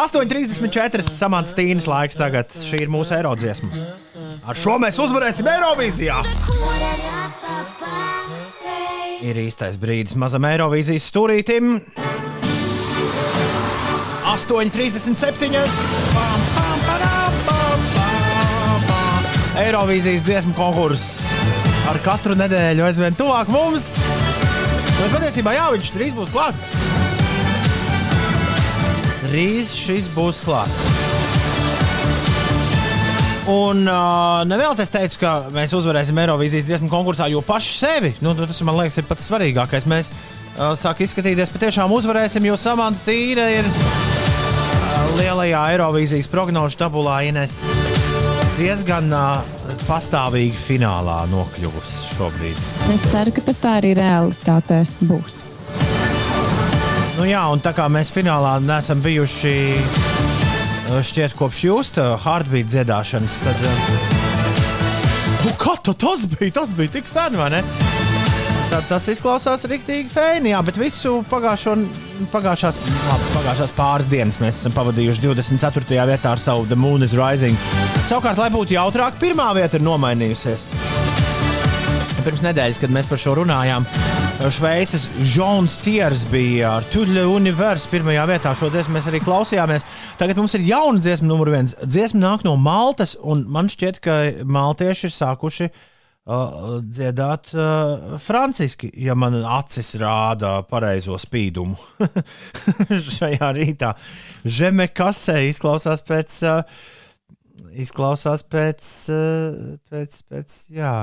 [0.00, 2.52] 8,34 samants tīnas laiks tagad.
[2.64, 3.70] Šī ir mūsu eirodziesma.
[4.48, 6.20] Ar šo mēs uzvarēsim Eirovīzijā!
[9.20, 11.76] Ir īstais brīdis mazam Eirovīzijas stūrītim.
[14.30, 15.50] 8,37.
[16.14, 19.30] Pam, pam, parām, pam, pam, pam.
[19.60, 21.26] Eirovīzijas dziesmu konkurss
[21.90, 23.92] ar katru nedēļu aizvien tuvāk mums.
[25.00, 26.79] Bet patiesībā jā, viņš drīz būs klāts.
[29.30, 30.80] Drīz šis būs klāts.
[33.50, 38.34] Un uh, nevēl es teicu, ka mēs uzvarēsim Eirovīzijas dziesmu konkursā, jo paši sevi, nu,
[38.38, 39.86] tas man liekas, ir pats svarīgākais.
[39.90, 47.20] Mēs uh, sākam izskatīties, patiešām uzvarēsim, jo Samanta Tīra ir uh, lielajā Eirovīzijas prognožu tabulā
[47.26, 47.60] Ines
[48.58, 49.44] diezgan uh,
[49.86, 52.66] pastāvīgi finālā nokļuvusi šobrīd.
[52.94, 55.44] Es ceru, ka tas tā arī realitāte būs.
[57.20, 63.36] Nu jā, un tā kā mēs finālā neesam bijuši uh, šķiet kopš jūsu heartbeat dziedāšanas,
[63.44, 63.60] tad.
[63.60, 64.06] uh,
[65.44, 66.52] Nu, kā ta- tas bija?
[66.60, 67.60] Tas bija tik sen, vai ne?
[68.70, 71.74] Tad tas izklausās rīktīgi fēni, jā, bet visu pagājušo,
[72.32, 72.78] pagājušās,
[73.08, 76.00] labi, pagājušās pāris dienas mēs esam pavadījuši 24.
[76.12, 77.56] vietā ar savu The Moon is Rising.
[78.06, 80.64] Savukārt, lai būtu jautrāk, pirmā vieta ir nomainījusies.
[82.24, 83.88] Pirms nedēļas, kad mēs par šo runājām,
[84.48, 88.54] Šveices Žons Tiers bija ar Tuļu Universu pirmajā vietā.
[88.56, 89.84] Šo dziesmu mēs arī klausījāmies.
[90.16, 91.74] Tagad mums ir jauna dziesma, numur viens.
[91.84, 94.16] Dziesma nāk no Maltas, un man šķiet, ka
[94.48, 101.76] maltieši ir sākuši uh, dziedāt uh, franciski, ja man acis rāda pareizo spīdumu
[103.18, 103.92] šajā rītā.
[104.48, 106.40] Žeme kasē izklausās pēc.
[106.48, 106.82] Uh,
[107.76, 110.94] izklausās pēc, uh, pēc, pēc jā,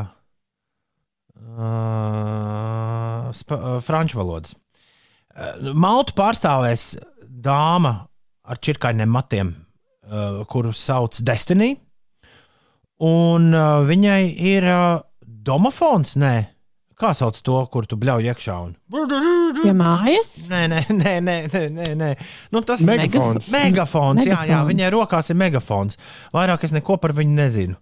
[1.58, 4.56] uh, uh, franču valodas.
[5.34, 6.96] Uh, Maltu pārstāvēs
[7.28, 7.94] dāma
[8.48, 9.54] ar čirkainiem matiem,
[10.08, 11.76] uh, kuru sauc Destiny.
[13.04, 16.36] Un uh, viņai ir uh, domofons, nē,
[16.98, 18.56] kā sauc to, kur tu bļauj iekšā.
[18.66, 18.74] Un...
[19.62, 20.32] Pie mājas?
[20.50, 22.12] Nē, nē, nē, nē, nē, nē, nē.
[22.56, 23.52] Nu, tas Megafons.
[23.54, 24.72] Megafons, jā, jā, Megafons.
[24.72, 26.00] viņai rokās ir megafons.
[26.34, 27.78] Vairāk es neko par viņu nezinu.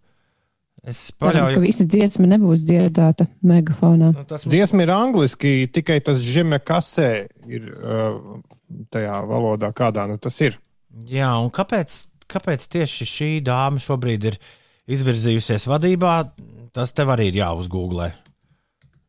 [0.86, 1.62] Es Cerams, ka paļauju.
[1.64, 4.12] visa dziesma nebūs dziedāta megafonā.
[4.14, 4.54] Nu, tas mums...
[4.54, 7.10] Dziesma ir angliski, tikai tas žeme kasē
[7.50, 8.20] ir uh,
[8.94, 10.60] tajā valodā, kādā nu tas ir.
[11.10, 11.96] Jā, un kāpēc,
[12.30, 14.38] kāpēc tieši šī dāma šobrīd ir
[14.94, 16.14] izvirzījusies vadībā?
[16.76, 18.12] Tas tev arī ir jāuzgooglē.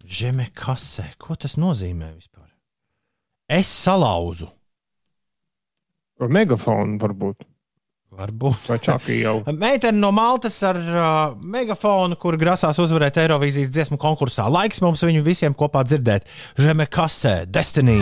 [0.07, 2.49] Žeme kasē, ko tas nozīmē vispār?
[3.53, 4.49] Es salauzu.
[6.25, 7.45] Megafonu varbūt.
[8.17, 8.63] Varbūt.
[8.71, 9.37] Vai čakī jau.
[9.53, 14.49] Meitene no Maltas ar uh, megafonu, kur grasās uzvarēt Eirovīzijas dziesmu konkursā.
[14.53, 16.29] Laiks mums viņu visiem kopā dzirdēt.
[16.57, 18.01] Žeme kasē, Destiny!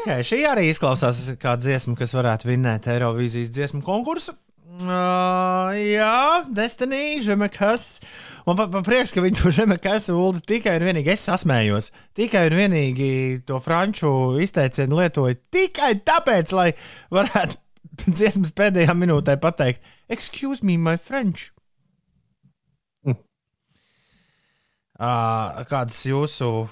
[0.00, 4.32] Okay, šī arī izklausās kā dziesma, kas varētu vinnēt Eirovīzijas dziesmu konkursu.
[4.86, 8.00] Uh, jā, Destiny, Žemekas.
[8.46, 11.90] Man pa, pa prieks, ka viņi to Žemekas uldi tikai un vienīgi es sasmējos.
[12.16, 13.10] Tikai un vienīgi
[13.48, 14.12] to franču
[14.42, 16.68] izteicienu lietoju tikai tāpēc, lai
[17.12, 17.60] varētu
[18.16, 21.50] dziesmas pēdējā minūtē pateikt, Excuse me, my French.
[23.06, 23.20] Hm.
[25.00, 26.68] Uh, kādas jūsu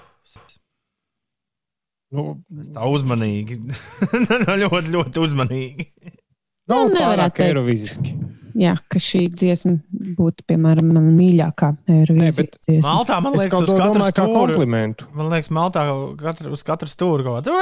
[2.09, 2.39] Nu,
[2.73, 3.59] tā uzmanīgi?
[4.25, 5.85] Nu, ļoti, ļoti uzmanīgi.
[6.69, 7.47] Nav Nu, nevarētu teikt.
[7.49, 8.15] eiroviziski.
[8.59, 9.75] Jā, ka šī dziesma
[10.17, 12.89] būtu, piemēram, mana mīļākā Eirovīzijas dziesma.
[12.89, 14.33] Maltā, man liekas, uz katru stūri.
[14.35, 15.05] komplimentu.
[15.15, 15.83] Man liekas, Maltā
[16.19, 17.53] katru, uz katru stūri kaut kāda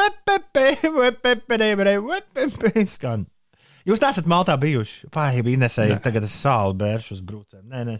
[2.88, 3.28] skan.
[3.88, 5.08] Jūs neesat Maltā bijuši.
[5.16, 7.64] Pārējie Inesēji, tagad es sāli bēršu uz brūcēm.
[7.72, 7.96] Nē, nē,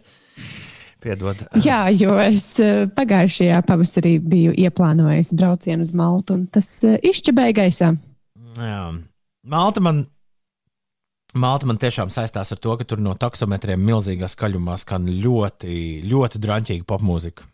[1.04, 1.40] piedod.
[1.64, 7.56] Jā, jo es eh, pagājušajā pavasarī biju ieplānojis braucienu uz Maltu, un tas eh, izčabēja
[7.62, 7.94] gaisā.
[8.58, 8.82] Jā.
[9.48, 10.06] Malta man.
[11.36, 16.40] Malta man tiešām saistās ar to, ka tur no taksometriem milzīgā skaļumā skan ļoti, ļoti
[16.40, 17.44] drāmīga popmūzika.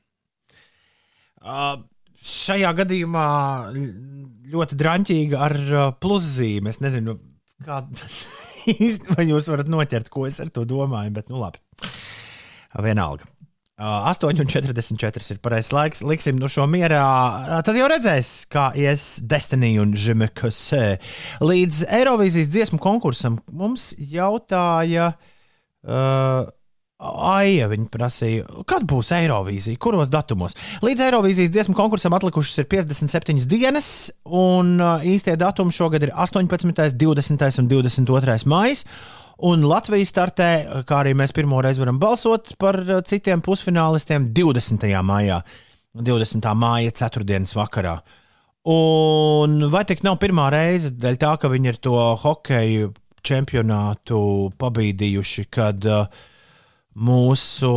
[1.43, 1.83] Uh,
[2.23, 3.27] šajā gadījumā
[4.55, 6.71] ļoti drāmīga ar uh, pluszīmi.
[6.71, 7.19] Es nezinu,
[7.67, 8.23] kā tas
[9.11, 11.61] vai jūs varat noķert, ko es ar to domāju, bet nu labi.
[12.85, 13.27] Vienalga.
[13.75, 16.03] Uh, 8,44 ir pareizais laiks.
[16.07, 17.03] Liksim nu šo mierā.
[17.67, 20.85] Tad jau redzēs, kā ies Destiny un Žemekasē.
[21.43, 25.17] Līdz Eirovīzijas dziesmu konkursam mums jautāja.
[25.83, 26.47] Uh,
[27.05, 30.55] Aija viņa prasīja, kad būs Eirovīzija, kuros datumos.
[30.87, 33.89] Līdz Eirovīzijas dziesmu konkursam atlikušas ir 57 dienas,
[34.25, 38.87] un īstie datumi šogad ir 18, 20 un 22 maija.
[39.43, 40.49] Un Latvija startē,
[40.87, 44.87] kā arī mēs pirmo reizi varam balsot par uh, citiem pusfinālistiem 20.
[45.03, 45.41] maijā,
[45.99, 46.51] 20.
[46.55, 47.41] māja, 4.
[47.59, 47.97] vakarā.
[48.71, 52.93] Un vai tik nav pirmā reize, dēļ tā, ka viņi ir to hokeju
[53.25, 54.21] čempionātu
[54.61, 56.07] pabīdījuši, kad uh,
[56.95, 57.73] mūsu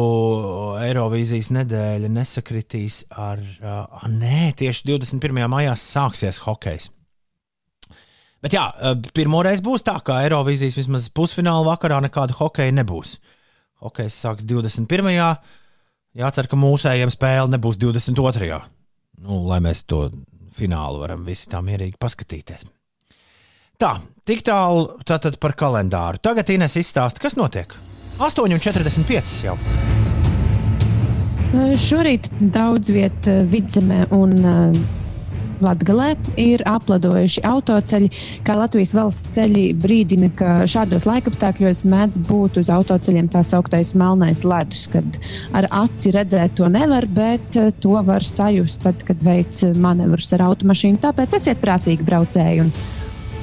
[0.84, 5.42] Eirovīzijas nedēļa nesakritīs ar, uh, nē, tieši 21.
[5.50, 6.92] maijā sāksies hokejs.
[8.44, 13.18] Bet jā, uh, pirmo reizi būs tā, ka Eirovīzijas vismaz pusfināla vakarā nekāda hokeja nebūs.
[13.84, 15.12] Hokejs sāks 21.
[16.18, 18.62] Jācer, ka mūsējiem spēle nebūs 22.
[19.26, 20.08] Nu, lai mēs to
[20.58, 22.66] finālu varam visi tā mierīgi paskatīties.
[23.78, 23.92] Tā,
[24.26, 26.18] tik tālu tātad par kalendāru.
[26.22, 27.76] Tagad Ines izstāsta, kas notiek.
[28.18, 29.58] 8,45 jau.
[31.80, 34.80] Šorīt daudz vietā vidzemē un uh,
[35.64, 38.10] Latgalē ir apladojuši autoceļi,
[38.48, 44.44] kā Latvijas valsts ceļi brīdina, ka šādos laikapstākļos mēdz būt uz autoceļiem tā sauktais melnais
[44.48, 45.20] ledus, kad
[45.58, 50.48] ar aci redzēt to nevar, bet eh, to var sajust tad, kad veic manevrus ar
[50.52, 51.02] automašīnu.
[51.04, 52.74] Tāpēc esiet prātīgi braucēji un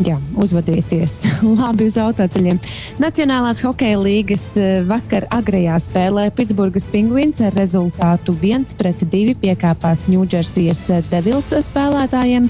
[0.02, 1.20] Jā, uzvedieties
[1.60, 2.58] labi uz autoceļiem.
[2.98, 11.52] Nacionālās hokeja līgas eh, vakar agrajā spēlē Pitsburgas Penguins ar rezultātu 1-2 piekāpās Ņūdžersijas Devils
[11.68, 12.48] spēlētājiem.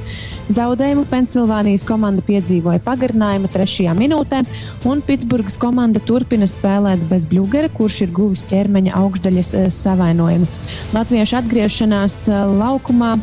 [0.57, 4.41] Zaudējumu Pensilvānijas komanda piedzīvoja pagarinājuma trešajā minūtē,
[4.89, 10.49] un Pitsburgas komanda turpina spēlēt bez Bļūgera, kurš ir guvis ķermeņa augšdaļas eh, savainojumu.
[10.97, 12.23] Latviešu atgriešanās
[12.57, 13.19] laukumā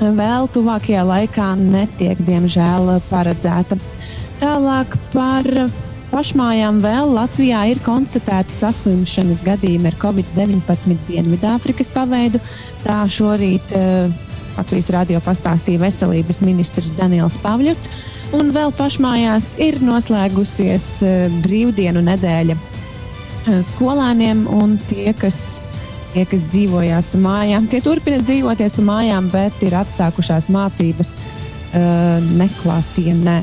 [0.00, 3.76] vēl tuvākajā laikā netiek, diemžēl, paredzēta.
[4.40, 5.46] Tālāk par
[6.10, 12.40] pašmājām vēl Latvijā ir konstatēti saslimšanas gadījumi ar Covid-19 Dienvidāfrikas paveidu.
[12.84, 14.10] Tā šorīt uh,
[14.56, 17.92] Latvijas radio pastāstīja veselības ministrs Daniels Pavļots.
[18.36, 25.60] Un vēl pašmājās ir noslēgusies uh, brīvdienu nedēļa uh, skolēniem un tie, kas
[26.10, 32.18] Tie, kas dzīvojās pa mājām, tie turpina dzīvoties pa mājām, bet ir atsākušās mācības uh,
[32.34, 33.36] neklātienē.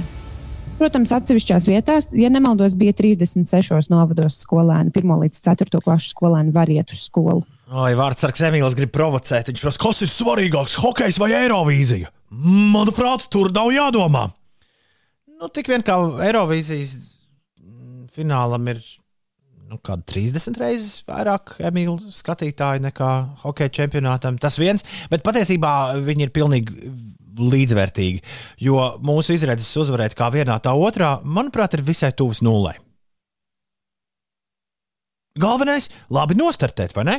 [0.78, 6.70] Protams, atsevišķās vietās, ja nemaldos, bija 36 novados skolēni, 1 līdz 4 klases skolēni var
[6.70, 7.46] iet uz skolu.
[7.72, 9.48] Oi, Vārtsargs Emīls grib provocēt.
[9.50, 12.12] Viņš prasa, kas ir svarīgāks, hokejs vai Eirovīzija?
[12.76, 14.28] Manuprāt, tur nav jādomā.
[15.40, 15.96] Nu, tik vien kā
[16.28, 16.94] Eirovīzijas
[18.12, 18.84] finālam ir
[19.68, 23.12] nu, 30 reizes vairāk emīļu skatītāju nekā
[23.44, 24.40] hokeja čempionātam.
[24.42, 25.72] Tas viens, bet patiesībā
[26.08, 26.92] viņi ir pilnīgi
[27.38, 28.24] līdzvērtīgi.
[28.66, 32.78] Jo mūsu izredzes uzvarēt kā vienā, tā otrā, manuprāt, ir visai tuvas nulē.
[35.38, 37.18] Galvenais- labi nostartēt, vai ne?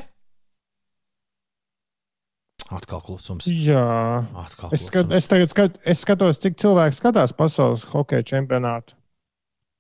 [2.68, 3.46] Atkal klusums.
[3.46, 8.97] Jā, Atkal es, skat, es tagad skat, es skatos, cik cilvēki skatās pasaules hokeja čempionātu.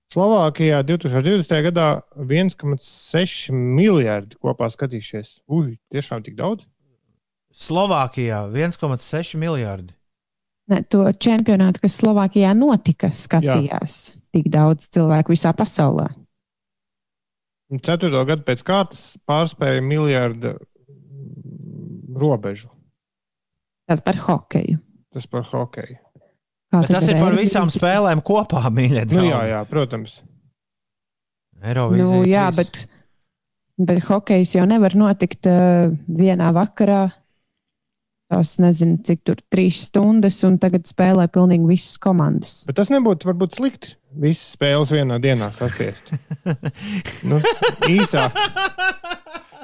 [0.08, 1.50] Slovākijā 2020.
[1.68, 1.86] gadā
[2.16, 5.42] 1,6 miljardi kopā skatījušies.
[5.52, 6.64] Ui, tiešām tik daudz?
[7.52, 9.92] Slovākijā 1,6 miljardi.
[10.68, 14.16] Ne, to čempionātu, kas Slovākijā notika, skatījās Jā.
[14.36, 16.08] tik daudz cilvēku visā pasaulē.
[17.84, 20.54] Ceturto gadu pēc kārtas pārspēja miljardu
[22.16, 22.72] robežu.
[23.88, 24.80] Tas par hokeju.
[25.12, 26.00] Tas par hokeju.
[26.74, 29.06] Bet tas ir par visām spēlēm kopā, mīļie.
[29.14, 30.20] Nu, jā, jā, protams.
[31.64, 32.18] Eirovīzija.
[32.20, 32.82] Nu, jā, bet,
[33.80, 35.88] bet hokejs jau nevar notikt uh,
[36.20, 37.06] vienā vakarā.
[38.28, 42.58] Tas nezinu, cik tur trīs stundas, un tagad spēlē pilnīgi visas komandas.
[42.68, 43.94] Bet tas nebūtu varbūt slikti.
[44.20, 46.12] Visas spēles vienā dienā saspiest.
[47.30, 47.40] nu,
[47.88, 48.26] īsā.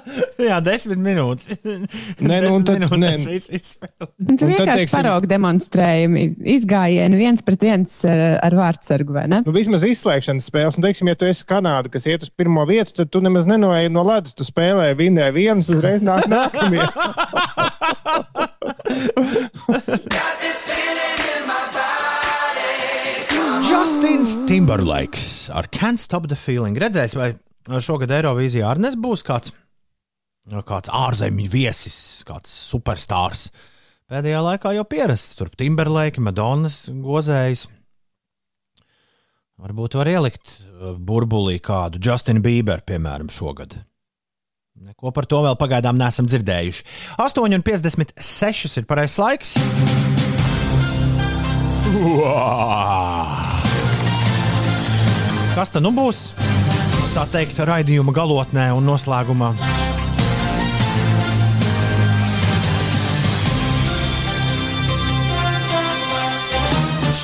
[0.49, 1.55] Jā, desmit minūtes.
[1.65, 3.13] Nē, nu, tad, minūtes nē.
[3.31, 4.09] viss izspēlē.
[4.21, 6.25] Nu, Tur vienkārši teiksim- parauga demonstrējumi,
[6.57, 9.43] izgājieni viens pret viens uh, ar vārdsargu, vai ne?
[9.47, 10.79] Nu, vismaz izslēgšanas spēles.
[10.79, 13.89] Nu, teiksim, ja tu esi Kanāda, kas iet uz pirmo vietu, tad tu nemaz nenoej
[13.95, 14.37] no ledus.
[14.37, 16.85] Tu spēlē, vinnē viens, uzreiz nāk nākamie.
[23.65, 26.77] Justins Timberlakes ar Can't Stop the Feeling.
[26.81, 27.33] Redzēs, vai
[27.83, 29.53] šogad Eirovīzijā arī būs kāds,
[30.69, 31.97] kāds ārzemju viesis,
[32.29, 33.49] kāds superstarrs.
[34.11, 37.67] Pēdējā laikā jau pierasts tur Timberlake, Madonas gozējs.
[39.65, 43.79] Varbūt var ielikt uh, burbulī kādu Justinu Bieberu, piemēram, šogad.
[44.85, 46.85] Neko par to vēl pagaidām neesam dzirdējuši.
[47.23, 49.55] 8,56 ir pareizais laiks.
[51.95, 53.55] Uā!
[55.55, 56.27] Kas tad nu būs?
[57.15, 59.55] Tā teikt, raidījuma galotnē un noslēgumā.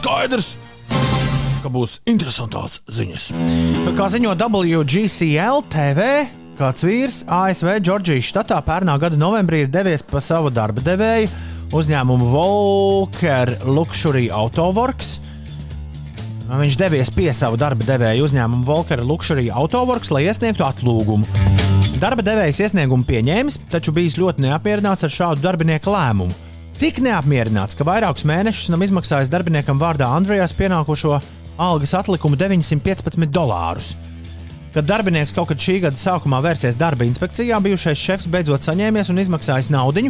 [0.01, 0.55] Skaidrs,
[1.61, 3.27] ka būs interesantās ziņas.
[3.99, 6.07] Kā ziņo WGCL TV,
[6.57, 11.29] kāds vīrs ASV Džordžijas štatā pērnā gada novembrī ir devies pa savu darba devēju
[11.77, 15.19] uzņēmumu Volker Luxury Autoworks.
[16.49, 21.29] Viņš devies pie savu darba devēja uzņēmumu Volker Luxury Autoworks, lai iesniegtu atlūgumu.
[22.01, 26.47] Darba devējs iesniegumu pieņēmis, taču bijis ļoti neapmierināts ar šādu darbinieku lēmumu.
[26.81, 31.19] Tik neapmierināts, ka vairākus mēnešus nam izmaksājis darbiniekam vārdā Andrejās pienākošo
[31.61, 33.91] algas atlikumu 915 dolārus.
[34.73, 39.21] Kad darbinieks kaut kad šī gada sākumā vērsies darba inspekcijā, bijušais šefs beidzot saņēmies un
[39.21, 40.07] izmaksājis naudu,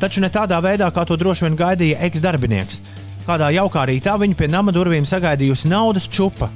[0.00, 2.80] taču ne tādā veidā, kā to droši vien gaidīja eks-darbinieks.
[3.26, 6.48] Kādā jaukā rītā viņu pie nama durvīm sagaidījusi naudas čupa.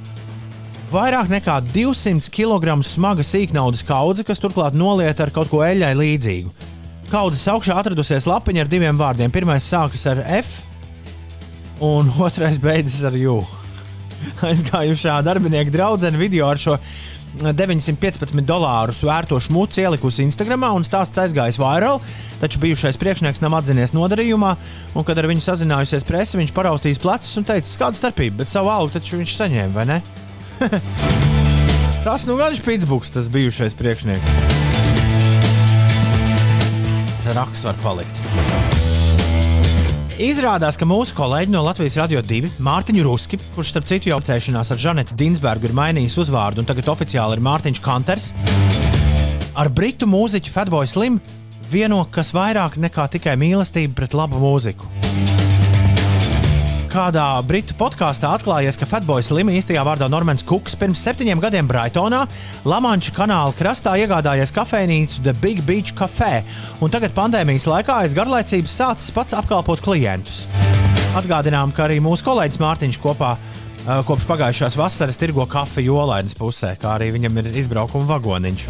[0.89, 6.69] Vairāk nekā 200 kg smaga sīknaudas kaudze, kas turklāt nolieta ar kaut ko eļļai līdzīgu.
[7.09, 9.31] Kaudzes augšā atradusies lapiņa ar diviem vārdiem.
[9.33, 10.59] Pirmais sākas ar F,
[11.81, 13.39] un otrais beidzas ar U.
[14.49, 16.77] Aizgājušā darbinieka draudzene video ar šo
[17.39, 22.05] 915 dolāru vērto šmuci ielikusi Instagram, un stāsts aizgājis vairāk.
[22.41, 24.53] Taču bijušais priekšnieks nav atzinies nodarījumā,
[24.93, 28.73] un, kad ar viņu sazinājusies presa, viņš paraustījis plecus un teica, kāda starpība, bet savu
[28.73, 29.99] algu taču viņš saņēma, vai ne?
[32.05, 34.48] tas nu gan ir Pitsbuks, tas bijušais priekšnieks.
[37.35, 38.21] Raks var palikt.
[40.19, 44.73] Izrādās, ka mūsu kolēģi no Latvijas Radio 2, Mārtiņš Ruski, kurš starp citu jau apcēšanās
[44.75, 48.31] ar Žanetu Dinsbergu ir mainījis uzvārdu un tagad oficiāli ir Mārtiņš Kanters,
[49.55, 51.21] ar britu mūziķu Fatboy Slim
[51.71, 55.38] vieno kas vairāk nekā tikai mīlestība pret labu mūziku
[56.89, 62.23] kādā britu podkāstā atklājies, ka Fatboys Lima īstajā vārdā Normans Kuks pirms septiņiem gadiem Brightonā,
[62.67, 66.41] Lamanča kanāla krastā iegādājies kafejnīcu The Big Beach Cafe,
[66.81, 70.43] un tagad pandēmijas laikā aiz garlaicības sācis pats apkalpot klientus.
[71.19, 73.35] Atgādinām, ka arī mūsu kolēģis Mārtiņš kopā
[74.05, 78.67] kopš pagājušās vasaras tirgo kafiju olainas pusē, kā arī viņam ir izbraukuma vagoniņš.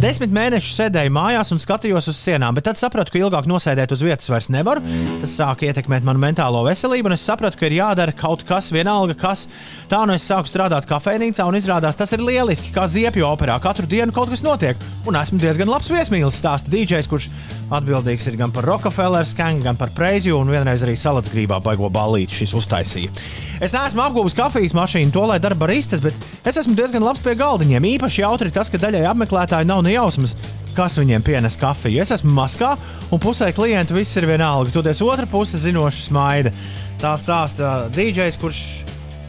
[0.00, 4.00] Desmit mēnešus sēdēju mājās un skatījos uz sienām, bet tad sapratu, ka ilgāk nosēdēt uz
[4.00, 4.80] vietas vairs nevaru.
[5.20, 9.12] Tas sāka ietekmēt manu mentālo veselību, un es sapratu, ka ir jādara kaut kas, vienalga
[9.20, 9.44] kas.
[9.92, 13.58] Tā nu es sāku strādāt kafejnīcā, un izrādās tas ir lieliski, kā ziepju operā.
[13.60, 17.28] Katru dienu kaut kas notiek, un esmu diezgan labs viesmīlis, stāsta DJs, kurš
[17.70, 22.40] atbildīgs ir gan par Rockefeller skangu, gan par Preiziju, un vienreiz arī salacgrībā baigo ballīti
[22.40, 23.12] šis uztaisīja.
[23.60, 26.16] Es neesmu apgūlis kafijas mašīnu, to lai dara baristas, bet
[26.48, 27.90] es esmu diezgan labs pie galdiņiem.
[27.92, 30.36] Īpaši jautri tas, ka daļai apmeklētāji nav ne jausmas,
[30.76, 32.00] kas viņiem pienes kafiju.
[32.02, 32.74] Es esmu maskā,
[33.10, 34.72] un pusē klientu viss ir vienalga.
[34.74, 36.54] Toties otra puse zinoši smaida.
[37.00, 38.60] Tā stāsta DJs, kurš,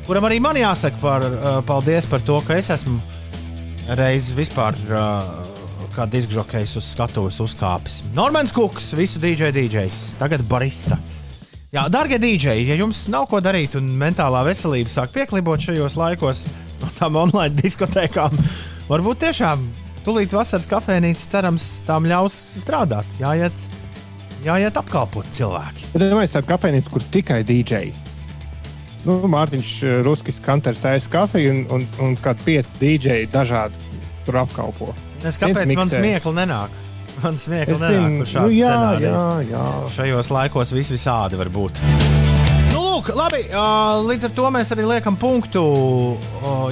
[0.07, 2.99] kuram arī man jāsaka par, uh, paldies par to, ka es esmu
[3.99, 4.77] reiz vispār.
[4.91, 5.49] Uh,
[5.91, 7.97] Kā diskžokejs uz skatuves uzkāpis.
[8.15, 10.95] Normāns Kukas, visu DJ DJs, tagad barista.
[11.75, 16.45] Jā, darbie dīdžeji, ja jums nav ko darīt un mentālā veselība sāk pieklibot šajos laikos
[16.79, 18.39] no tām online diskotēkām,
[18.87, 19.67] varbūt tiešām
[20.05, 23.19] tūlīt vasaras kafejnīcas cerams tām ļaus strādāt.
[23.21, 23.65] Jāiet,
[24.45, 25.91] jāiet apkalpot cilvēki.
[25.93, 27.93] Bet es tādu kafejnīcu, kur tikai dīdžeji.
[29.07, 29.69] Nu, Mārtiņš
[30.05, 33.89] Ruskis kanters taisa kafiju un, un, un kādi pieci dīdžeji dažādi
[34.27, 34.91] tur apkalpo.
[35.25, 36.77] Es kāpēc man smiekli nenāk?
[37.21, 39.07] Man smieklīgi, ka zinu, šāds nu, jā, scenārijs.
[39.09, 39.65] jā, jā.
[39.97, 41.81] Šajos laikos viss visādi var būt.
[43.01, 43.39] Lūk, labi,
[44.05, 45.61] līdz ar to mēs arī liekam punktu.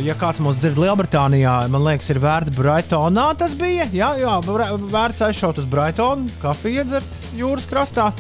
[0.06, 3.32] Ja kāds mūs dzird Lielbritānijā, man liekas, ir vērts Brightonā.
[3.40, 3.88] Tas bija.
[3.90, 8.12] Jā, jā vērts aizšaut uz Brightonu, kafiju iedzert jūras krastā.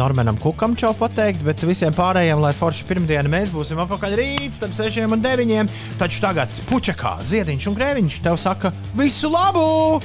[0.00, 4.72] Normanam Kukam čau pateikt, bet visiem pārējiem, lai forši pirmdiena mēs būsim apakaļ rīt, starp
[4.80, 5.68] 6 un 9.
[6.00, 10.00] Taču tagad puķekā ziediņš un grēviņš tev saka visu labu!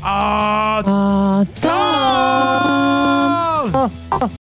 [0.00, 0.80] À,
[1.60, 1.80] Tā!
[4.08, 4.38] tā!